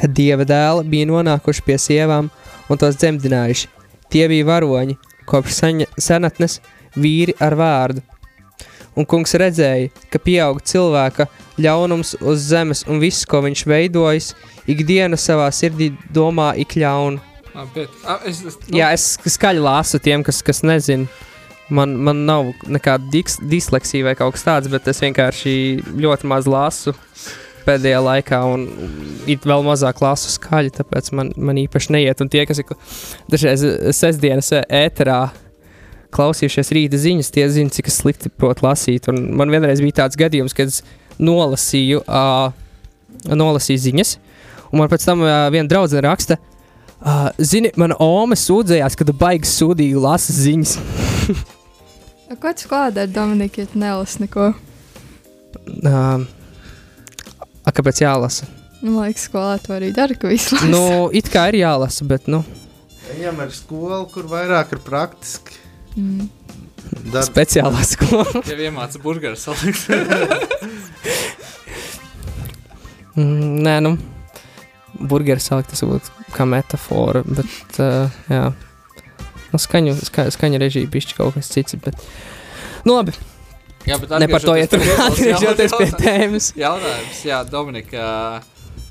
dieva 0.03 0.45
dēli 0.47 0.87
bija 0.89 1.07
nonākuši 1.09 1.65
pie 1.65 1.77
sievām 1.79 2.29
un 2.69 2.79
tos 2.79 2.99
dzemdinājuši. 2.99 3.69
Tie 4.09 4.25
bija 4.27 4.47
varoņi, 4.47 4.97
kopš 5.29 5.61
senatnes 6.01 6.59
vīri 6.97 7.35
ar 7.39 7.55
vārdu. 7.59 8.03
Un 8.99 9.07
kungs 9.07 9.31
redzēja, 9.39 9.87
ka 10.11 10.19
pieaug 10.19 10.59
cilvēka 10.67 11.29
ļaunums 11.61 12.17
uz 12.19 12.49
zemes, 12.49 12.83
un 12.91 12.99
viss, 12.99 13.27
ko 13.29 13.39
viņš 13.45 13.63
veidojis, 13.69 14.33
ikdienu 14.69 15.19
savā 15.19 15.47
sirdī 15.55 15.93
domā 16.15 16.51
ik 16.59 16.75
ļaunu. 16.79 17.23
Labi, 17.55 17.71
bet, 17.75 17.95
a, 18.03 18.19
es, 18.27 18.43
es, 18.45 18.59
Nu. 18.67 18.77
Jā, 18.77 18.91
es 18.95 19.15
skaļi 19.37 19.63
lasu 19.63 19.99
tiem, 20.03 20.23
kas, 20.27 20.43
kas 20.45 20.61
nezina. 20.67 21.07
Man, 21.69 21.93
man 22.01 22.23
nav 22.25 22.49
nekāda 22.65 23.11
diks, 23.13 23.37
disleksija 23.45 24.07
vai 24.07 24.15
kaut 24.17 24.33
kas 24.35 24.45
tāds, 24.47 24.69
bet 24.73 24.87
es 24.89 24.99
vienkārši 25.03 25.53
ļoti 26.01 26.29
maz 26.29 26.49
lasu 26.49 26.95
pēdējā 27.67 27.99
laikā, 28.01 28.39
un 28.49 28.63
it 29.29 29.45
vēl 29.45 29.65
mazāk 29.67 30.01
lasu 30.01 30.31
skaļi, 30.33 30.73
tāpēc 30.79 31.11
man, 31.17 31.29
man 31.37 31.59
īpaši 31.61 31.93
neiet. 31.93 32.23
Un 32.23 32.31
tie, 32.33 32.41
kas 32.49 32.63
ir 32.63 32.73
dažreiz 33.29 33.65
sestdienas 33.97 34.49
ēterā 34.65 35.21
klausījušies 36.15 36.73
rīta 36.75 36.99
ziņas, 36.99 37.31
tie 37.35 37.47
zina, 37.53 37.73
cik 37.73 37.91
slikti 37.93 38.31
protu 38.33 38.65
lasīt. 38.65 39.09
Un 39.11 39.29
man 39.37 39.53
vienreiz 39.53 39.81
bija 39.83 40.03
tāds 40.03 40.19
gadījums, 40.19 40.55
kad 40.57 40.71
es 40.71 40.81
nolasīju, 41.19 42.03
uh, 42.05 42.53
nolasīju 43.29 43.83
ziņas, 43.89 44.15
un 44.71 44.81
man 44.83 44.91
pēc 44.91 45.05
tam 45.05 45.25
uh, 45.25 45.47
viena 45.53 45.69
draudzene 45.69 46.05
raksta, 46.07 46.39
Uh, 46.99 47.29
zini, 47.39 47.69
mana 47.79 47.95
oma 48.03 48.35
sūdzējās, 48.35 48.97
ka 48.99 49.05
tu 49.07 49.13
baigi 49.15 49.47
sūdīgi 49.47 49.95
lasi 50.03 50.33
ziņas. 50.35 50.73
Ko 52.41 52.51
tu 52.51 52.65
skolā 52.65 52.89
dari, 52.91 53.07
Dominika, 53.15 53.63
ja 53.63 53.69
tu 53.71 53.79
nelasi 53.79 54.25
neko? 54.25 54.49
uh, 55.87 56.25
a, 57.63 57.71
kāpēc 57.71 58.03
jālasa? 58.03 58.49
Nu, 58.81 58.91
Man 58.97 59.07
liekas, 59.07 59.29
skolā 59.29 59.55
to 59.63 59.77
arī 59.77 59.93
dara, 59.95 60.15
ka 60.19 60.27
visu 60.27 60.57
laiku. 60.57 60.67
nu, 60.73 60.81
it 61.15 61.31
kā 61.31 61.47
ir 61.53 61.61
jālasa, 61.61 62.03
bet, 62.07 62.27
nu, 62.27 62.43
Viņam 63.09 63.39
ir 63.47 63.55
skola, 63.55 64.03
kur 64.11 64.27
vairāk 64.29 64.75
ir 64.75 64.83
praktiski. 64.83 65.55
Mm. 65.95 66.29
Darb, 67.13 67.27
speciālā 67.27 67.83
skola. 67.85 68.41
jau 68.49 68.57
iemācīju 68.57 69.01
burgeru 69.03 69.37
salikt. 69.39 69.89
mm, 73.17 73.59
nē, 73.65 73.75
nu, 73.85 73.91
burgeris 74.99 75.49
salikt, 75.49 75.69
tas 75.73 75.83
būtu 75.85 76.07
kā 76.35 76.43
metafora, 76.49 77.23
bet, 77.25 77.79
uh, 77.81 78.21
jā. 78.31 78.45
Nu, 79.49 79.57
skaņu, 79.61 79.95
ska, 80.05 80.27
skaņu 80.33 80.57
režija 80.61 80.89
bišķi 80.93 81.13
kaut 81.17 81.33
kas 81.37 81.49
cits, 81.53 81.77
bet, 81.81 81.95
nu, 82.85 82.91
labi, 82.95 83.11
Jā, 83.87 83.95
bet 83.97 84.11
ne 84.21 84.27
par 84.29 84.43
to 84.43 84.53
iet 84.59 84.73
atgriežoties 84.75 85.71
pie 85.79 85.87
tēmas. 85.97 86.51
Jautājums, 86.59 87.21
jā, 87.25 87.39
Dominika, 87.47 88.01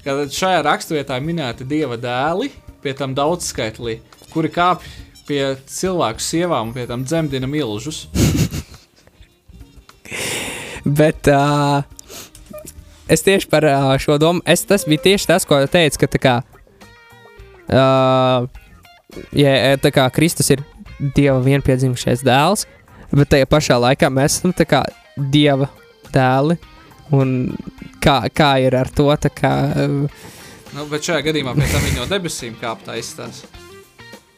kad 0.03 0.33
šajā 0.35 0.63
raksturvietā 0.67 1.19
minēti 1.23 1.67
dieva 1.69 1.97
dēli, 2.01 2.49
pie 2.83 2.93
tam 2.99 3.15
daudzskaitlī, 3.15 3.99
kuri 4.33 4.51
kāpj 4.55 4.89
pie 5.29 5.43
cilvēku 5.69 6.25
sievām 6.25 6.71
un 6.71 6.75
pie 6.77 6.87
tam 6.89 7.05
dzemdina 7.05 7.49
milžus. 7.51 8.07
Bet 10.99 11.29
uh, 11.29 11.85
es 13.13 13.25
tieši 13.27 13.51
par 13.53 13.67
uh, 13.69 13.93
šo 14.01 14.17
domu, 14.21 14.41
es, 14.49 14.65
tas 14.69 14.87
bija 14.89 15.05
tieši 15.11 15.29
tas, 15.29 15.45
ko 15.49 15.61
teicu, 15.69 16.01
ka 16.01 16.07
tā 16.15 16.23
kā, 16.23 16.35
uh, 17.69 18.49
ja, 19.37 19.53
tā 19.83 19.93
kā 19.95 20.09
Kristus 20.15 20.49
ir 20.57 20.65
Dieva 20.99 21.39
vienpiedzimušais 21.45 22.25
dēls, 22.27 22.65
bet 23.13 23.29
tajā 23.31 23.47
pašā 23.47 23.77
laikā 23.79 24.09
mēs 24.11 24.41
esam 24.41 24.57
kā 24.67 24.83
Dieva 25.15 25.69
dēli. 26.15 26.59
Un 27.15 27.29
kā, 28.05 28.21
kā 28.35 28.51
ir 28.61 28.75
ar 28.77 28.91
to? 28.93 29.07
tā 29.17 29.31
Kā, 29.33 29.53
uh, 29.85 30.35
Nu, 30.77 30.85
bet 30.91 31.07
šajā 31.07 31.23
gadījumā 31.31 31.55
pie 31.57 31.69
tam 31.73 31.85
viņi 31.85 31.97
no 31.97 32.07
debesīm 32.11 32.59
kāpj 32.61 32.91
aizstās. 32.93 33.41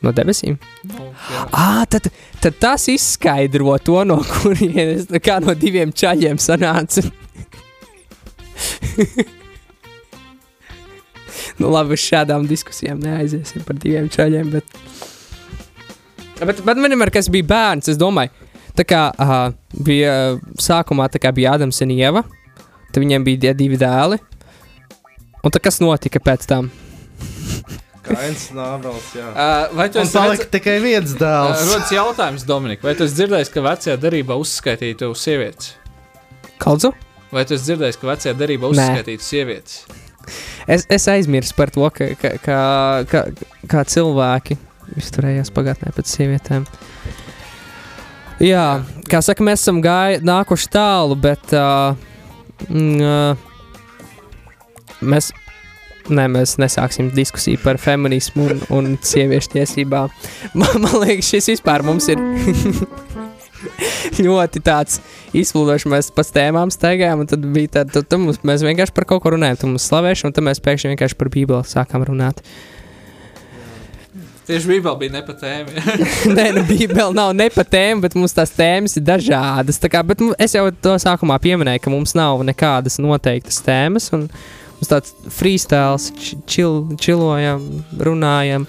No 0.04 0.12
debesīm. 0.16 0.56
Nu. 0.88 1.10
Ah, 1.52 1.84
tad, 1.90 2.08
tad 2.40 2.54
tas 2.62 2.88
izskaidro 2.92 3.76
to, 3.84 4.04
no 4.08 4.20
kurienes 4.24 5.06
tā 5.10 5.20
kā 5.22 5.38
no 5.44 5.54
diviem 5.58 5.92
čaļiem 5.92 6.38
sanāca. 6.40 7.02
nu, 11.60 11.68
labi, 11.68 11.96
uz 11.96 12.02
šādām 12.04 12.48
diskusijām 12.48 12.98
neaiziesim 13.02 13.64
par 13.66 13.76
diviem 13.80 14.08
čaļiem. 14.12 14.46
Bet, 14.56 14.66
bet, 16.40 16.56
bet 16.64 16.76
man 16.76 16.88
vienmēr, 16.88 17.12
kas 17.14 17.28
bija 17.32 17.50
bērns, 17.52 17.92
es 17.92 18.00
domāju, 18.00 18.32
tā 18.76 18.84
kā 18.88 19.02
uh, 19.12 19.52
bija 19.84 20.12
sākumā 20.60 21.04
tā 21.12 21.18
kā 21.22 21.28
bija 21.36 21.52
Ādams 21.58 21.82
un 21.84 21.90
Ieva, 21.96 22.22
tad 22.90 22.98
viņiem 23.02 23.22
bija 23.26 23.54
divi 23.56 23.76
dēli. 23.80 24.18
Un 25.40 25.48
tad 25.48 25.62
kas 25.64 25.80
notika 25.80 26.20
pēc 26.20 26.42
tam? 26.48 26.68
Kains 28.10 28.48
nāvels, 28.56 29.10
jā. 29.14 29.28
Uh, 29.30 29.76
vai 29.78 29.86
esi 29.90 30.16
palika 30.16 30.48
tikai 30.56 30.76
viens 30.82 31.14
Uh, 31.14 31.20
dēls. 31.22 31.64
Rodas 31.70 31.92
jautājums, 31.94 32.46
Dominika, 32.48 32.86
vai 32.88 32.96
tu 32.98 33.06
esi 33.06 33.16
dzirdējis, 33.20 33.52
ka 33.54 33.64
vecajā 33.64 33.96
darbā 34.02 34.38
uzskaitītu 34.40 35.12
sievietes? 35.18 35.74
Kaldzu? 36.60 36.92
Vai 37.30 37.44
tu 37.46 37.54
esi 37.56 37.70
dzirdējis, 37.70 38.00
ka 38.00 38.10
vecajā 38.10 38.34
darbā 38.38 38.72
uzskaitītu 38.74 39.26
sievietes? 39.26 39.84
Es, 40.70 40.84
es 40.90 41.06
aizmirsu 41.10 41.54
par 41.58 41.70
to, 41.74 41.86
ka, 41.94 42.10
ka, 42.18 42.34
ka, 42.44 42.58
ka, 43.10 43.24
kā 43.70 43.84
cilvēki 43.88 44.58
izturējās 45.00 45.52
pagātnē 45.54 45.92
pēc 45.94 46.10
sievietēm. 46.10 46.66
Jā, 48.42 48.64
kā 49.10 49.20
saka, 49.24 49.44
mēs 49.44 49.62
esam 49.62 49.82
gāju, 49.84 50.22
nākuši 50.24 50.70
tālu, 50.72 51.16
bet 51.20 51.52
uh, 51.56 51.92
mm, 52.68 53.00
uh, 53.04 53.36
mēs, 55.00 55.30
ne, 56.14 56.26
mēs 56.30 56.56
nesāksim 56.60 57.10
diskusiju 57.14 57.60
par 57.64 57.78
feminismu 57.80 58.46
un, 58.52 58.62
un 58.76 58.90
sieviešu 59.02 59.54
tiesībām. 59.56 60.12
Man, 60.54 60.80
man 60.84 60.98
liekas, 61.04 61.30
šis 61.34 61.50
vispār 61.54 61.84
mums 61.86 62.08
ir 62.12 62.20
ļoti 64.26 64.62
tāds 64.64 64.98
izplūdošs. 65.36 65.88
Mēs 65.90 66.10
pa 66.16 66.24
tēmām 66.26 66.72
staigājām, 66.74 67.24
un 67.24 67.30
tad 67.30 67.44
bija 67.54 67.76
tāda, 67.80 67.98
tad, 67.98 68.08
tad 68.10 68.22
mums, 68.22 68.40
mēs 68.46 68.64
vienkārši 68.66 68.96
par 68.96 69.08
kaut 69.10 69.24
ko 69.24 69.34
runājām, 69.36 69.60
tad 69.60 69.72
mums 69.72 69.88
slavēšana, 69.90 70.30
un 70.32 70.36
tad 70.38 70.46
mēs 70.50 70.62
pēkšņi 70.64 70.94
vienkārši 70.94 71.18
par 71.20 71.32
Bībeli 71.34 71.70
sākām 71.70 72.06
runāt. 72.08 72.42
Tieši 74.50 74.66
Bībelē 74.66 74.96
bija 74.98 75.12
ne 75.14 75.20
pa 75.22 75.34
tēmu. 75.38 75.82
Nē, 76.36 76.44
nu, 76.56 76.62
Bībeli 76.66 77.14
nav 77.14 77.28
ne 77.38 77.46
pa 77.54 77.62
tēmu, 77.70 78.02
bet 78.02 78.16
mums 78.18 78.32
tās 78.34 78.50
tēmas 78.56 78.96
ir 78.98 79.04
dažādas. 79.06 79.78
Tā 79.78 79.90
Kā, 79.92 80.00
bet 80.06 80.24
mu- 80.24 80.34
es 80.42 80.56
jau 80.56 80.64
to 80.82 80.96
sākumā 80.98 81.36
pieminēju, 81.44 81.84
ka 81.84 81.92
mums 81.92 82.16
nav 82.18 82.42
nekādas 82.48 82.98
noteiktas 82.98 83.60
tēmas. 83.62 84.08
un 84.16 84.24
Mums 84.80 84.88
tāds 84.88 85.12
freestyles, 85.28 86.08
či- 86.16 86.38
čil, 86.48 86.96
čilojam, 86.96 87.84
runājam. 88.00 88.64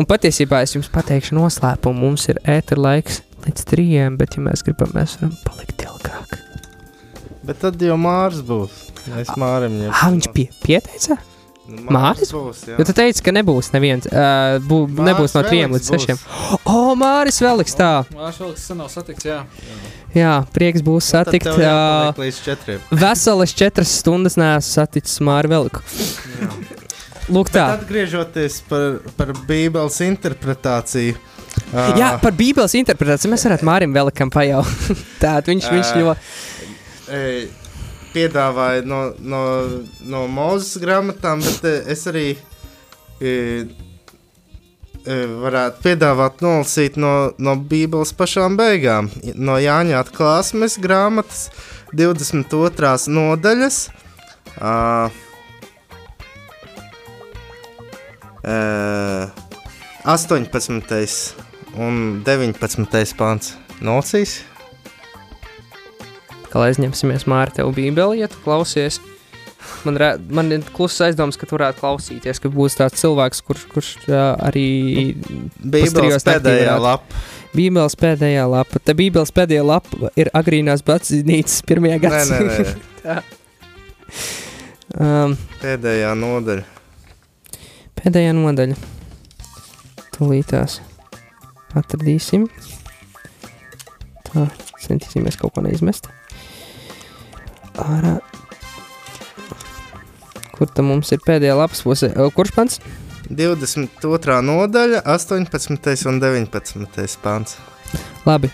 Un 0.00 0.06
patiesībā 0.08 0.62
es 0.64 0.72
jums 0.72 0.88
pateikšu 0.88 1.36
noslēpumu. 1.36 2.06
Mums 2.06 2.24
ir 2.32 2.40
ēter 2.48 2.80
laiks 2.80 3.20
līdz 3.44 3.66
trijiem, 3.68 4.16
bet, 4.16 4.38
ja 4.38 4.44
mēs 4.46 4.64
gribam, 4.64 4.94
mēs 4.96 5.18
varam 5.20 5.36
palikt 5.44 5.84
ilgāk. 5.84 6.38
Bet 7.44 7.60
tad 7.60 7.82
jau 7.82 7.98
Mārs 8.00 8.40
būs. 8.46 8.70
Es 9.18 9.28
Mārim 9.36 9.76
ņemšu. 9.80 9.92
Ah, 9.98 10.10
viņš 10.14 10.28
pie, 10.32 10.46
pieteica? 10.62 11.18
Nu, 11.72 11.84
Māris? 11.94 12.32
būs, 12.34 12.64
jā. 12.66 12.76
Jo 12.78 12.84
tu 12.88 12.94
teici, 12.96 13.22
ka 13.22 13.32
nebūs 13.34 13.70
neviens. 13.74 14.06
Uh, 14.10 14.58
bū, 14.66 14.82
Māris 14.90 15.06
nebūs 15.08 15.34
no 15.36 15.42
3 15.46 15.60
Veliks 15.62 15.74
līdz 15.76 15.90
būs. 15.94 16.06
6. 16.10 16.24
O, 16.58 16.72
oh, 16.72 16.90
Māris 16.98 17.38
Veliks, 17.42 17.76
tā. 17.78 17.90
Vēl 18.10 18.32
kas 18.34 18.64
sen 18.66 18.80
nav 18.82 18.90
satikts, 18.92 19.26
jā. 19.28 19.42
Jā, 19.44 19.76
prieks 20.52 20.82
būs 20.84 21.08
Tad 21.10 21.28
satikt. 21.30 21.48
Uh, 21.48 21.60
jāpaliek 21.62 22.20
līdz 22.26 22.40
četriem. 22.44 22.80
veselas 22.90 23.54
četras 23.56 23.94
stundas 24.02 24.36
neesmu 24.40 24.68
saticis 24.68 25.20
Māru 25.24 25.52
Veliku. 25.52 25.84
Lūk, 27.32 27.52
tā. 27.54 27.68
Bet 27.70 27.84
atgriežoties 27.86 28.60
par, 28.68 28.98
par 29.16 29.30
Bībeles 29.48 30.00
interpretāciju. 30.04 31.14
ā, 31.70 31.84
Jā, 31.96 32.08
par 32.20 32.34
Bībeles 32.36 32.74
interpretāciju 32.80 33.32
mēs 33.32 33.46
varētu 33.46 33.68
Mārim 33.68 33.94
Velikam 33.94 34.32
pajautāt. 34.32 35.02
Tātad 35.22 35.52
viņš, 35.52 35.68
viņš 35.72 35.92
Ā. 35.92 36.00
ļoti. 36.02 36.20
piedāvāja 38.12 38.82
no, 38.84 39.04
no, 39.20 39.42
no 40.04 40.26
mūzes 40.28 40.76
grāmatām, 40.82 41.40
bet 41.46 41.88
es 41.94 42.04
arī 42.10 42.26
e, 43.20 43.32
varētu 45.06 45.82
piedāvāt 45.82 46.42
nolasīt 46.44 46.96
no, 47.00 47.32
no 47.42 47.56
Bībeles 47.56 48.12
pašām 48.14 48.56
beigām. 48.58 49.10
No 49.34 49.58
Jāņa 49.58 49.98
atklāsmes 50.02 50.78
grāmatas 50.82 51.48
22. 51.92 52.94
nodaļas. 53.10 53.80
Uh, 54.60 55.10
uh, 58.46 59.28
18. 60.04 61.36
un 61.78 62.22
19. 62.26 63.14
pāns 63.18 63.54
nocīs. 63.82 64.40
Kā 66.52 66.66
aizņemsimies 66.68 67.24
Māri 67.30 67.56
tev 67.56 67.72
Bībeli, 67.74 68.20
ja 68.20 68.28
tu 68.28 68.40
klausies. 68.44 69.00
Man, 69.86 69.98
re, 69.98 70.12
man 70.30 70.50
ir 70.54 70.64
kluss 70.74 71.02
aizdoms, 71.04 71.38
ka 71.38 71.46
tu 71.48 71.56
varētu 71.56 71.82
klausīties, 71.82 72.40
ka 72.42 72.50
būs 72.52 72.78
tāds 72.78 73.00
cilvēks, 73.02 73.42
kurš, 73.46 73.64
kurš 73.72 73.90
uh, 74.08 74.34
arī 74.48 74.66
Bībeles 75.58 76.26
pēdējā 76.26 76.76
lapā. 76.82 77.22
Bībeles 77.52 77.96
pēdējā 78.00 78.44
lapa. 78.48 78.80
Tā 78.80 78.94
Bībeles 78.96 79.32
pēdējā 79.34 79.64
lapa 79.66 80.12
ir 80.16 80.30
agrīnās 80.36 80.84
baznīcas 80.86 81.60
pirmajā 81.68 81.98
gadsimtā. 82.06 83.18
um, 84.96 85.36
Pēdējā 85.60 86.14
nodaļa. 86.16 86.64
pēdējā 88.00 88.32
nodaļa. 88.38 88.80
Tūlītās 90.16 90.80
atradīsim. 91.76 92.48
Tā, 94.30 94.48
centīsimies 94.80 95.36
kaut 95.40 95.52
ko 95.56 95.64
neizmest. 95.66 96.08
Ārā. 97.80 98.16
Kur 100.52 100.68
tam 100.68 100.90
mums 100.92 101.12
ir 101.14 101.22
pēdējā 101.24 101.56
lapas 101.56 101.82
pusē? 101.84 102.12
O, 102.20 102.28
Kurš 102.34 102.52
pants? 102.56 102.80
22. 103.32 104.38
nodaļa, 104.44 105.02
18. 105.08 106.06
un 106.10 106.20
19. 106.20 107.18
pāns. 107.22 107.56
Labi. 108.26 108.50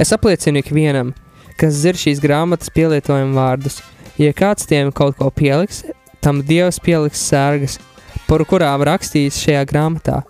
Es 0.00 0.12
apliecinu 0.14 0.62
ikvienam, 0.62 1.12
kas 1.60 1.76
zir 1.82 1.98
šīs 2.00 2.20
grāmatas 2.22 2.72
pielietojumu 2.72 3.36
vārdus. 3.36 3.82
Ja 4.20 4.32
kāds 4.36 4.66
tiem 4.68 4.92
kaut 4.92 5.18
ko 5.20 5.28
pieliks, 5.30 5.82
tam 6.24 6.40
Dievs 6.46 6.80
pieliks 6.82 7.22
sērgas, 7.28 7.78
par 8.28 8.44
kurām 8.48 8.84
rakstīts 8.88 9.40
šajā 9.44 9.62
grāmatā. 9.68 10.22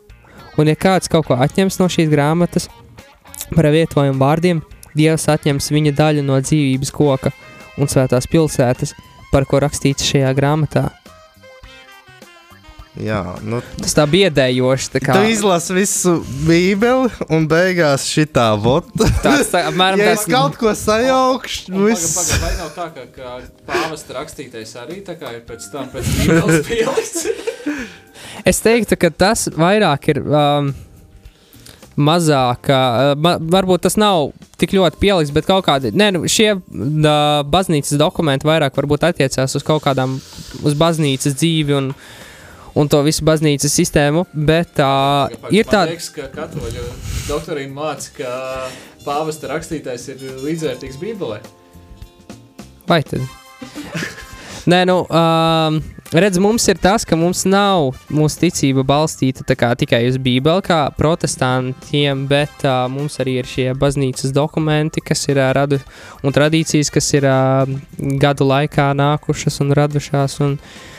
Un 0.58 0.68
ja 0.68 0.76
kāds 0.76 1.10
kaut 1.10 1.28
ko 1.28 1.38
atņems 1.40 1.78
no 1.80 1.88
šīs 1.92 2.10
grāmatas 2.12 2.68
par 3.54 3.70
vietojumu 3.72 4.20
vārdiem, 4.20 4.62
Dievs 4.92 5.28
atņems 5.32 5.70
viņa 5.72 5.94
daļu 5.96 6.24
no 6.26 6.36
dzīvības 6.42 6.92
koka 6.92 7.32
un 7.80 7.88
svētās 7.88 8.28
pilsētas, 8.28 8.92
par 9.32 9.46
ko 9.48 9.62
rakstīts 9.64 10.04
šajā 10.10 10.34
grāmatā. 10.36 10.90
Jā, 13.00 13.22
nu, 13.40 13.62
Tas 13.80 13.94
tā 13.96 14.04
biedējoši. 14.04 14.88
Tā 14.92 15.00
kā, 15.00 15.14
tu 15.16 15.30
izlasi 15.32 15.72
visu 15.78 16.18
Bībeli 16.44 17.08
un 17.32 17.46
beigās 17.48 18.04
šitā 18.04 18.50
vota. 18.60 19.08
tāds, 19.24 19.48
tā, 19.48 19.62
apmēram 19.70 20.00
Ja 20.02 20.10
tāds, 20.10 20.26
es 20.26 20.32
kaut 20.34 20.58
ko 20.60 20.74
sajaukšu, 20.76 21.72
Un 21.72 21.86
viss. 21.88 22.12
Paga, 22.12 22.36
paga, 22.36 22.44
vai 22.44 22.52
nav 22.60 22.72
tā, 22.76 22.86
ka, 22.92 23.06
ka 23.16 23.70
pāvesta 23.70 24.18
rakstītais 24.18 24.76
arī 24.82 25.00
tā 25.06 25.16
kā 25.16 25.32
ir 25.38 25.40
pēc 25.48 25.70
tam 25.72 25.88
pēc 25.92 26.10
Bībeles 26.18 26.64
pielikts? 26.68 27.26
Es 28.48 28.60
teiktu, 28.60 28.98
ka 29.00 29.08
tas 29.24 29.46
vairāk 29.56 30.10
ir 30.12 30.20
um, 30.26 30.68
mazāk, 31.96 32.68
uh, 32.68 33.12
ma, 33.16 33.38
varbūt 33.40 33.86
tas 33.86 33.96
nav 34.00 34.34
tik 34.60 34.74
ļoti 34.76 35.00
pielikts, 35.00 35.32
bet 35.32 35.48
kaut 35.48 35.64
kādi 35.64 35.94
nē, 35.96 36.10
nu, 36.18 36.26
šie 36.28 36.50
uh, 36.58 37.40
baznīcas 37.48 37.96
dokumenti 38.00 38.48
vairāk 38.48 38.76
varbūt 38.76 39.08
attiecās 39.08 39.56
uz 39.56 39.64
kaut 39.64 39.80
kādām, 39.88 40.18
uz 40.60 40.76
baznīcas 40.76 41.40
dzīvi 41.40 41.76
un, 41.80 41.90
un 42.74 42.88
to 42.88 43.02
visu 43.04 43.24
baznīcas 43.26 43.74
sistēmu, 43.74 44.24
bet 44.32 44.80
uh, 44.80 45.32
ir 45.52 45.66
Man 45.66 45.74
tāda. 45.74 45.90
liekas, 45.92 46.08
ka 46.14 46.28
katoļu 46.32 46.86
doktorīna 47.28 47.74
māca, 47.76 48.12
ka 48.16 48.32
pāvesta 49.06 49.50
rakstītais 49.52 50.08
ir 50.14 50.24
līdzvērtīgs 50.42 51.00
Bībelē. 51.00 51.40
Vai 52.88 53.02
tad? 53.06 53.24
Nē, 54.62 54.84
nu, 54.86 55.00
um, 55.10 55.78
redz, 56.14 56.38
mums 56.38 56.68
ir 56.70 56.78
tas, 56.78 57.02
ka 57.08 57.16
mums 57.18 57.40
nav 57.50 57.96
mūsu 58.14 58.44
ticība 58.44 58.84
balstīta 58.86 59.56
kā 59.58 59.72
tikai 59.78 60.04
uz 60.06 60.20
Bībeli, 60.22 60.62
kā 60.62 60.84
protestantiem, 60.94 62.28
bet 62.30 62.62
uh, 62.62 62.86
mums 62.92 63.18
arī 63.22 63.40
ir 63.40 63.50
šie 63.50 63.66
baznīcas 63.74 64.34
dokumenti, 64.34 65.02
kas 65.02 65.26
ir 65.32 65.42
uh, 65.42 65.50
radu 65.56 65.80
un 66.22 66.34
tradīcijas, 66.34 66.92
kas 66.94 67.10
ir 67.18 67.26
uh, 67.26 67.66
gadu 68.22 68.46
laikā 68.46 68.92
nākušas 69.02 69.60
un 69.66 69.74
radušās. 69.78 70.38
Un, 70.46 70.56
uh, 70.56 70.91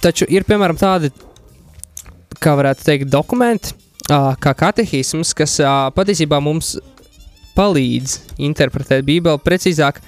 taču 0.00 0.28
ir 0.32 0.46
piemēram 0.48 0.78
tādi, 0.80 1.10
kā 2.40 2.54
varētu 2.56 2.86
teikt, 2.86 3.10
dokumenti, 3.12 3.74
uh, 4.10 4.32
kā 4.40 4.54
katehisms, 4.56 5.34
kas 5.36 5.58
uh, 5.60 5.88
patiesībā 5.96 6.40
mums 6.42 6.76
palīdz 7.56 8.18
interpretēt 8.48 9.04
Bībeli 9.06 9.42
precīzāk. 9.44 10.00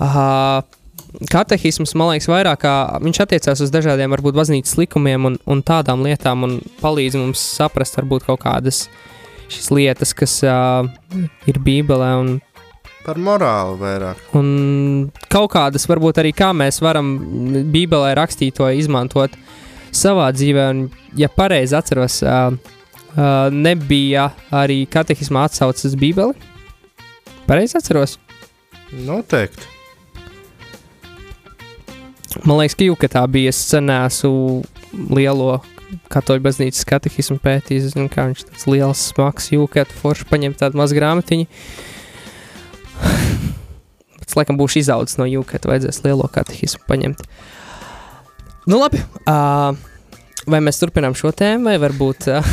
Uh, 0.00 0.62
katehisms, 1.30 1.94
man 1.98 2.12
liekas, 2.12 2.28
vairāk 2.30 2.66
viņš 3.02 3.22
attiecās 3.24 3.62
uz 3.64 3.72
dažādiem, 3.74 4.10
varbūt, 4.14 4.36
baznīcas 4.38 4.76
likumiem 4.78 5.30
un, 5.30 5.38
un 5.50 5.62
tādām 5.66 6.04
lietām, 6.06 6.46
un 6.46 6.58
palīdz 6.80 7.18
mums 7.20 7.42
saprast, 7.58 7.98
varbūt, 7.98 8.28
kaut 8.28 8.42
kādas 8.44 8.84
šīs 9.50 9.70
lietas, 9.74 10.14
kas 10.14 10.38
uh, 10.46 10.86
ir 11.50 11.58
Bībelē, 11.62 12.12
un, 12.22 12.36
Par 13.00 13.16
morāli 13.16 13.78
vairāk. 13.80 14.18
un 14.36 15.10
kaut 15.32 15.50
kādas, 15.54 15.86
varbūt, 15.88 16.20
arī 16.20 16.34
kā 16.36 16.50
mēs 16.52 16.82
varam 16.84 17.14
Bībelē 17.72 18.12
rakstīt 18.18 18.58
to 18.58 18.68
izmantot 18.76 19.32
savā 19.90 20.28
dzīvē, 20.36 20.68
un, 20.74 20.84
ja 21.16 21.30
pareizi 21.32 21.76
atceros, 21.78 22.20
uh, 22.22 22.52
uh, 23.16 23.48
nebija 23.50 24.30
arī 24.52 24.84
katehismā 24.90 25.48
atsaucis 25.48 25.90
uz 25.90 25.98
Bībeli. 25.98 26.36
Pareizi 27.48 27.78
atceros. 27.80 28.18
Noteikti. 28.92 29.66
Man 32.44 32.60
liekas, 32.60 32.76
ka 32.78 32.86
jūka 32.86 33.08
tā 33.10 33.22
bija. 33.30 33.52
Senēsu 33.54 34.30
lielo 35.10 35.56
katoļu 36.12 36.44
baznīcas 36.44 36.86
katehismu 36.86 37.40
pētījis. 37.42 37.90
Zinu, 37.94 38.10
kā 38.12 38.28
viņš 38.28 38.44
tāds 38.52 38.68
liels, 38.70 39.02
smags 39.10 39.50
jūka, 39.50 39.86
tu 39.88 39.98
forši 39.98 40.28
paņem 40.30 40.54
tādu 40.60 40.78
mazu 40.78 40.98
grāmatiņu. 40.98 41.48
Pēc 43.00 44.36
laikam 44.38 44.58
būšu 44.60 44.82
izaudzis 44.82 45.18
no 45.18 45.26
jūka, 45.26 45.58
tad 45.58 45.72
vajadzēs 45.72 46.04
lielo 46.04 46.28
katehismu 46.30 46.84
paņemt. 46.86 47.24
Nu 48.70 48.78
labi, 48.78 49.00
uh, 49.26 49.72
vai 50.46 50.60
mēs 50.62 50.78
turpinām 50.78 51.16
šo 51.18 51.32
tēmu, 51.34 51.66
vai 51.66 51.78
varbūt, 51.82 52.28
uh, 52.30 52.52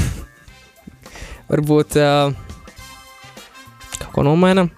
varbūt 1.51 1.99
uh, 2.01 2.33
kaut 3.99 4.11
ko 4.15 4.25
nomainām? 4.25 4.71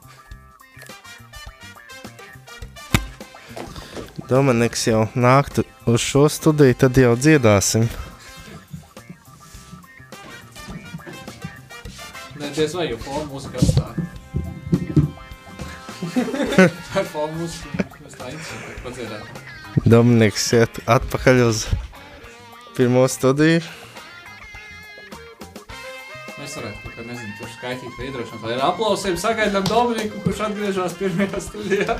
Dominiks 4.29 4.83
jau 4.85 5.07
nāktu 5.15 5.63
uz 5.89 6.03
šo 6.03 6.27
studiju, 6.29 6.75
tad 6.83 6.97
jau 7.01 7.15
dziedāsim. 7.17 7.87
Nē, 12.37 12.51
diez 12.53 12.75
vai 12.77 12.91
jau 12.91 12.99
fonu 13.07 13.25
mūzika 13.31 13.63
mūziku 16.15 18.01
mēs 18.03 18.15
tā 18.17 18.31
interesanti 18.31 18.81
padziedāt. 18.85 19.25
Dominiks 19.85 20.47
iet 20.57 20.79
atpakaļ 20.89 21.43
uz 21.45 21.65
pirmo 22.77 23.05
studiju. 23.11 23.61
Mēs 26.39 26.55
varētu 26.57 26.81
kaut 26.83 26.93
kā, 26.95 27.03
nezinu, 27.05 27.33
tur 27.37 27.51
skaitīt 27.53 27.97
vai 27.97 28.07
iedrošināt. 28.09 28.41
Vai 28.43 28.53
ar 28.55 28.63
aplausiem 28.71 29.17
sagaidām 29.19 29.67
Dominiku, 29.69 30.21
kurš 30.25 30.45
atgriežas 30.47 30.95
pirmajā 30.99 31.43
studijā? 31.43 31.97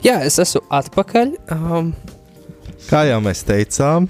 Jā, 0.00 0.22
es 0.24 0.38
esmu 0.40 0.64
atpakaļ. 0.72 1.34
Um, 1.52 1.92
Kā 2.88 3.04
jau 3.06 3.20
mēs 3.22 3.44
teicām, 3.46 4.08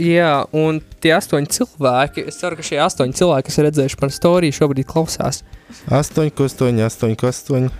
Jā, 0.00 0.44
un 0.56 0.80
tie 1.00 1.12
astoņi 1.16 1.48
cilvēki, 1.56 2.26
es 2.28 2.40
ceru, 2.40 2.58
ka 2.58 2.64
šie 2.64 2.80
astoņi 2.84 3.16
cilvēki, 3.16 3.46
kas 3.48 3.58
ir 3.58 3.66
redzējuši 3.68 3.98
par 4.00 4.12
storiju, 4.12 4.56
šobrīd 4.56 4.88
klausās. 4.88 5.40
8, 5.88 6.28
8, 6.36 6.82
8, 6.84 7.16
8. 7.30 7.70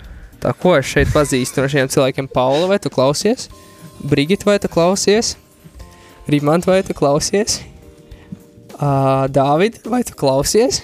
Tā 0.41 0.55
ko 0.57 0.73
es 0.79 0.89
šeit 0.89 1.11
pazīstu 1.13 1.61
no 1.61 1.69
šiem 1.69 1.91
cilvēkiem? 1.93 2.31
Paula, 2.33 2.71
vai 2.71 2.79
tu 2.81 2.93
klausies? 2.93 3.51
Brigita, 4.01 4.49
vai 4.49 4.57
tu 4.63 4.71
klausies? 4.73 5.35
Rimant, 6.31 6.65
vai 6.65 6.81
tu 6.87 6.97
klausies? 6.97 7.61
Uh, 8.81 9.29
Dāvid, 9.29 9.83
vai 9.85 10.01
tu 10.09 10.17
klausies? 10.17 10.81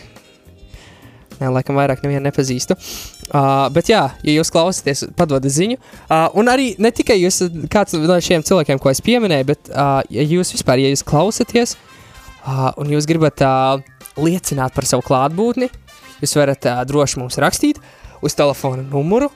Nē, 1.41 1.51
laikam 1.53 1.77
vairāk 1.77 2.01
nevienu 2.05 2.25
nepazīstu. 2.25 2.77
Uh, 3.27 3.67
bet 3.75 3.91
jā, 3.91 4.03
ja 4.25 4.37
jūs 4.39 4.53
klausāties, 4.55 5.05
padodat 5.19 5.53
ziņu. 5.53 5.77
Uh, 6.07 6.29
un 6.41 6.49
arī 6.49 6.71
ne 6.81 6.93
tikai 6.95 7.19
jūs, 7.21 7.43
kāds 7.73 7.97
no 8.01 8.17
šiem 8.23 8.45
cilvēkiem, 8.47 8.81
ko 8.81 8.93
es 8.93 9.03
pieminēju, 9.05 9.49
bet 9.51 9.71
uh, 9.73 10.01
ja 10.13 10.25
jūs 10.25 10.55
vispār, 10.57 10.81
ja 10.81 10.93
jūs 10.93 11.05
klausāties 11.07 11.77
uh, 11.77 12.71
un 12.81 12.95
jūs 12.95 13.09
gribat 13.11 13.45
uh, 13.45 13.77
liecināt 14.17 14.77
par 14.77 14.89
savu 14.89 15.05
klātbūtni, 15.07 15.69
jūs 16.23 16.37
varat 16.41 16.71
uh, 16.71 16.83
droši 16.89 17.21
mums 17.21 17.41
rakstīt 17.43 17.83
uz 18.25 18.39
telefona 18.39 18.87
numuru 18.87 19.29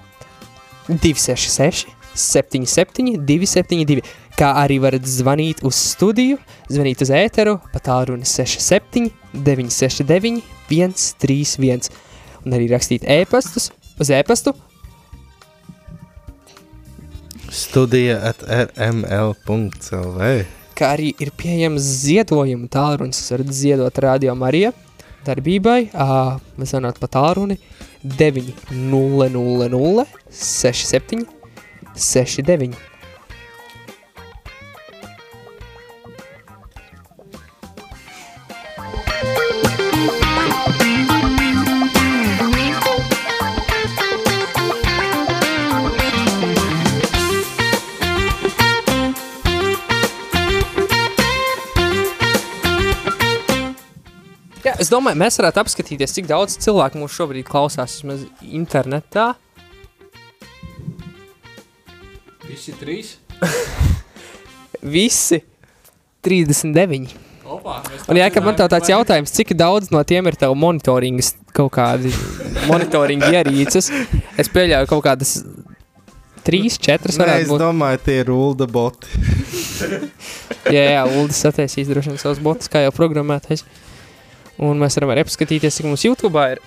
266 0.88 1.99
77 2.14 3.18
272, 3.26 4.02
kā 4.38 4.52
arī 4.62 4.78
varat 4.82 5.06
zvanīt 5.06 5.64
uz 5.66 5.76
studiju, 5.94 6.38
zvanīt 6.70 7.02
uz 7.04 7.12
ēteru 7.14 7.58
pa 7.72 7.82
tālruni 7.84 8.26
67 8.28 9.10
969 9.34 10.42
131 10.70 11.90
un 12.46 12.56
arī 12.56 12.70
rakstīt 12.72 13.04
e-pastus 13.04 13.70
uz 14.00 14.10
e-pastu 14.14 14.54
Studija 17.50 18.20
at 18.30 18.44
rml.clv. 18.46 20.20
kā 20.78 20.92
arī 20.94 21.10
ir 21.18 21.32
pieejams 21.34 21.82
ziedojumu 21.82 22.70
tālrunis. 22.70 23.18
Jūs 23.18 23.32
varat 23.34 23.50
ziedot 23.58 23.98
radio 24.04 24.36
Marija 24.38 24.70
darbībai, 25.26 25.90
uh, 25.90 26.38
zvanot 26.62 27.02
pa 27.02 27.10
tālruni 27.10 27.58
900 28.06 30.06
67 30.30 31.39
69. 32.00 32.74
Jā, 54.60 54.74
es 54.76 54.90
domāju, 54.92 55.16
mēs 55.20 55.38
varētu 55.40 55.60
apskatīties, 55.62 56.12
cik 56.16 56.26
daudz 56.28 56.56
cilvēku 56.60 57.00
mūs 57.00 57.14
šobrīd 57.16 57.46
klausās 57.48 57.96
vismaz 57.96 58.26
internetā. 58.44 59.32
Visi 62.50 62.74
trīs. 62.74 63.14
Visi 64.82 65.40
39. 66.24 67.12
Opa, 67.50 67.80
mēs 67.86 68.06
Un, 68.10 68.18
jā, 68.20 68.28
kad 68.30 68.44
man 68.46 68.56
tev 68.58 68.68
tāds 68.72 68.90
jautājums, 68.90 69.32
cik 69.34 69.54
daudz 69.58 69.90
no 69.94 70.02
tiem 70.06 70.26
ir 70.30 70.36
tev 70.38 70.54
monitoringas 70.58 71.32
kaut 71.56 71.72
kādi 71.74 72.12
monitoringa 72.70 73.30
ierīces, 73.40 73.90
es 74.38 74.50
pieļauju 74.52 74.90
kaut 74.90 75.04
kādas 75.06 75.32
trīs, 76.46 76.78
četras 76.80 77.18
Nē, 77.18 77.24
es 77.24 77.26
varētu 77.26 77.50
būt. 77.52 77.62
domāju, 77.64 78.02
tie 78.06 78.18
ir 78.22 78.30
ULDA 78.34 78.68
boti. 78.70 79.10
Jā, 80.70 80.82
jā, 80.92 81.00
Uldis 81.18 81.38
sataisīs 81.42 81.88
droši 81.90 82.12
vien 82.12 82.18
savus 82.20 82.38
botus, 82.44 82.68
kā 82.70 82.82
jau 82.84 82.92
programmētais. 82.94 83.64
Un 84.62 84.78
mēs 84.78 84.94
varam 84.98 85.10
arī 85.14 85.24
apskatīties, 85.24 85.78
cik 85.80 85.88
mums 85.88 86.04
YouTube 86.04 86.42
ir. 86.52 86.60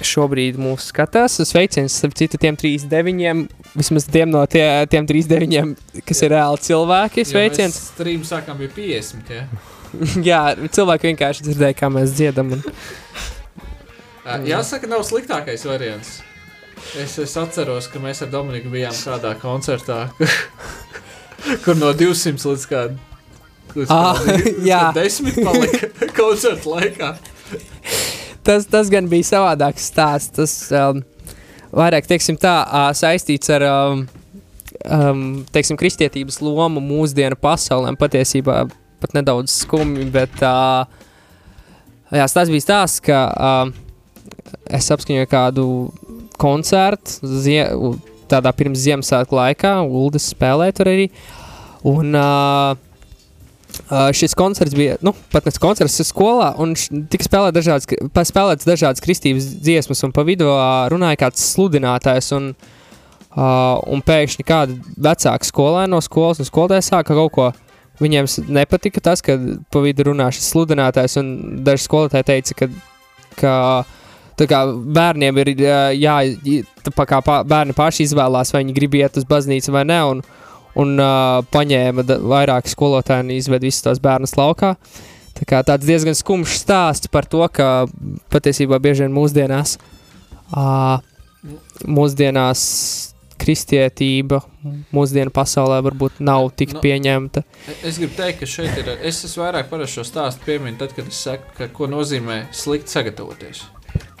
Šobrīd 0.00 0.56
mūsu 0.60 0.90
skatās, 0.90 1.34
sveiciens 1.44 1.98
citu 2.16 2.38
tiem 2.40 2.56
39, 2.56 3.42
vismaz 3.76 4.06
tiem 4.08 4.30
no 4.32 4.40
tie, 4.48 4.64
tiem 4.88 5.04
39, 5.08 6.00
kas 6.08 6.22
ir 6.24 6.32
reāli 6.32 6.62
cilvēki, 6.64 7.26
sveiciens. 7.28 7.76
Ja 7.76 7.88
Stream 7.90 8.24
sākām 8.24 8.62
bija 8.62 8.72
50. 8.78 9.34
Ja? 9.34 9.44
Jā, 10.30 10.40
cilvēki 10.72 11.10
vienkārši 11.10 11.46
dzirdēja, 11.50 11.76
kā 11.82 11.90
mēs 11.92 12.14
dziedam. 12.16 12.56
Un... 12.56 12.64
Jāsaka, 14.48 14.88
nav 14.90 15.04
sliktākais 15.06 15.66
variants. 15.68 16.20
Es, 16.96 17.18
es 17.20 17.36
atceros, 17.36 17.90
ka 17.92 18.00
mēs 18.02 18.22
ar 18.24 18.30
Dominiku 18.32 18.72
bijām 18.72 18.94
kādā 18.96 19.34
koncertā, 19.40 20.06
kur 21.64 21.76
no 21.78 21.92
200 21.96 22.52
līdz 22.54 22.66
kādam. 22.72 22.98
Ah, 23.86 24.18
jā. 24.66 24.88
Desmit 24.96 25.36
palika 25.46 26.08
koncerta 26.16 26.72
laikā. 26.72 27.10
Tas, 28.50 28.64
tas 28.66 28.88
gan 28.90 29.06
bija 29.06 29.28
savādāks 29.28 29.84
stāsts. 29.92 30.32
Tas 30.34 30.54
um, 30.74 31.04
vairāk 31.70 32.08
teiksim, 32.10 32.34
tā, 32.40 32.56
ā, 32.66 32.88
saistīts 32.98 33.52
ar 33.54 33.62
um, 33.68 34.00
um, 34.90 35.20
teiksim, 35.54 35.78
kristietības 35.78 36.40
lomu 36.42 36.82
mūsdienu 36.82 37.38
pasaulē. 37.38 37.92
Patiesībā 38.00 38.64
pat 39.00 39.14
nedaudz 39.14 39.54
skumji, 39.62 40.08
bet 40.10 40.42
uh, 40.42 40.82
jā, 42.10 42.26
tas 42.26 42.50
bija 42.50 42.66
stāsts, 42.66 43.04
ka 43.06 43.22
uh, 43.30 43.70
es 44.66 44.90
apskaņoju 44.90 45.30
kādu 45.30 45.66
koncertu 46.40 47.30
zie, 47.44 47.62
tādā 48.30 48.50
pirms 48.56 48.82
Ziemassvētku 48.82 49.38
laikā. 49.38 49.76
Uldis 49.86 50.32
spēlēja 50.34 50.80
tur 50.80 50.90
arī. 50.90 51.06
Un, 51.86 52.10
uh, 52.18 52.74
Uh, 53.90 54.10
šis 54.14 54.36
koncerts 54.38 54.74
bija, 54.76 54.96
nu, 55.02 55.12
pat 55.32 55.46
ne 55.48 55.52
koncerts, 55.62 55.98
skolā, 56.06 56.52
un 56.62 56.76
tika 57.10 57.26
spēlēt 57.26 57.56
dažādas, 57.56 57.88
spēlētas 58.30 58.68
dažādas 58.68 59.02
kristības 59.02 59.48
dziesmas, 59.62 60.02
un 60.06 60.14
pa 60.14 60.22
vidu 60.26 60.46
uh, 60.46 60.86
runāja 60.92 61.18
kāds 61.24 61.42
sludinātājs, 61.56 62.30
un, 62.36 62.52
uh, 62.54 63.78
un 63.90 64.04
pēkšņi 64.06 64.46
kāda 64.46 64.76
vecāka 64.94 65.48
skolēna 65.48 65.90
no 65.96 66.02
skolas, 66.06 66.38
un 66.38 66.46
skolotāja 66.46 66.86
sāka 66.86 67.18
kaut 67.18 67.34
ko, 67.34 67.48
viņiem 68.00 68.30
nepatika 68.54 69.02
tas, 69.10 69.22
ka 69.26 69.34
pa 69.70 69.82
vidu 69.84 70.10
runā 70.10 70.30
šis 70.34 70.52
sludinātājs, 70.54 71.18
un 71.20 71.32
daži 71.66 71.88
skolotāji 71.88 72.28
teica, 72.30 72.60
ka, 72.62 72.70
ka 73.40 73.54
kā 74.48 74.60
bērniem 74.70 75.40
ir 75.42 75.50
ā, 75.66 75.80
jā, 75.96 76.16
tā 76.86 77.06
kā 77.08 77.20
bērni 77.26 77.74
paši 77.76 78.06
izvēlās, 78.06 78.54
vai 78.54 78.62
viņi 78.64 78.76
grib 78.76 78.96
iet 79.00 79.18
uz 79.20 79.26
baznīcu 79.28 79.74
vai 79.74 79.84
ne, 79.88 79.98
un, 80.14 80.22
un 80.78 80.96
uh, 81.00 81.40
paņēma 81.50 82.04
vairāki 82.06 82.72
skolotāji 82.72 83.26
un 83.26 83.32
izved 83.34 83.64
visus 83.66 83.84
tos 83.86 84.02
bērnus 84.02 84.36
laukā. 84.38 84.74
Tā 85.38 85.46
kā 85.48 85.62
tāds 85.66 85.88
diezgan 85.88 86.16
skumjš 86.18 86.58
stāsts 86.62 87.10
par 87.10 87.26
to, 87.30 87.42
ka 87.48 87.86
patiesībā 88.32 88.80
bieži 88.82 89.06
vien 89.06 89.14
mūsdienās, 89.14 89.78
uh, 90.52 90.98
mūsdienās 91.88 92.66
kristietība 93.40 94.42
mūsdienu 94.92 95.32
pasaulē 95.34 95.80
varbūt 95.86 96.20
nav 96.24 96.50
tik 96.58 96.74
Nu, 96.76 96.82
pieņemta. 96.84 97.42
Es 97.86 97.98
gribu 98.00 98.12
teikt, 98.18 98.42
ka 98.42 98.48
šeit 98.50 98.80
ir. 98.82 98.92
Es 99.00 99.22
esmu 99.24 99.46
vairāk 99.46 99.70
par 99.72 99.84
šo 99.88 100.04
stāstu 100.06 100.44
pieminu, 100.46 100.76
tad, 100.80 100.94
kad 100.96 101.08
es 101.08 101.20
saku, 101.24 101.54
ka, 101.56 101.70
ko 101.72 101.88
nozīmē 101.90 102.42
slikti 102.56 102.92
sagatavoties. 102.92 103.64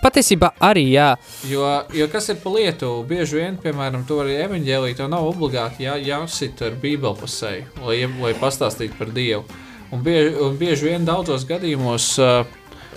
Patiesībā 0.00 0.52
arī, 0.64 0.86
jā, 0.94 1.10
Jo, 1.48 1.64
jo 1.92 2.06
kas 2.12 2.30
ir 2.32 2.38
pa 2.42 2.52
lietu? 2.54 2.92
Bieži 3.08 3.40
vien, 3.40 3.58
piemēram, 3.60 4.04
to 4.08 4.20
arī 4.22 4.38
evanģēlī, 4.46 4.94
to 4.96 5.08
nav 5.10 5.26
obligāti 5.28 5.84
jā, 5.86 5.96
jāsit 6.00 6.60
ar 6.64 6.76
bībeli 6.80 7.16
pusē, 7.20 7.52
lai, 7.84 8.02
lai 8.20 8.32
pastāstītu 8.40 8.96
par 8.98 9.12
Dievu. 9.16 9.44
Un 9.90 10.04
bieži, 10.06 10.34
un 10.40 10.56
bieži 10.60 10.88
vien 10.90 11.04
daudzos 11.04 11.44
gadījumos, 11.48 12.12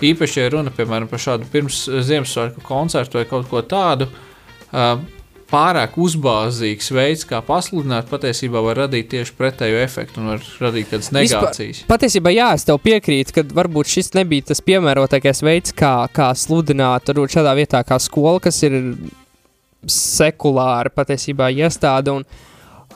īpaši, 0.04 0.40
ja 0.40 0.52
runa 0.54 0.72
piemēram, 0.74 1.08
par 1.10 1.22
šādu 1.22 1.48
pirms 1.52 1.84
Ziemassvētku 2.08 2.64
koncertu 2.64 3.20
vai 3.20 3.26
kaut 3.30 3.50
ko 3.50 3.64
tādu, 3.66 4.08
pārāk 5.50 5.98
uzbāzīgs 6.00 6.90
veids, 6.94 7.24
kā 7.28 7.40
pasludināt, 7.44 8.08
patiesībā 8.10 8.62
var 8.64 8.84
radīt 8.84 9.10
tieši 9.12 9.34
pretēju 9.38 9.80
efektu 9.82 10.22
un 10.22 10.32
var 10.34 10.46
radīt 10.62 10.90
kādas 10.92 11.10
negācijas. 11.14 11.82
Patiesībā, 11.90 12.32
jā, 12.34 12.52
es 12.58 12.66
tev 12.68 12.80
piekrītu, 12.84 13.36
ka 13.36 13.44
varbūt 13.56 13.92
šis 13.96 14.12
nebija 14.18 14.50
tas 14.52 14.62
piemērotākais 14.64 15.44
veids, 15.46 15.74
kā, 15.76 15.94
kā 16.14 16.30
sludināt, 16.38 17.10
varbūt 17.10 17.36
šādā 17.36 17.54
vietā 17.58 17.84
kā 17.86 18.00
skola, 18.02 18.42
kas 18.44 18.62
ir 18.66 18.80
sekulāra 19.90 20.92
patiesībā 20.94 21.50
iestāde. 21.54 22.14
Un, 22.14 22.26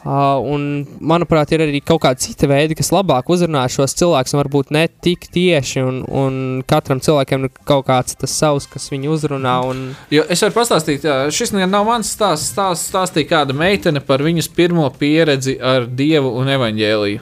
uh, 0.05 0.39
un, 0.43 0.87
manuprāt, 1.01 1.53
ir 1.55 1.65
arī 1.65 1.81
kaut 1.85 2.03
kāda 2.05 2.21
cita 2.23 2.49
veida, 2.51 2.77
kas 2.79 2.93
labāk 2.95 3.31
uzrunā 3.33 3.65
šos 3.73 3.97
cilvēkus, 3.99 4.37
varbūt 4.39 4.73
ne 4.75 4.87
tik 4.89 5.29
tieši. 5.35 5.83
Un, 5.85 6.01
un 6.09 6.39
katram 6.69 7.03
cilvēkam 7.05 7.49
ir 7.49 7.53
kaut 7.69 7.87
kāds 7.89 8.19
tas 8.19 8.35
savs, 8.35 8.69
kas 8.71 8.89
viņu 8.93 9.13
uzrunā. 9.17 9.57
Un, 9.69 9.83
Jo 10.15 10.25
es 10.29 10.43
varu 10.45 10.57
pastāstīt, 10.61 11.05
šis 11.35 11.53
ne- 11.57 11.67
nav 11.67 11.87
mans 11.89 12.13
stāsts. 12.15 12.53
Stāst, 12.53 12.89
stāstīja 12.93 13.29
kāda 13.33 13.55
meitene 13.57 14.01
par 14.05 14.23
viņas 14.25 14.49
pirmo 14.55 14.89
pieredzi 14.99 15.59
ar 15.61 15.87
dievu 15.87 16.33
un 16.41 16.49
evaņģēliju. 16.55 17.21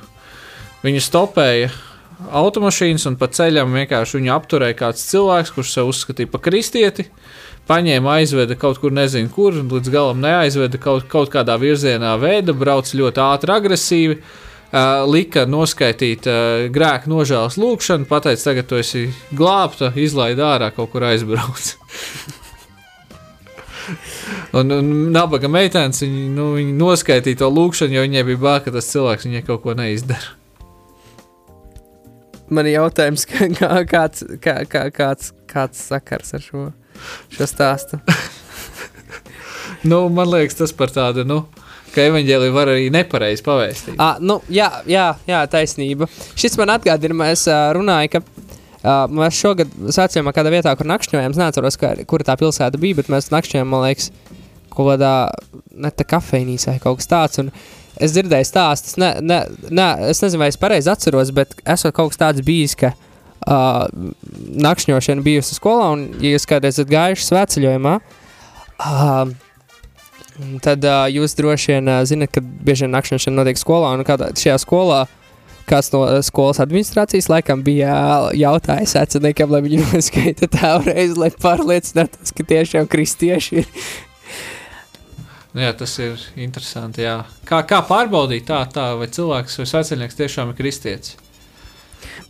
Viņa 0.87 1.03
stopēja 1.03 1.71
automašīnas 2.33 3.07
un 3.11 3.17
pa 3.21 3.29
ceļam 3.29 3.75
vienkārši 3.77 4.21
viņu 4.21 4.33
apturēja 4.37 4.77
kāds 4.79 5.05
cilvēks, 5.11 5.53
kurš 5.57 5.73
sev 5.77 5.91
uzskatīja 5.91 6.31
par 6.33 6.43
kristieti. 6.45 7.09
Paņēma, 7.67 8.21
aizveda 8.21 8.55
kaut 8.59 8.79
kur, 8.79 8.93
nezinu, 8.95 9.31
kur, 9.35 9.57
līdz 9.59 9.91
galam 9.91 10.21
neaizveda 10.23 10.79
kaut, 10.79 11.09
kaut 11.11 11.33
kādā 11.33 11.57
virzienā, 11.59 12.13
veida, 12.23 12.55
brauc 12.55 12.93
ļoti 12.95 13.23
ātri, 13.25 13.57
agresīvi. 13.57 14.19
Uh, 14.67 15.05
lika 15.07 15.45
noskaitīt 15.47 16.27
uh, 16.27 16.65
grēku 16.75 17.09
nožēlas 17.09 17.55
lūgšanu, 17.59 18.09
pateica, 18.11 18.49
tagad 18.49 18.67
tu 18.67 18.81
esi 18.81 19.05
glābta, 19.31 19.93
izlaid 19.95 20.43
ārā, 20.43 20.73
kaut 20.75 20.91
kur 20.93 21.07
aizbrauc. 21.07 21.71
Un, 24.57 24.73
un 24.73 24.87
nabaga 25.15 25.47
meitenes 25.51 26.01
viņa, 26.03 26.23
nu, 26.35 26.47
viņa 26.57 26.73
noskaitīja 26.75 27.39
to 27.43 27.51
lūkšanu, 27.53 27.95
jo 27.95 28.03
viņai 28.03 28.25
bija 28.27 28.41
bail, 28.43 28.63
ka 28.65 28.73
tas 28.75 28.89
cilvēks 28.91 29.29
viņai 29.29 29.43
kaut 29.47 29.63
ko 29.63 29.77
neizdara. 29.79 30.35
man 32.51 32.67
ir 32.67 32.79
jautājums, 32.79 33.27
kā, 33.31 33.71
kāds, 33.91 34.25
kā, 34.43 34.59
kā, 34.71 34.87
kāds, 34.95 35.33
kāds 35.51 35.87
sakars 35.91 36.35
ar 36.37 36.45
šo, 36.45 36.67
šo 37.37 37.49
stāstu. 37.51 38.01
Nu, 39.87 40.09
man 40.09 40.31
liekas, 40.31 40.57
tas 40.59 40.73
par 40.75 40.91
tādu, 40.91 41.23
nu, 41.29 41.43
ka 41.95 42.05
evanģēlija 42.09 42.55
var 42.55 42.71
arī 42.73 42.89
nepareizi 42.91 43.45
pavēstīt. 43.47 43.99
Ah, 44.03 44.19
nu, 44.19 44.41
jā, 44.53 44.69
jā, 44.91 45.13
jā, 45.29 45.43
taisnība. 45.53 46.09
Šis 46.39 46.59
man 46.61 46.75
atgādina, 46.75 47.15
mēs 47.17 47.47
uh, 47.51 47.69
runājām, 47.77 48.11
ka 48.17 48.23
uh, 48.25 49.07
mēs 49.13 49.39
šogad 49.39 49.73
sācījām 49.95 50.33
kādā 50.35 50.53
vietā, 50.55 50.75
kur 50.79 50.91
nakšņojām. 50.91 51.37
Es 51.37 51.41
neatceros, 51.41 51.79
kur 52.11 52.27
tā 52.27 52.39
pilsēta 52.41 52.83
bija, 52.83 52.99
bet 53.01 53.13
mēs 53.13 53.31
nakšņojām, 53.35 53.71
man 53.71 53.87
liekas, 53.87 54.11
kaut 54.75 54.91
kādā 54.91 55.15
ne 55.77 55.95
tā 55.95 56.09
kafejnīcā 56.09 56.75
vai 56.75 56.83
kaut 56.83 57.01
kas 57.03 57.13
tāds. 57.13 57.43
Un 57.45 57.55
es 58.03 58.17
dzirdēju 58.17 58.51
stāstus, 58.51 58.99
ne, 59.01 59.15
ne, 59.23 59.43
ne, 59.71 59.91
es 60.11 60.25
nezinu, 60.25 60.43
vai 60.43 60.51
es 60.53 60.61
pareizi 60.61 60.91
atceros, 60.93 61.31
bet 61.37 61.55
esot 61.63 61.95
kaut 61.97 62.13
kas 62.13 62.25
tāds 62.27 62.45
bijis, 62.45 62.75
ka 62.81 62.93
uh, 62.93 63.06
nakšņošana 63.47 65.23
bijusi 65.23 65.57
skolā, 65.59 65.91
un, 65.95 66.07
ja 66.23 66.35
jūs 66.35 66.49
kādreiz 66.51 66.77
esat 66.77 66.91
gājuši 66.91 67.29
svētceļojumā, 67.29 67.99
uh, 68.81 69.35
tad 70.65 70.87
uh, 70.87 71.05
jūs 71.13 71.37
droši 71.39 71.77
vien 71.77 71.93
uh, 71.93 72.01
zinat, 72.09 72.33
ka 72.35 72.43
bieži 72.43 72.87
vien 72.87 72.97
nakšņošana 72.97 73.39
notiek 73.39 73.61
skolā, 73.61 73.95
un 73.95 74.07
kādā 74.09 74.33
šajā 74.37 74.59
skolā 74.65 75.05
kāds 75.67 75.91
no 75.95 76.03
uh, 76.07 76.19
skolas 76.27 76.61
administrācijas 76.63 77.31
laikam 77.31 77.63
bija 77.67 77.95
uh, 77.95 78.29
jautājis 78.37 78.97
vecākiem, 78.99 79.55
lai 79.55 79.63
viņi 79.67 79.83
noskaita 79.93 80.51
tālreiz, 80.51 81.17
lai 81.19 81.31
pārliecinātos, 81.35 82.35
ka 82.37 82.47
tiešām 82.55 82.91
kristieši 82.91 83.63
ir. 83.63 83.71
Nu 85.57 85.63
Jā, 85.65 85.71
tas 85.73 85.95
ir 86.05 86.21
interesanti. 86.37 87.01
Jā. 87.07 87.23
Kā, 87.49 87.63
kā 87.65 87.79
pārbaudīt 87.89 88.45
tā, 88.45 88.59
tā, 88.69 88.91
vai 89.01 89.07
cilvēks 89.09 89.57
vai 89.63 89.65
sveceļnieks 89.71 90.19
tiešām 90.19 90.53
ir 90.53 90.59
kristietis? 90.59 91.17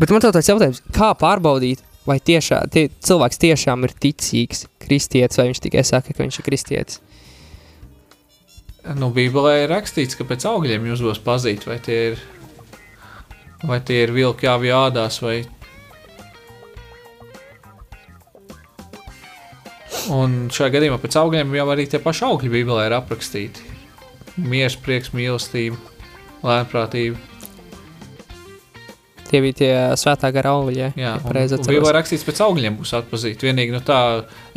Bet 0.00 0.12
man 0.12 0.22
tāds 0.24 0.50
jautājums, 0.50 0.82
kā 0.94 1.12
pārbaudīt, 1.18 1.82
vai 2.06 2.18
tiešā, 2.22 2.62
tie, 2.72 2.86
cilvēks 3.06 3.40
tiešām 3.42 3.86
ir 3.86 3.94
ticīgs 4.02 4.66
kristietis, 4.82 5.38
vai 5.40 5.50
viņš 5.50 5.62
tikai 5.64 5.84
saka, 5.86 6.14
ka 6.14 6.24
viņš 6.24 6.40
ir 6.40 6.46
kristietis? 6.46 7.02
Nu, 8.94 9.10
Bībelē 9.10 9.64
ir 9.64 9.72
rakstīts, 9.74 10.14
ka 10.14 10.26
pēc 10.28 10.46
augļiem 10.46 10.86
jūs 10.86 11.02
būs 11.02 11.18
pazīt, 11.24 11.66
vai 11.66 11.80
tie 11.82 11.96
ir, 12.12 12.20
vai 13.66 13.80
tie 13.82 14.04
ir 14.04 14.14
vilki 14.14 14.46
jāvi 14.46 14.70
ādās, 14.70 15.18
vai. 15.24 15.40
Un 20.14 20.44
šajā 20.54 20.76
gadījumā 20.76 21.00
pēc 21.02 21.18
augļiem 21.18 21.56
jau 21.58 21.66
arī 21.74 21.88
tie 21.90 21.98
paši 22.02 22.28
augļi 22.28 22.52
Bībelē 22.52 22.86
ir 22.86 22.94
aprakstīti. 23.00 23.72
Mieres, 24.36 24.76
prieks, 24.78 25.10
mīlestība, 25.16 25.80
lēnprātība. 26.46 27.18
Tie 29.30 29.40
bija 29.44 29.58
tie 29.58 29.70
svētā 29.98 30.30
gara 30.34 30.54
augļi. 30.56 30.78
Jā, 30.78 30.90
Jā, 30.94 31.12
ja 31.12 31.14
un, 31.18 31.24
pareizi 31.26 31.58
bija 31.66 31.94
rakstīts, 31.96 32.26
pēc 32.26 32.42
augļiem 32.46 32.76
būs 32.80 32.94
atpazīt. 32.98 33.42
Vienīgi 33.46 33.74
no 33.74 33.82
tā, 33.84 34.00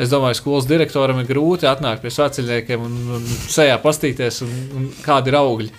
es 0.00 0.12
domāju, 0.12 0.38
skolas 0.38 0.68
direktoram 0.70 1.22
ir 1.22 1.30
grūti 1.30 1.68
atnākt 1.70 2.04
pie 2.04 2.12
svētceļniekiem 2.14 2.84
un, 2.86 2.98
un 3.18 3.30
sejā 3.50 3.78
pastīties, 3.82 4.42
un, 4.46 4.52
un 4.78 4.90
kādi 5.04 5.32
ir 5.32 5.40
augļi. 5.40 5.72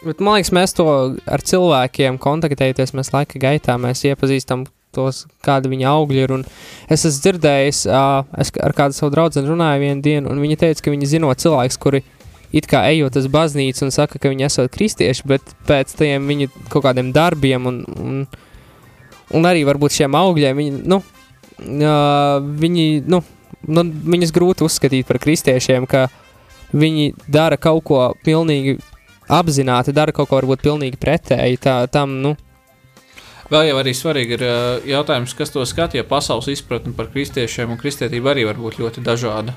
Bet, 0.00 0.20
man 0.24 0.38
liekas, 0.38 0.52
mēs 0.56 0.76
to 0.76 0.86
ar 1.28 1.42
cilvēkiem 1.44 2.16
kontaktējamies, 2.20 2.94
mēs 2.96 3.12
laika 3.12 3.40
gaitā 3.40 3.76
mēs 3.80 4.06
iepazīstam 4.08 4.64
tos, 4.96 5.26
kādi 5.44 5.70
viņa 5.70 5.90
augļi 5.90 6.24
ir. 6.24 6.32
un 6.38 6.46
Es 6.90 7.04
esmu 7.04 7.26
dzirdējis, 7.26 7.82
uh, 7.90 8.24
es 8.40 8.50
ar 8.58 8.74
kādu 8.76 8.96
savu 8.96 9.12
draugu 9.14 9.44
runāju 9.46 9.84
vienu 9.84 10.02
dienu, 10.02 10.32
un 10.32 10.40
viņa 10.42 10.56
teica, 10.64 10.86
ka 10.86 10.94
viņi 10.94 11.10
zino 11.12 11.30
cilvēks, 11.30 11.78
kuri 11.82 12.02
it 12.52 12.66
kā 12.70 12.82
ejot 12.90 13.16
uz 13.20 13.28
baznīcu 13.30 13.86
un 13.86 13.94
saka, 13.94 14.18
ka 14.18 14.32
viņi 14.32 14.46
esat 14.48 14.72
kristieši, 14.74 15.26
bet 15.30 15.54
pēc 15.68 15.94
tam 15.98 16.28
viņu 16.30 16.50
kaut 16.72 16.84
kādiem 16.88 17.12
darbiem 17.14 17.68
un, 17.70 17.82
un, 17.96 18.20
un 19.36 19.48
arī 19.48 19.62
varbūt 19.68 20.00
šiem 20.00 20.18
augļiem 20.18 20.62
viņi, 20.62 20.82
nu, 20.90 21.00
uh, 21.00 22.36
viņi, 22.64 22.86
nu, 23.10 23.22
nu, 23.68 23.86
viņus 23.86 24.34
grūti 24.34 24.66
uzskatīt 24.66 25.08
par 25.08 25.20
kristiešiem, 25.22 25.86
ka 25.90 26.08
viņi 26.74 27.12
dara 27.30 27.58
kaut 27.60 27.84
ko 27.86 28.04
pilnīgi 28.26 28.78
apzināti, 29.30 29.94
dara 29.94 30.14
kaut 30.14 30.30
ko 30.30 30.40
varbūt 30.40 30.62
pilnīgi 30.66 30.98
pretēji 31.00 31.62
tā, 31.62 31.82
tam, 31.92 32.20
nu, 32.24 32.36
Vēl 33.50 33.66
jau 33.66 33.80
arī 33.80 33.90
svarīgi 33.98 34.36
ir 34.36 34.42
jautājums, 34.92 35.32
kas 35.34 35.50
to 35.50 35.64
skata, 35.66 35.98
jo 35.98 36.04
pasaules 36.06 36.46
izpratne 36.52 36.92
par 36.94 37.08
kristiešiem 37.10 37.72
un 37.74 37.80
kristietību 37.80 38.30
arī 38.30 38.44
var 38.46 38.60
būt 38.62 38.78
ļoti 38.78 39.02
dažāda. 39.02 39.56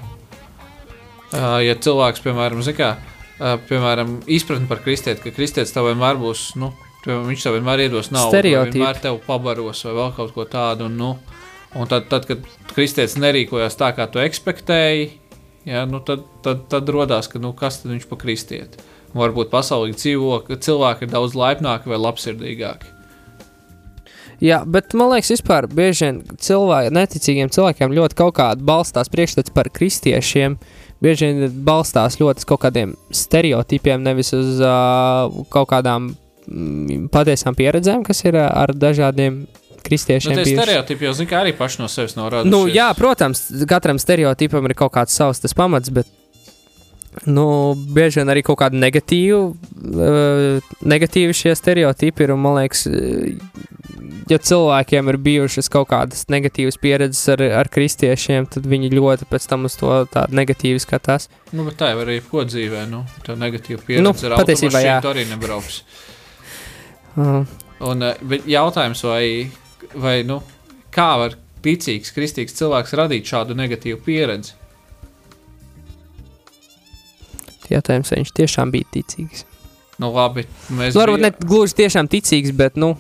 Uh, 1.33 1.57
ja 1.65 1.73
cilvēks, 1.81 2.21
piemēram, 2.21 2.61
zina, 2.61 2.91
uh, 3.39 3.55
piemēram, 3.69 4.19
izpratne 4.29 4.69
par 4.69 4.83
kristieti, 4.85 5.23
ka 5.23 5.33
kristietis 5.33 5.73
tev 5.73 5.87
vienmēr 5.89 6.19
būs, 6.21 6.51
nu, 6.61 6.69
viņš 7.07 7.47
tev 7.47 7.57
vienmēr 7.57 7.87
iedos 7.87 8.11
naudu, 8.13 8.37
vienmēr 8.45 9.01
tev 9.01 9.17
pabaros 9.25 9.81
vai 9.87 9.95
vēl 9.97 10.13
kaut 10.19 10.33
ko 10.35 10.45
tādu. 10.49 10.91
Un, 10.91 10.99
nu, 10.99 11.15
un 11.73 11.89
tad, 11.89 12.05
tad, 12.11 12.29
kad 12.29 12.45
kristietis 12.75 13.17
nerīkojās 13.17 13.79
tā, 13.79 13.91
kā 13.97 14.05
tu 14.13 14.21
ekspektēji, 14.21 15.09
ja, 15.69 15.87
nu, 15.89 16.03
tad, 16.05 16.27
tad, 16.45 16.67
tad 16.69 16.91
rodās, 16.93 17.31
ka 17.31 17.41
nu, 17.41 17.55
kas 17.57 17.81
tad 17.81 17.95
viņš 17.95 18.09
pa 18.11 18.19
kristieti. 18.21 18.89
Varbūt 19.13 19.49
pasaulē 19.53 19.93
dzīvo, 19.93 20.39
ka 20.47 20.57
cilvēki 20.57 21.05
ir 21.05 21.13
daudz 21.13 21.35
laipnāki 21.37 21.89
vai 21.89 22.01
labsirdīgāki. 22.01 22.93
Jā, 24.43 24.63
bet 24.67 24.91
man 24.97 25.13
liekas, 25.13 25.29
vispār 25.37 25.69
bieži 25.71 26.07
vien 26.07 26.17
cilvēki, 26.41 26.93
neticīgiem 26.97 27.51
cilvēkiem 27.53 27.93
ļoti 27.95 28.17
kaut 28.19 28.33
kāda 28.39 28.65
balstās 28.65 29.11
priekšstats 29.13 29.53
par 29.55 29.69
kristiešiem. 29.71 30.57
Bieži 31.03 31.27
vien 31.27 31.57
balstās 31.67 32.15
ļoti 32.21 32.43
uz 32.43 32.47
kaut 32.47 32.61
kādiem 32.63 32.93
stereotipiem, 33.11 34.03
nevis 34.05 34.31
uz 34.35 34.61
uh, 34.63 35.27
kaut 35.51 35.67
kādām 35.73 36.13
mm, 36.47 37.09
patiesām 37.11 37.57
pieredzēm, 37.59 38.05
kas 38.07 38.23
ir 38.23 38.37
uh, 38.39 38.47
ar 38.47 38.71
dažādiem 38.71 39.43
kristiešiem. 39.83 40.37
Nu, 40.37 40.47
tie 40.47 40.55
stereotipi 40.55 41.09
jau 41.09 41.13
zina, 41.17 41.29
ka 41.29 41.41
arī 41.43 41.51
paši 41.59 41.83
no 41.83 41.89
sevis 41.91 42.15
radušies. 42.15 42.51
Nu, 42.53 42.65
jā, 42.71 42.87
protams, 42.95 43.43
katram 43.67 43.99
stereotipam 43.99 44.69
ir 44.69 44.77
kaut 44.79 44.95
kāds 44.95 45.15
savs 45.19 45.43
tas 45.43 45.55
pamats, 45.57 45.91
bet 45.91 46.07
nu, 47.27 47.45
bieži 47.75 48.21
vien 48.21 48.31
arī 48.31 48.45
kaut 48.47 48.61
kāda 48.63 48.79
negatīva, 48.79 49.43
uh, 49.51 50.73
negatīvi 50.87 51.35
šie 51.35 51.57
stereotipi 51.59 52.23
ir. 52.23 52.37
Man 52.39 52.61
liekas, 52.61 52.87
ja 54.29 54.37
cilvēkiem 54.37 55.09
ir 55.09 55.17
bijušas 55.17 55.69
kaut 55.73 55.87
kādas 55.91 56.25
negatīvas 56.31 56.77
pieredzes 56.81 57.21
ar, 57.33 57.41
ar 57.61 57.69
kristiešiem, 57.71 58.47
tad 58.53 58.65
viņi 58.69 58.89
ļoti 58.93 59.27
pēc 59.31 59.47
tam 59.49 59.65
uz 59.69 59.75
to 59.79 59.91
tādu 60.13 60.35
negatīvi 60.39 60.79
skatās. 60.83 61.29
Nu, 61.51 61.65
bet 61.67 61.77
tā 61.81 61.91
jau 61.93 62.01
arī 62.05 62.19
ko 62.29 62.43
dzīvē. 62.47 62.85
Nu, 62.89 63.03
tā 63.25 63.35
negatīva 63.39 63.81
pieredze 63.85 64.03
Nu, 64.03 64.13
ar 64.13 64.37
patiesībā, 64.43 64.81
jā. 64.83 64.97
automašīnu 64.97 65.01
tu 65.01 65.13
arī 65.13 65.27
nebrauks. 65.29 65.83
Uh, 67.15 67.45
Un, 67.83 68.01
eh, 68.03 68.15
bet 68.23 68.45
jautājums, 68.47 69.01
vai, 69.03 69.51
vai 69.99 70.23
nu, 70.23 70.41
kā 70.93 71.09
var 71.19 71.33
ticīgs, 71.63 72.13
kristīgs 72.15 72.55
cilvēks 72.55 72.93
radīt 72.95 73.27
šādu 73.27 73.55
negatīvu 73.59 73.99
pieredzi? 74.05 74.53
jautājums, 77.73 78.11
vai 78.11 78.19
viņš 78.21 78.31
tiešām 78.37 78.71
bija 78.73 78.85
ticīgs. 78.93 79.45
Nu, 80.01 80.11
labi, 80.13 80.43
mēs 80.69 80.93
Nu, 80.93 81.01
varbūt 81.01 81.19
bija- 81.19 81.31
ne 81.31 81.31
gluži 81.47 81.73
tiešām 81.79 82.07
ticīgs, 82.11 82.51
bet, 82.55 82.75
nu, 82.75 82.97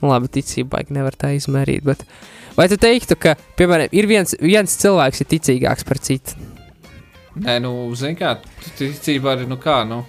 nu 0.00 0.10
labi, 0.10 0.30
ticība 0.32 0.76
baigi 0.76 0.96
nevar 0.96 1.16
tā 1.18 1.32
izmērīt. 1.36 1.84
Bet 1.86 2.04
vai 2.56 2.68
tu 2.70 2.78
teiktu, 2.80 3.16
ka, 3.20 3.36
piemēram, 3.58 3.92
ir 3.96 4.08
viens, 4.10 4.34
viens 4.40 4.78
cilvēks, 4.82 5.22
ir 5.22 5.30
ticīgāks 5.34 5.86
par 5.88 6.00
citu? 6.02 6.36
Nē, 7.40 7.60
nu, 7.62 7.72
zini, 7.96 8.18
kā 8.18 8.34
ticība 8.78 9.36
arī, 9.36 9.46
nu, 9.50 9.60
kā, 9.60 9.82
nu, 9.88 10.04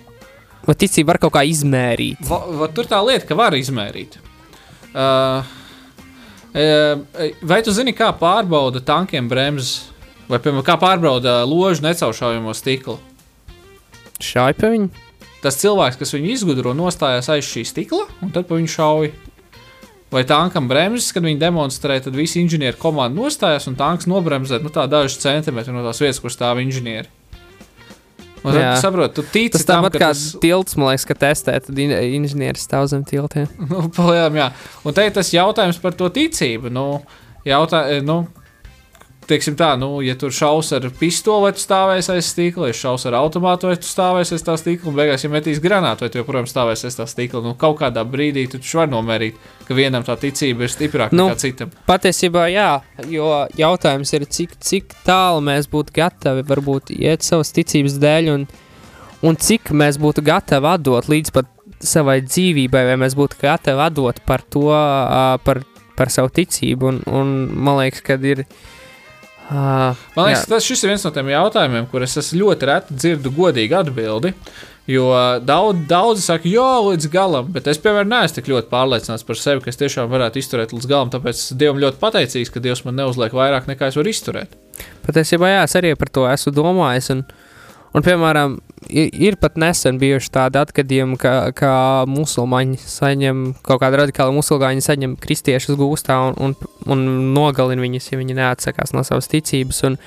Vai 0.61 0.75
ticība 0.77 1.15
var 1.15 1.17
kaut 1.23 1.33
kā 1.33 1.41
izmērīt? 1.49 2.19
va, 2.29 2.43
va, 2.59 2.67
tur 2.69 2.85
tā 2.85 2.99
lieta, 3.01 3.25
ka 3.25 3.33
var 3.33 3.55
izmērīt. 3.57 4.19
Uh, 4.93 5.47
uh, 6.53 7.31
vai 7.41 7.61
tu 7.65 7.73
zini, 7.73 7.95
kā 7.97 8.11
pārbauda 8.13 8.83
tankiem 8.85 9.29
bremzes? 9.31 9.87
Vai, 10.29 10.37
piemēram, 10.37 10.65
kā 10.67 10.77
pārbauda 10.77 11.39
ložu 11.49 11.81
necaušaujamo 11.87 12.53
stiklu? 12.53 12.99
Šādi 14.21 14.61
pa 14.61 14.69
viņu? 14.69 14.91
tas 15.41 15.57
cilvēks, 15.61 15.97
kas 15.99 16.13
viņu 16.15 16.31
izgudro, 16.35 16.75
nostājās 16.77 17.29
aiz 17.33 17.47
šī 17.49 17.65
stikla 17.67 18.05
un 18.21 18.33
tad 18.33 18.47
pa 18.49 18.57
viņu 18.59 18.71
šauja. 18.71 19.11
Vai 20.11 20.25
tankam 20.27 20.67
bremzes, 20.67 21.13
kad 21.15 21.23
viņi 21.23 21.39
demonstrē, 21.39 22.01
tad 22.03 22.17
visi 22.19 22.41
inženieri 22.43 22.75
komanda 22.79 23.15
nostājās 23.15 23.69
un 23.71 23.77
tanks 23.79 24.09
nobremzē 24.11 24.59
nu, 24.59 24.71
dažus 24.71 25.21
centimetrus 25.23 25.71
no 25.71 25.85
tās 25.85 26.01
vietas, 26.03 26.19
kur 26.19 26.33
stāv 26.33 26.59
inženieri. 26.59 27.07
Un 28.41 28.57
Jā. 28.57 28.73
tu 28.73 28.81
saproti, 28.81 29.13
tu 29.19 29.23
tici 29.29 29.53
Tas 29.53 29.67
tam, 29.69 29.85
tāpat 29.85 30.01
kā 30.01 30.09
tas 30.11 30.21
tilts, 30.41 30.75
man 30.79 30.89
liekas, 30.89 31.05
ka 31.05 31.15
testē, 31.23 31.55
tad 31.61 31.79
in 31.79 31.93
inženieris 31.93 32.65
stāv 32.65 32.87
zem 32.89 33.05
tiltiem. 33.07 33.45
nu, 33.69 33.85
palielam, 33.93 34.39
jā. 34.39 34.47
Un 34.83 34.97
te 34.97 35.05
ir 35.05 35.13
tas 35.15 35.29
jautājums 35.31 35.79
par 35.81 35.95
to 35.95 36.09
ticību. 36.11 36.73
Nu, 36.73 36.85
jautā, 37.47 37.85
nu, 38.03 38.23
teiksim 39.31 39.55
tā, 39.59 39.71
nu, 39.79 39.89
ja 40.03 40.15
tur 40.19 40.33
šaus 40.35 40.71
ar 40.75 40.85
pistoli, 40.99 41.47
vai 41.47 41.51
tu 41.55 41.63
stāvēsi 41.63 42.11
aiz 42.13 42.29
stikla, 42.33 42.69
ja 42.69 42.77
šaus 42.77 43.05
ar 43.09 43.17
automātu, 43.21 43.69
vai 43.69 43.77
tu 43.79 43.87
stāvēsi 43.87 44.35
aiz 44.37 44.45
tā 44.47 44.55
stikla, 44.59 44.91
un 44.91 44.97
beigās, 44.99 45.23
ja 45.25 45.31
metīs 45.31 45.61
granātu, 45.63 46.05
vai 46.05 46.11
tu 46.13 46.19
joprojām 46.21 46.49
stāvēsi 46.49 46.89
aiz 46.89 46.97
tā 46.99 47.07
stikla, 47.09 47.43
nu, 47.45 47.53
kaut 47.59 47.79
kādā 47.81 48.03
brīdī 48.07 48.45
tu 48.51 48.59
taču 48.59 48.81
vari 48.81 48.93
nomērīt, 48.93 49.39
ka 49.67 49.77
vienam 49.77 50.05
tā 50.07 50.17
ticība 50.19 50.67
ir 50.67 50.73
stiprāka 50.73 51.17
Nu. 51.17 51.29
nekā 51.31 51.41
citam. 51.41 51.71
Patiesībā, 51.87 52.47
jā, 52.51 52.69
jo 53.11 53.29
jautājums 53.59 54.13
ir, 54.17 54.27
cik, 54.37 54.57
cik 54.59 54.97
tālu 55.07 55.43
mēs 55.47 55.71
būtu 55.71 55.95
gatavi 55.95 56.45
varbūt 56.51 56.93
iet 56.97 57.25
savas 57.27 57.53
ticības 57.55 57.97
dēļ, 58.01 58.29
un, 58.35 58.45
un 59.27 59.39
cik 59.47 59.71
mēs 59.71 59.99
būtu 60.01 60.25
gatavi 60.27 60.71
atdot 60.75 61.09
līdz 61.11 61.33
pat 61.35 61.49
savai 61.81 62.19
dzīvībai, 62.25 62.83
vai 62.91 62.99
mēs 63.01 63.15
būtu 63.17 63.39
gatavi 63.41 63.87
atdot 63.87 64.21
par 64.27 64.43
to, 64.53 64.67
par, 65.45 65.63
par 65.97 66.13
savu 66.13 66.29
ticību. 66.35 66.91
Un, 66.91 67.01
un 67.09 67.33
man 67.55 67.81
liekas, 67.81 68.03
ka 68.05 68.19
ir. 68.21 68.45
Ā, 69.49 69.93
Man 70.15 70.27
liekas, 70.27 70.45
jā. 70.45 70.49
tas 70.53 70.67
ir 70.71 70.91
viens 70.91 71.05
no 71.07 71.11
tiem 71.15 71.31
jautājumiem, 71.33 71.87
kurus 71.91 72.17
es 72.21 72.33
ļoti 72.37 72.69
reti 72.69 72.97
dzirdu 72.99 73.33
godīgu 73.35 73.79
atbildi. 73.81 74.35
Jo 74.89 75.11
daudz, 75.45 75.83
daudzi 75.87 76.23
saka, 76.25 76.49
jā, 76.49 76.69
līdz 76.83 77.05
galam, 77.13 77.51
bet 77.53 77.67
es, 77.69 77.77
piemēram, 77.79 78.09
neesmu 78.09 78.39
tik 78.39 78.49
ļoti 78.49 78.71
pārliecināts 78.71 79.23
par 79.27 79.37
sevi, 79.37 79.61
ka 79.61 79.69
es 79.69 79.77
tiešām 79.77 80.09
varētu 80.11 80.41
izturēt 80.41 80.73
līdz 80.73 80.87
galam. 80.89 81.11
Tāpēc 81.13 81.37
es 81.37 81.53
Dievam 81.55 81.79
ļoti 81.83 82.01
pateicīgs, 82.01 82.49
ka 82.51 82.63
Dievs 82.63 82.81
man 82.87 82.97
neuzliek 82.97 83.35
vairāk 83.37 83.69
nekā 83.69 83.91
es 83.91 83.99
varu 83.99 84.11
izturēt. 84.11 84.57
Patiesībā, 85.05 85.53
jā, 85.53 85.61
es 85.69 85.77
arī 85.77 85.93
par 85.99 86.09
to 86.09 86.25
esmu 86.31 86.55
domājis. 86.57 87.11
Un, 87.13 87.21
un 87.95 88.05
piemēram, 88.05 88.57
ir, 88.89 89.11
ir 89.29 89.37
pat 89.41 89.59
nesen 89.61 89.99
bijuši 90.01 90.31
tādi 90.33 90.59
atgadījumi, 90.61 91.19
ka, 91.21 91.35
ka 91.57 91.73
musulmaņi 92.09 92.79
saņem 92.81 93.45
kaut 93.67 93.83
kādu 93.83 94.01
radikālu 94.03 94.35
musulmaņu, 94.39 94.83
saņem 94.85 95.15
kristiešus 95.21 95.79
gūstā 95.79 96.17
un, 96.29 96.35
un, 96.41 96.57
un 96.91 97.07
nogalina 97.35 97.83
viņus, 97.83 98.11
ja 98.11 98.21
viņi 98.21 98.37
neatsakās 98.41 98.95
no 98.97 99.05
savas 99.07 99.29
ticības. 99.31 99.83
Un, 99.89 99.99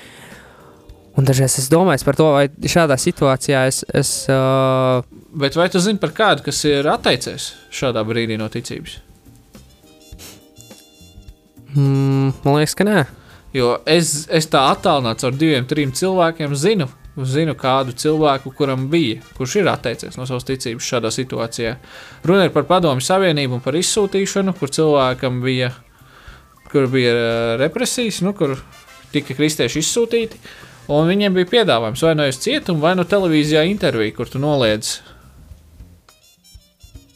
un 1.15 1.27
dažreiz 1.29 1.57
es 1.61 1.71
domāju 1.71 2.07
par 2.07 2.19
to, 2.19 2.29
vai 2.35 2.45
šādā 2.49 2.99
situācijā 3.01 3.65
es. 3.71 3.83
es 3.93 4.13
uh, 4.31 5.01
Bet 5.35 5.57
vai 5.59 5.69
tu 5.71 5.83
zini 5.83 6.01
par 6.01 6.15
kādu, 6.15 6.45
kas 6.47 6.63
ir 6.69 6.87
atteicies 6.91 7.53
šādā 7.73 8.05
brīdī 8.07 8.39
no 8.39 8.51
ticības? 8.51 9.01
mm, 11.75 12.33
man 12.43 12.59
liekas, 12.59 12.75
ka 12.77 12.87
nē. 12.87 13.05
Jo 13.55 13.77
es, 13.87 14.25
es 14.31 14.47
tā 14.51 14.65
attālināts 14.73 15.27
ar 15.27 15.35
diviem, 15.35 15.67
trim 15.67 15.93
cilvēkiem 15.95 16.55
zinu. 16.59 16.87
Zinu 17.15 17.53
kādu 17.55 17.93
cilvēku, 17.95 18.51
kuram 18.57 18.89
bija, 18.91 19.21
kurš 19.37 19.61
ir 19.61 19.69
atteicies 19.71 20.17
no 20.19 20.25
savas 20.27 20.43
ticības 20.49 20.83
šādā 20.83 21.11
situācijā. 21.15 21.77
Runa 22.27 22.49
ir 22.49 22.51
par 22.51 22.65
padomju 22.67 23.05
savienību 23.05 23.55
un 23.55 23.63
par 23.63 23.77
izsūtīšanu, 23.79 24.51
kur 24.59 24.73
cilvēkam 24.75 25.39
bija, 25.45 25.71
kur 26.73 26.89
bija 26.91 27.13
ā, 27.15 27.31
represijas, 27.61 28.19
nu, 28.25 28.35
kur 28.35 28.57
tika 29.13 29.37
kristieši 29.37 29.79
izsūtīti. 29.79 30.43
Un 30.91 31.07
viņiem 31.07 31.39
bija 31.39 31.51
piedāvājums 31.53 32.03
vai 32.03 32.13
nu 32.19 32.27
uz 32.27 32.41
cietumu, 32.43 32.83
vai 32.83 32.93
nu 32.99 33.07
televīzijā 33.07 33.63
interviju, 33.71 34.17
kur 34.19 34.29
tu 34.29 34.41
noliedz. 34.43 34.99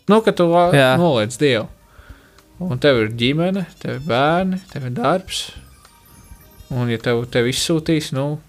Nu, 0.09 0.23
ka 0.25 0.31
tu 0.33 0.47
Jā. 0.49 0.95
noliedz 0.97 1.37
Dievu. 1.37 1.67
Un 2.59 2.79
tev 2.81 3.03
ir 3.03 3.11
ģimene, 3.19 3.67
tev 3.79 3.99
ir 3.99 4.05
bērni, 4.07 4.57
tev 4.71 4.87
ir 4.87 4.95
darbs. 4.95 5.49
Un, 6.71 6.89
ja 6.91 6.97
tev, 7.03 7.21
tev 7.31 7.47
izsūtīs, 7.51 8.09
nu, 8.15 8.39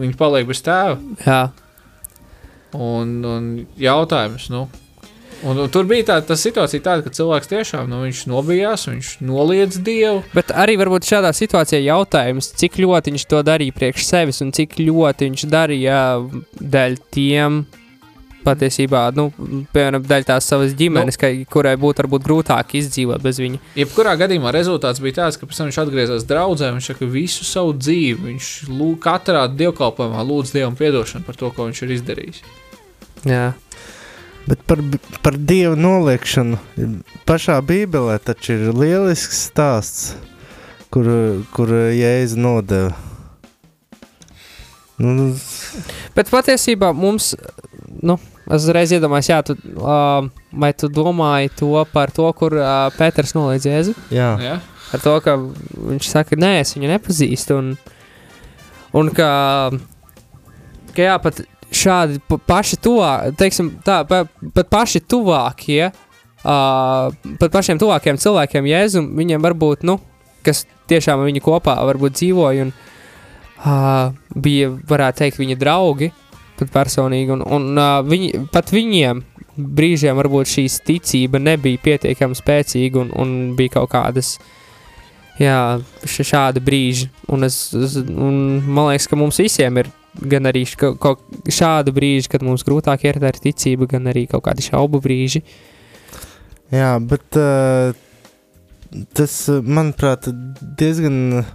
viņi 0.00 0.18
paliek 0.20 0.48
bez 0.48 0.62
tēva. 0.66 0.98
Jā. 1.26 1.42
Un, 2.76 3.18
un 3.26 3.50
jautājums, 3.80 4.46
nu, 4.52 4.68
Un, 5.40 5.56
un 5.56 5.70
tur 5.72 5.86
bija 5.88 6.04
tā, 6.04 6.16
tā 6.28 6.36
situācija, 6.36 6.82
tāda, 6.84 7.04
ka 7.04 7.12
cilvēks 7.16 7.48
tiešām 7.48 7.86
nu, 7.88 8.02
nobijās, 8.28 8.84
viņš 8.90 9.12
noliedz 9.24 9.78
dievu. 9.80 10.20
Bet 10.36 10.52
arī 10.52 10.74
varbūt 10.80 11.08
šādā 11.08 11.30
situācijā 11.36 11.80
jautājums, 11.80 12.50
cik 12.60 12.76
ļoti 12.84 13.14
viņš 13.14 13.24
to 13.30 13.40
darīja 13.48 13.76
priekš 13.76 14.04
sevis 14.04 14.42
un 14.44 14.52
cik 14.56 14.76
ļoti 14.82 15.30
viņš 15.30 15.46
darīja 15.48 16.00
dēļ 16.60 16.98
tiem. 17.16 17.62
Patiesībā, 18.40 19.02
nu, 19.12 19.26
piemēram, 19.74 20.04
daļa 20.08 20.26
tās 20.30 20.46
savas 20.48 20.72
ģimenes, 20.78 21.18
nu, 21.18 21.20
ka, 21.20 21.28
kurai 21.52 21.74
būtu 21.80 22.00
varbūt 22.00 22.24
grūtāk 22.24 22.72
izdzīvot 22.78 23.20
bez 23.20 23.40
viņa. 23.42 23.60
Jebkurā 23.76 24.14
gadījumā 24.22 24.52
rezultāts 24.56 25.02
bija 25.04 25.18
tāds, 25.18 25.36
ka 25.36 25.48
pēc 25.48 25.60
tam 25.60 25.68
viņš 25.68 25.80
atgriezās 25.82 26.24
draudzē. 26.28 26.70
Viņš 26.72 26.88
saka, 26.92 27.08
visu 27.12 27.44
savu 27.44 27.74
dzīvi, 27.76 28.30
viņš 28.30 28.48
lūg, 28.72 28.96
katrā 29.04 29.44
dievkalpojumā 29.52 30.24
lūdz 30.24 30.54
dievam 30.56 30.78
atdošanu 30.80 31.28
par 31.28 31.36
to, 31.36 31.52
ko 31.52 31.68
viņš 31.68 31.82
ir 31.84 31.94
izdarījis. 31.98 32.40
Jā. 33.28 33.44
Bet 34.48 34.64
par, 34.66 34.80
par 35.22 35.36
dievu 35.36 35.76
noliekšanu 35.76 36.58
pašā 37.28 37.58
Bībelē 37.66 38.16
taču 38.24 38.56
ir 38.56 38.72
lielisks 38.72 39.44
stāsts, 39.50 40.14
kur, 40.90 41.06
kur 41.52 41.70
Jēzus 41.92 42.40
nodeva. 42.40 42.96
Nu, 45.00 45.30
Bet 46.16 46.30
patiesībā 46.32 46.90
mums, 46.96 47.32
nu, 48.02 48.16
es 48.48 48.64
uzreiz 48.64 48.92
iedomājos, 48.96 49.30
jā, 49.30 49.38
tu, 49.46 49.56
uh, 49.78 50.26
vai 50.52 50.72
tu 50.76 50.90
domāji 50.92 51.52
to 51.60 51.72
par 51.92 52.12
to, 52.14 52.26
kur 52.38 52.56
uh, 52.58 52.88
Pēters 52.96 53.34
noliedz 53.36 53.68
Jēzu? 53.68 53.94
Jā. 54.14 54.32
jā. 54.42 54.58
Ar 54.90 55.04
to, 55.04 55.14
ka 55.22 55.36
viņš 55.38 56.10
saka, 56.10 56.38
nē, 56.40 56.56
es 56.64 56.74
viņu 56.74 56.90
nepazīstu, 56.90 57.60
un, 57.60 57.72
un 58.98 59.10
ka, 59.14 59.30
ka 60.96 61.08
jā, 61.08 61.16
pat 61.22 61.42
šādi 61.70 62.18
paši 62.50 62.78
tuvākie, 62.82 63.34
teiksim, 63.38 63.72
tā, 63.86 64.02
pat 64.08 64.70
paši 64.72 65.02
tuvākie, 65.06 65.90
uh, 65.90 67.10
pat 67.38 67.54
pašiem 67.54 67.78
tuvākiem 67.80 68.18
cilvēkiem 68.20 68.70
Jēzum, 68.72 69.12
viņiem 69.18 69.46
varbūt, 69.46 69.86
nu, 69.86 70.00
kas 70.46 70.64
tiešām 70.90 71.22
viņi 71.26 71.42
kopā 71.44 71.76
varbūt 71.86 72.18
dzīvoja 72.18 72.66
un 72.66 72.74
uh, 73.64 74.10
bija, 74.34 74.70
varētu 74.90 75.24
teikt, 75.24 75.40
viņa 75.40 75.58
draugi, 75.60 76.10
personīgi, 76.60 77.32
un, 77.32 77.44
un 77.46 77.70
uh, 77.80 78.00
viņi, 78.04 78.46
pat 78.52 78.72
viņiem 78.74 79.22
brīžiem 79.60 80.16
varbūt 80.18 80.50
šīs 80.50 80.80
ticība 80.86 81.40
nebija 81.42 81.80
pietiekami 81.82 82.36
spēcīga 82.36 83.00
un, 83.00 83.12
un 83.16 83.32
bija 83.58 83.78
kaut 83.78 83.90
kādas, 83.94 84.34
jā, 85.40 85.80
šādi 86.04 86.62
brīži, 86.64 87.08
un, 87.32 87.48
es, 87.48 87.62
un 88.10 88.60
man 88.66 88.90
liekas, 88.90 89.08
ka 89.10 89.18
mums 89.20 89.40
visiem 89.42 89.80
ir 89.82 89.90
gan 90.30 90.48
arī 90.50 90.64
kaut 90.76 91.22
šādu 91.48 91.94
brīžu, 91.96 92.32
kad 92.32 92.44
mums 92.44 92.64
grūtāk 92.66 93.06
ir 93.06 93.20
ar 93.24 93.38
ticību, 93.40 93.88
gan 93.90 94.10
arī 94.10 94.26
kaut 94.30 94.44
kādi 94.48 94.66
šaubu 94.66 95.00
brīži. 95.02 95.44
Jā, 96.70 96.94
bet 97.02 97.38
uh, 97.38 97.94
tas, 99.16 99.34
manuprāt, 99.48 100.28
diezgan 100.78 101.40
uh, 101.40 101.54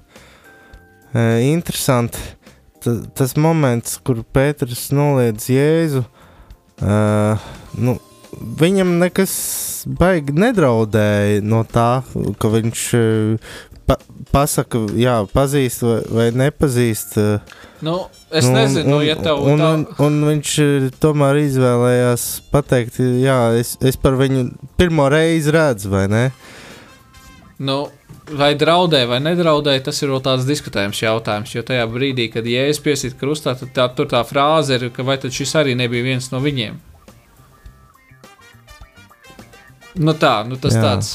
interesanti. 1.45 2.19
Tas 3.17 3.33
moments, 3.39 3.97
kur 4.05 4.19
Pēters 4.35 4.91
noliedz 4.93 5.47
Jēzu, 5.49 6.03
uh, 6.05 7.45
nu, 7.81 7.95
viņam 8.61 8.97
nekas 9.01 9.33
baigi 9.89 10.35
nedraudēja 10.37 11.41
no 11.45 11.63
tā, 11.65 12.03
ka 12.41 12.51
viņš 12.53 12.83
uh, 12.99 13.55
pa 13.89 13.97
pasaka, 14.33 14.83
jā, 14.97 15.15
pazīst 15.33 15.85
vai, 15.85 16.01
vai 16.13 16.27
nepazīst. 16.45 17.17
Uh, 17.21 17.55
Nu, 17.85 18.07
es 18.31 18.45
nu, 18.45 18.51
nezinu, 18.55 18.89
nu, 18.89 18.97
un, 18.97 19.03
ja 19.05 19.15
tev 19.19 19.41
un, 19.45 19.59
tā... 19.61 19.71
un, 19.75 19.81
un 20.07 20.27
viņš 20.29 20.51
tomēr 21.03 21.41
izvēlējās 21.43 22.23
pateikt, 22.49 22.97
jā, 23.21 23.39
es, 23.59 23.75
es 23.83 23.99
par 23.99 24.15
viņu 24.17 24.47
pirmo 24.79 25.05
reizi 25.11 25.53
redzu, 25.53 25.91
vai 25.91 26.05
ne? 26.09 26.23
Nu, 27.57 27.75
vai 28.35 28.49
draudēja 28.59 29.07
vai 29.07 29.21
nedraudēja, 29.23 29.85
tas 29.87 30.01
ir 30.03 30.11
vēl 30.11 30.23
tāds 30.25 30.47
diskutējams 30.47 30.99
jautājums. 31.05 31.53
Jo 31.55 31.63
tajā 31.63 31.85
brīdī, 31.87 32.27
kad 32.33 32.47
jēzus 32.49 32.83
piesīt 32.83 33.15
krustā, 33.19 33.53
tad 33.55 33.71
tā, 33.75 33.85
tur 33.95 34.09
tā 34.11 34.19
frāze 34.27 34.75
ir, 34.75 34.89
ka 34.91 35.05
vai 35.07 35.15
tad 35.21 35.35
šis 35.35 35.55
arī 35.61 35.75
nebija 35.79 36.03
viens 36.03 36.27
no 36.33 36.41
viņiem. 36.43 36.75
Nu 39.95 40.11
tā, 40.19 40.41
nu 40.43 40.59
tas 40.59 40.75
Jā. 40.75 40.83
tāds. 40.83 41.11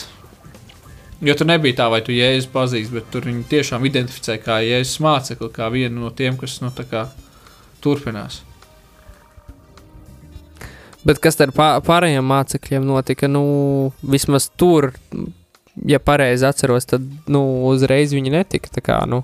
Jo 1.21 1.35
tur 1.37 1.51
nebija 1.51 1.83
tā, 1.83 1.89
vai 1.93 2.01
tu 2.01 2.15
jēzus 2.17 2.49
pazīsti, 2.49 2.95
bet 2.97 3.11
tur 3.13 3.27
viņi 3.29 3.45
tiešām 3.51 3.85
identificē 3.85 4.39
kā 4.41 4.63
jēzus 4.65 5.03
mācekli, 5.05 5.51
kā 5.53 5.69
vienu 5.69 6.07
no 6.07 6.15
tiem, 6.17 6.39
kas 6.41 6.63
nu, 6.65 6.73
turpinās. 7.85 8.41
Bet 11.05 11.21
kas 11.21 11.37
ar 11.41 11.53
pārējiem 11.85 12.25
mācekļiem 12.25 12.89
notika? 12.89 13.29
Nu, 13.29 13.93
vismaz 14.01 14.49
tur, 14.57 14.93
ja 15.87 15.99
pareizi 15.99 16.47
atceros, 16.47 16.89
tad 16.91 17.05
nu, 17.31 17.43
uzreiz 17.71 18.15
viņi 18.15 18.35
netika. 18.35 18.83
Kā, 18.85 19.03
nu, 19.11 19.23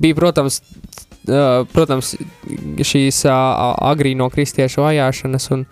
bija, 0.00 0.16
protams, 0.18 0.60
uh, 1.28 1.62
protams 1.72 2.14
šīs 2.86 3.24
uh, 3.28 3.72
agrīno 3.90 4.30
kristiešu 4.32 4.84
vajāšanas 4.84 5.50
un, 5.56 5.64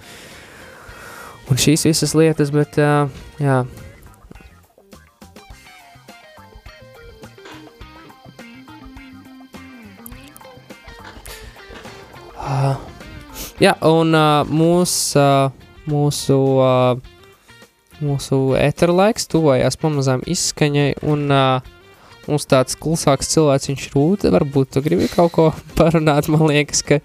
un 1.48 1.60
šīs 1.60 1.88
visas 1.90 2.16
lietas, 2.18 2.54
bet 2.54 2.80
uh, 2.82 3.10
jā. 3.42 3.62
Uh, 12.48 12.78
jā, 13.60 13.74
un 13.84 14.14
uh, 14.16 14.48
mūs, 14.48 14.92
uh, 15.20 15.50
mūsu, 15.90 16.36
uh, 16.64 17.17
mūsu 18.04 18.38
etera 18.58 18.94
laiks 18.94 19.28
tuvojās 19.30 19.78
pamazām 19.80 20.22
izskaņai, 20.28 20.90
un 21.08 21.26
uh, 21.32 21.72
mums 22.28 22.46
tāds 22.50 22.78
klusāks 22.78 23.32
cilvēks 23.34 23.70
viņš 23.72 23.88
rūta, 23.94 24.32
varbūt 24.34 24.76
tu 24.76 24.84
gribi 24.84 25.08
kaut 25.12 25.34
ko 25.36 25.48
parunāt, 25.78 26.30
man 26.32 26.46
liekas, 26.50 26.84
ka 26.86 27.00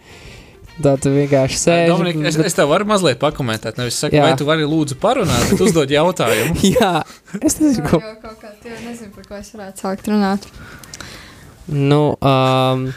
tu 0.74 1.14
vienkārši 1.14 1.60
sēdi. 1.62 1.92
Dominika, 1.94 2.26
es, 2.32 2.40
es 2.52 2.58
tev 2.58 2.72
varu 2.74 2.88
mazliet 2.90 3.22
pakomentēt. 3.22 3.78
Nevis 3.82 4.00
saku, 4.02 4.18
jā. 4.18 4.26
vai 4.26 4.34
tu 4.40 4.48
vari 4.50 4.66
lūdzu 4.66 4.98
parunāt, 5.02 5.48
bet 5.52 5.62
uzdod 5.66 5.94
jautājumu. 5.94 6.58
jā, 6.76 6.96
es 7.40 7.60
nezinu, 7.62 7.88
ko. 7.90 8.02
Jā, 8.02 8.18
kaut 8.24 8.42
kā, 8.42 8.54
jau 8.66 8.82
nezinu, 8.82 9.14
par 9.16 9.30
ko 9.30 9.40
es 9.40 9.54
varētu 9.54 9.86
sākt 9.86 10.12
runāt. 10.12 10.50
Nu, 11.70 12.04
um, 12.20 12.90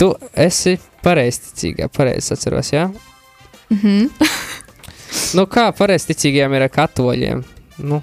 Tu 0.00 0.08
esi 0.36 0.76
pareizticīgā, 1.04 1.88
pareizi 1.92 2.34
atceros, 2.36 2.72
jā? 2.74 2.90
Mhm. 3.72 4.08
Mm 4.08 4.36
nu, 5.38 5.46
kā 5.50 5.70
pareizticīgiem 5.76 6.56
ir 6.56 6.66
ar 6.66 6.72
katoļiem? 6.74 7.44
Nu, 7.80 8.00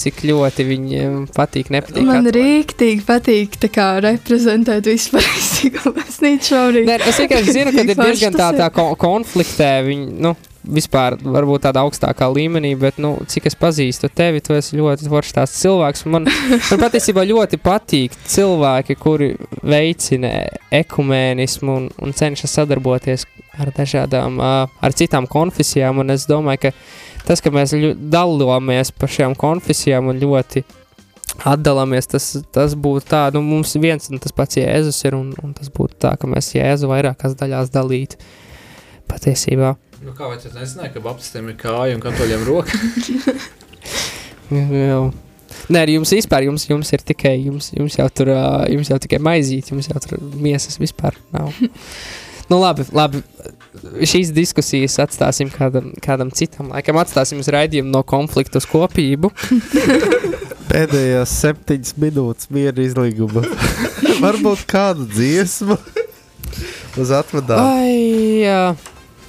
cik 0.00 0.22
ļoti 0.24 0.64
viņiem 0.68 1.16
patīk, 1.34 1.70
nepatīk. 1.74 2.06
Man 2.08 2.28
rīktīgi 2.32 3.04
patīk 3.06 3.58
kā, 3.72 3.92
reprezentēt 4.04 4.88
vispār 4.88 5.26
īstenībā 5.26 5.94
baznīcu 5.98 6.54
šobrīd. 6.54 6.86
Nē, 6.88 7.00
es 7.10 7.20
vienkārši 7.24 7.56
zinu, 7.58 7.74
ka 7.74 7.84
ir 7.84 7.98
diezgan 7.98 8.38
tā, 8.38 8.52
tā 8.56 8.70
konfliktē. 9.00 9.72
Viņi, 9.86 10.06
nu, 10.24 10.34
vispār 10.64 11.16
varbūt 11.20 11.64
tādā 11.66 11.84
augstākā 11.84 12.28
līmenī, 12.32 12.72
bet, 12.80 13.00
nu, 13.02 13.14
cik 13.30 13.48
es 13.50 13.56
pazīstu 13.58 14.10
tevi, 14.12 14.42
tu 14.44 14.56
esi 14.56 14.78
ļoti 14.78 15.08
foršs 15.10 15.36
tās 15.36 15.56
cilvēks. 15.60 16.06
Man, 16.12 16.28
man 16.28 16.82
patiesībā 16.84 17.24
ļoti 17.28 17.60
patīk 17.62 18.16
cilvēki, 18.30 18.96
kuri 19.00 19.32
veicina 19.62 20.32
ekumēnismu 20.80 21.76
un, 21.76 21.88
un 22.00 22.16
cenšas 22.16 22.56
sadarboties 22.60 23.26
ar 23.58 23.70
dažādām, 23.74 24.38
ar 24.40 24.96
citām 24.96 25.26
konfesijām, 25.30 26.02
un 26.02 26.14
es 26.14 26.26
domāju, 26.30 26.68
ka 26.68 26.72
tas, 27.26 27.42
ka 27.42 27.52
mēs 27.54 27.74
dalāmies 28.12 28.92
par 28.96 29.12
šiem 29.12 29.34
konfesijām 29.38 30.10
un 30.12 30.20
ļoti 30.22 30.64
atdalāmies, 31.46 32.08
tas, 32.10 32.26
tas 32.52 32.74
būtu 32.74 33.08
tā, 33.10 33.22
nu, 33.34 33.42
mums 33.46 33.74
viens 33.80 34.10
un 34.10 34.20
tas 34.22 34.34
pats 34.36 34.58
Jēzus 34.60 35.00
ir, 35.06 35.16
un, 35.16 35.32
un 35.44 35.54
tas 35.56 35.70
būtu 35.72 35.98
tā, 36.04 36.14
ka 36.20 36.30
mēs 36.30 36.52
Jēzu 36.56 36.90
vairākās 36.90 37.36
daļās 37.40 37.72
dalītu 37.74 38.20
patiesībā. 39.10 39.74
Nu, 40.00 40.14
kā 40.16 40.30
vai 40.30 40.38
tas 40.40 40.54
nezināja, 40.56 40.94
ka 40.94 41.02
baptistiem 41.04 41.50
ir 41.52 41.58
kāja 41.60 41.96
un 41.96 42.04
katoļiem 42.04 42.46
roka? 42.48 42.72
Nē, 45.70 45.84
jums 45.92 46.10
vispār 46.16 46.46
jums, 46.48 46.64
jums 46.70 46.88
ir 46.96 47.04
tikai, 47.06 47.36
jums, 47.44 47.70
jums 47.76 47.98
jau 47.98 48.08
tur, 48.14 48.32
jums 48.72 48.90
jau 48.90 48.98
tikai 49.02 49.20
maizīt, 49.22 49.70
jums 49.70 49.90
jau 49.90 50.00
tur 50.02 50.18
miesas 50.40 50.80
vispār 50.80 51.18
nav. 51.34 51.52
nu 52.50 52.58
labi, 52.60 52.84
labi, 52.94 53.22
šīs 54.10 54.32
diskusijas 54.34 54.98
atstāsim 55.04 55.50
kādam, 55.54 55.92
kādam 56.02 56.32
citam 56.34 56.72
laikam, 56.74 56.98
atstāsim 57.00 57.40
uz 57.42 57.50
raidījumu 57.52 57.92
no 57.94 58.02
konfliktu 58.06 58.60
uz 58.60 58.66
kopību. 58.70 59.30
Pēdējās 60.70 61.34
septiņas 61.42 61.96
minūtes 61.98 62.50
miera 62.54 62.82
izlīguma. 62.84 63.42
Varbūt 64.24 64.66
kādu 64.70 65.06
dziesmu 65.10 65.78
uz 67.00 67.14
atvadām. 67.14 67.62
Ai, 67.62 68.42
jā. 68.44 68.62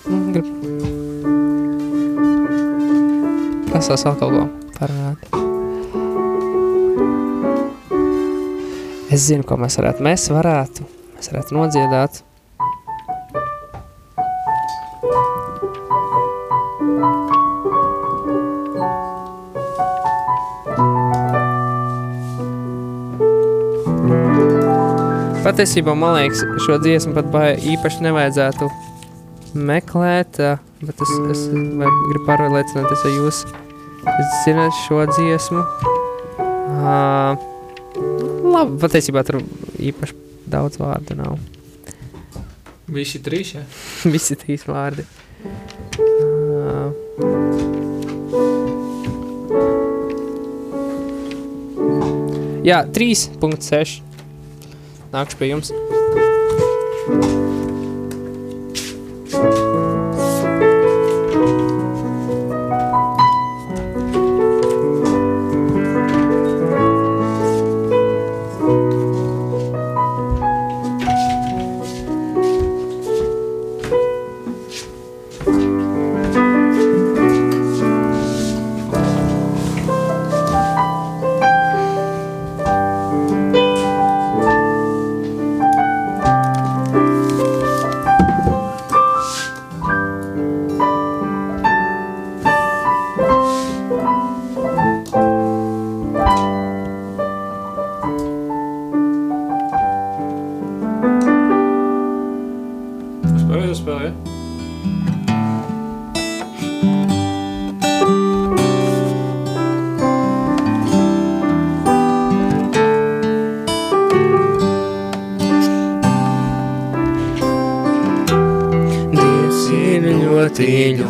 Nu, 0.10 0.24
grib... 0.34 0.50
Prasās 3.72 4.04
vēl 4.06 4.18
kaut 4.20 4.36
ko 4.36 4.48
parunāt. 4.76 5.30
Es 9.12 9.26
zinu, 9.28 9.46
ko 9.48 9.58
mēs 9.60 9.78
varētu. 9.80 10.04
Mēs 10.06 10.28
varētu, 10.32 10.86
mēs 11.16 11.32
varētu 11.32 11.58
nodziedāt. 11.58 12.22
Patiesībā 25.52 25.92
man 26.00 26.14
liekas, 26.16 26.46
šo 26.64 26.78
dziesmu 26.80 27.12
pat 27.12 27.58
īpaši 27.60 28.06
nevajadzētu 28.06 28.70
meklēt, 29.68 30.38
eh, 30.40 30.62
bet 30.80 31.02
es, 31.04 31.10
es 31.34 31.42
gribu 31.52 32.22
pārliecināties, 32.24 33.02
ja 33.04 33.12
jūs 33.18 33.42
zināt 34.46 34.72
šo 34.86 35.02
dziesmu. 35.10 35.60
Uh, 36.72 37.36
labi, 38.48 38.80
patiesībā 38.80 39.26
tur 39.28 39.42
īpaši 39.76 40.16
daudz 40.48 40.80
vārdu 40.80 41.20
nav. 41.20 41.36
Visi 42.88 43.20
trīs, 43.20 43.52
jā? 43.58 43.66
Visi 44.16 44.40
trīs 44.40 44.64
vārdi. 44.70 45.04
Uh, 46.00 46.96
jā, 52.64 52.86
3.6 52.88 54.11
nākšu 55.12 55.38
pie 55.38 55.54
jums. 55.54 55.72
thank 57.08 57.26
you 57.26 57.51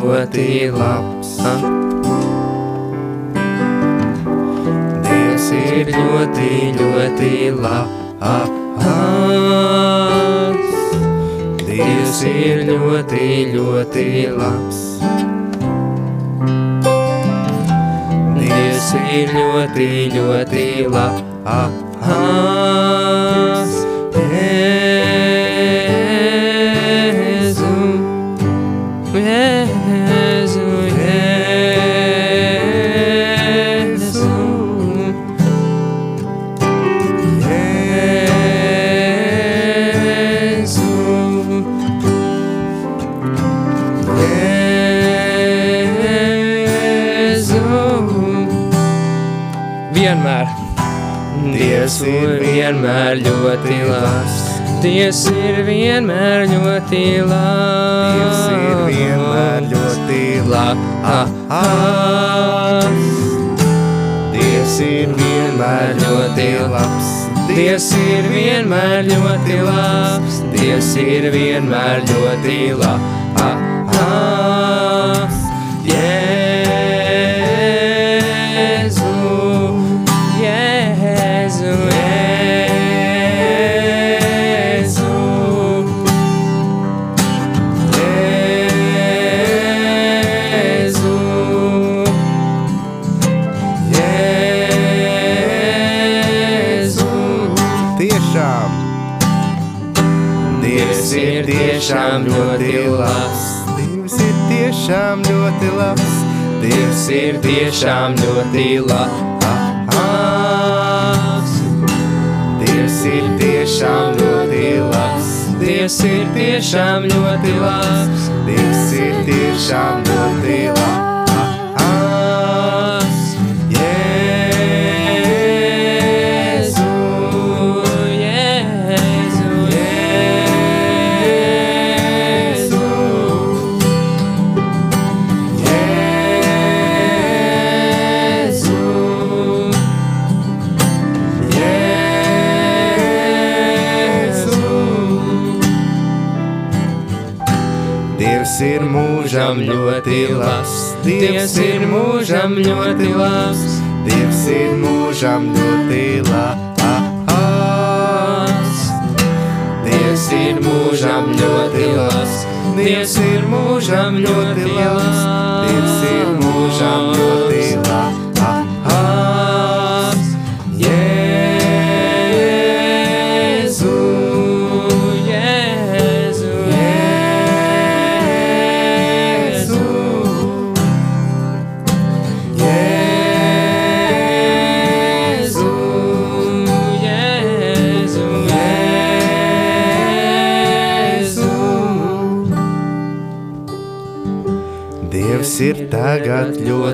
dzīvotī 0.01 0.71
labi. 0.73 1.10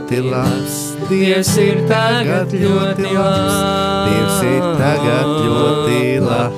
Ļoti 0.07 0.29
labs. 0.31 0.75
Dievs 1.09 1.57
ir 1.59 1.81
tagad 1.87 2.51
ļoti 2.51 3.07
labs. 3.11 3.57
Dievs 4.07 4.39
ir 4.47 4.63
tagad 4.79 5.27
ļoti 5.43 6.19
labs. 6.23 6.53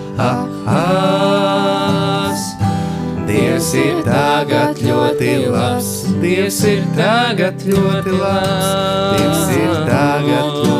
Dievs 3.29 3.73
ir 3.73 4.03
tagad 4.05 4.81
ļoti 4.85 5.33
labs. 5.49 5.89
Dievs 6.21 6.61
ir 6.65 6.83
tagad 6.95 7.65
ļoti 7.65 8.19
labs. 8.21 8.69
Dievs 9.17 9.49
ir 9.57 9.73
tagad 9.89 10.53
ļoti 10.53 10.69
labs. 10.69 10.78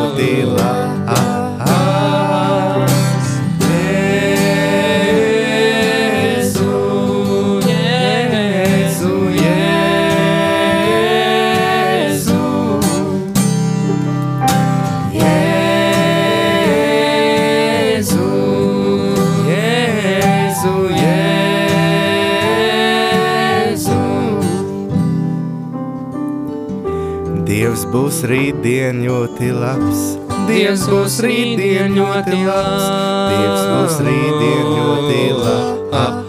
Būs 28.10 28.24
rītdien 28.26 29.04
ļoti 29.06 29.52
labs. 29.54 30.00
Dievs 30.48 30.82
būs 30.90 31.20
rītdien 31.22 31.94
ļoti 31.94 32.40
labs. 32.42 32.88
Dievs 33.30 33.62
būs 33.70 34.00
rītdien 34.08 34.66
ļoti 34.74 35.20
labs. 35.38 36.26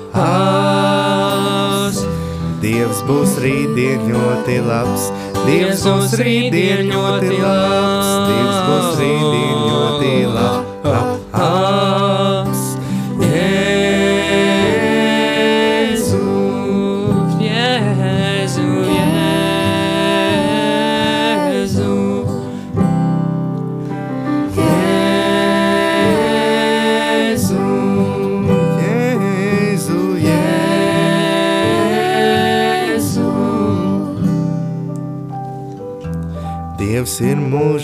Dievs 2.61 3.01
būs 3.09 3.33
rītdien 3.41 4.05
ļoti 4.13 4.61
labs. 4.69 5.09
Dievs 5.47 5.81
būs 5.89 6.13
rītdien 6.21 6.93
ļoti 6.93 7.33
labs. 7.41 8.13
Dievs 8.29 8.59
būs 8.69 9.01
rītdien 9.01 9.57
ļoti 9.65 10.13
labs. 10.37 10.60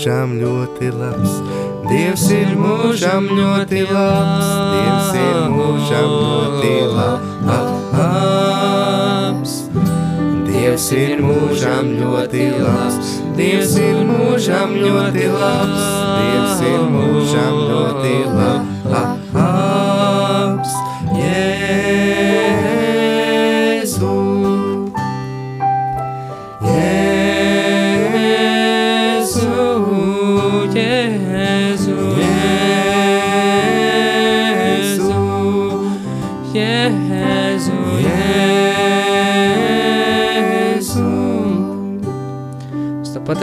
Mūžām 0.07 0.39
ļoti 0.39 0.89
labs. 0.95 1.33
Dievs 1.91 2.31
ir 2.31 2.53
mūžām 2.55 3.27
ļoti 3.27 3.81
labs. 3.91 4.47
Dievs 4.71 5.17
ir 5.19 5.39
mūžām 5.51 6.07
ļoti 6.23 6.75
labs. 6.95 7.57
Dievs 10.47 10.87
ir 10.95 11.19
mūžām 11.27 11.91
ļoti 11.99 12.47
labs. 12.63 13.11
Dievs 13.35 13.75
ir 13.83 13.99
mūžām 14.07 14.79
ļoti 14.79 15.27
labs. 15.35 15.83
Dievs 16.23 16.63
ir 16.71 16.87
mūžām 16.95 17.55
ļoti 17.67 18.17
labs. 18.31 18.76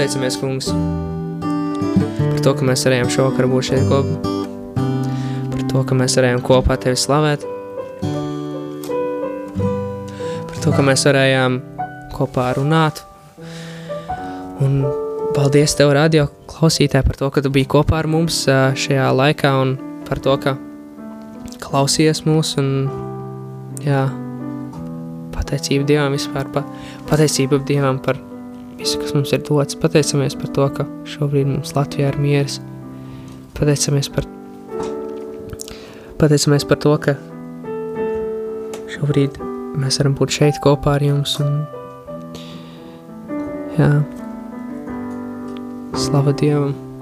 Pateicamies, 0.03 0.35
kungs, 0.35 0.65
par 1.39 2.39
to, 2.43 2.51
ka 2.59 2.65
mēs 2.67 2.81
varējām 2.83 3.11
šovakar 3.13 3.45
būt 3.47 3.67
šeit 3.69 3.83
kopā. 3.87 4.31
Par 5.53 5.61
to, 5.71 5.83
ka 5.87 5.95
mēs 5.95 6.17
varējām 6.19 6.41
kopā 6.43 6.75
tevi 6.83 6.99
slavēt. 6.99 7.45
Par 10.49 10.57
to, 10.59 10.73
ka 10.75 10.83
mēs 10.83 11.05
varējām 11.07 11.55
kopā 12.17 12.49
runāt. 12.57 12.99
Un 14.59 14.83
paldies 15.37 15.77
tev, 15.79 15.93
radio 15.95 16.27
klausītāji, 16.51 17.07
par 17.07 17.21
to, 17.21 17.31
ka 17.31 17.45
tu 17.45 17.53
biji 17.55 17.71
kopā 17.71 18.01
ar 18.01 18.11
mums 18.11 18.41
šajā 18.83 19.07
laikā 19.21 19.53
un 19.61 19.73
par 20.09 20.19
to, 20.19 20.35
ka 20.43 20.57
klausies 21.63 22.25
mūs 22.27 22.57
un 22.59 22.69
jā, 23.87 24.03
pateicība 25.31 25.87
Dievam 25.95 26.19
vispār, 26.19 26.51
pa, 26.51 26.67
pateicība 27.07 27.63
Dievam 27.63 28.03
par 28.03 28.19
visu, 28.83 28.99
kas 28.99 29.15
mums 29.15 29.33
ir 29.35 29.43
dots. 29.47 29.77
Pateicamies 29.79 30.35
par 30.39 30.51
to, 30.55 30.67
ka 30.77 30.85
šobrīd 31.07 31.49
mums 31.49 31.73
Latvijā 31.77 32.11
ir 32.11 32.19
mieres. 32.21 32.59
Pateicamies 33.57 34.09
par, 34.11 34.27
pateicamies 36.21 36.67
par 36.67 36.81
to, 36.83 36.95
ka 37.07 37.17
šobrīd 38.95 39.39
mēs 39.79 40.01
varam 40.01 40.17
būt 40.19 40.39
šeit 40.39 40.61
kopā 40.63 40.97
ar 40.97 41.05
jums. 41.09 41.37
Un, 41.43 41.61
jā, 43.79 43.91
slava 46.05 46.35
Dievam! 46.35 46.92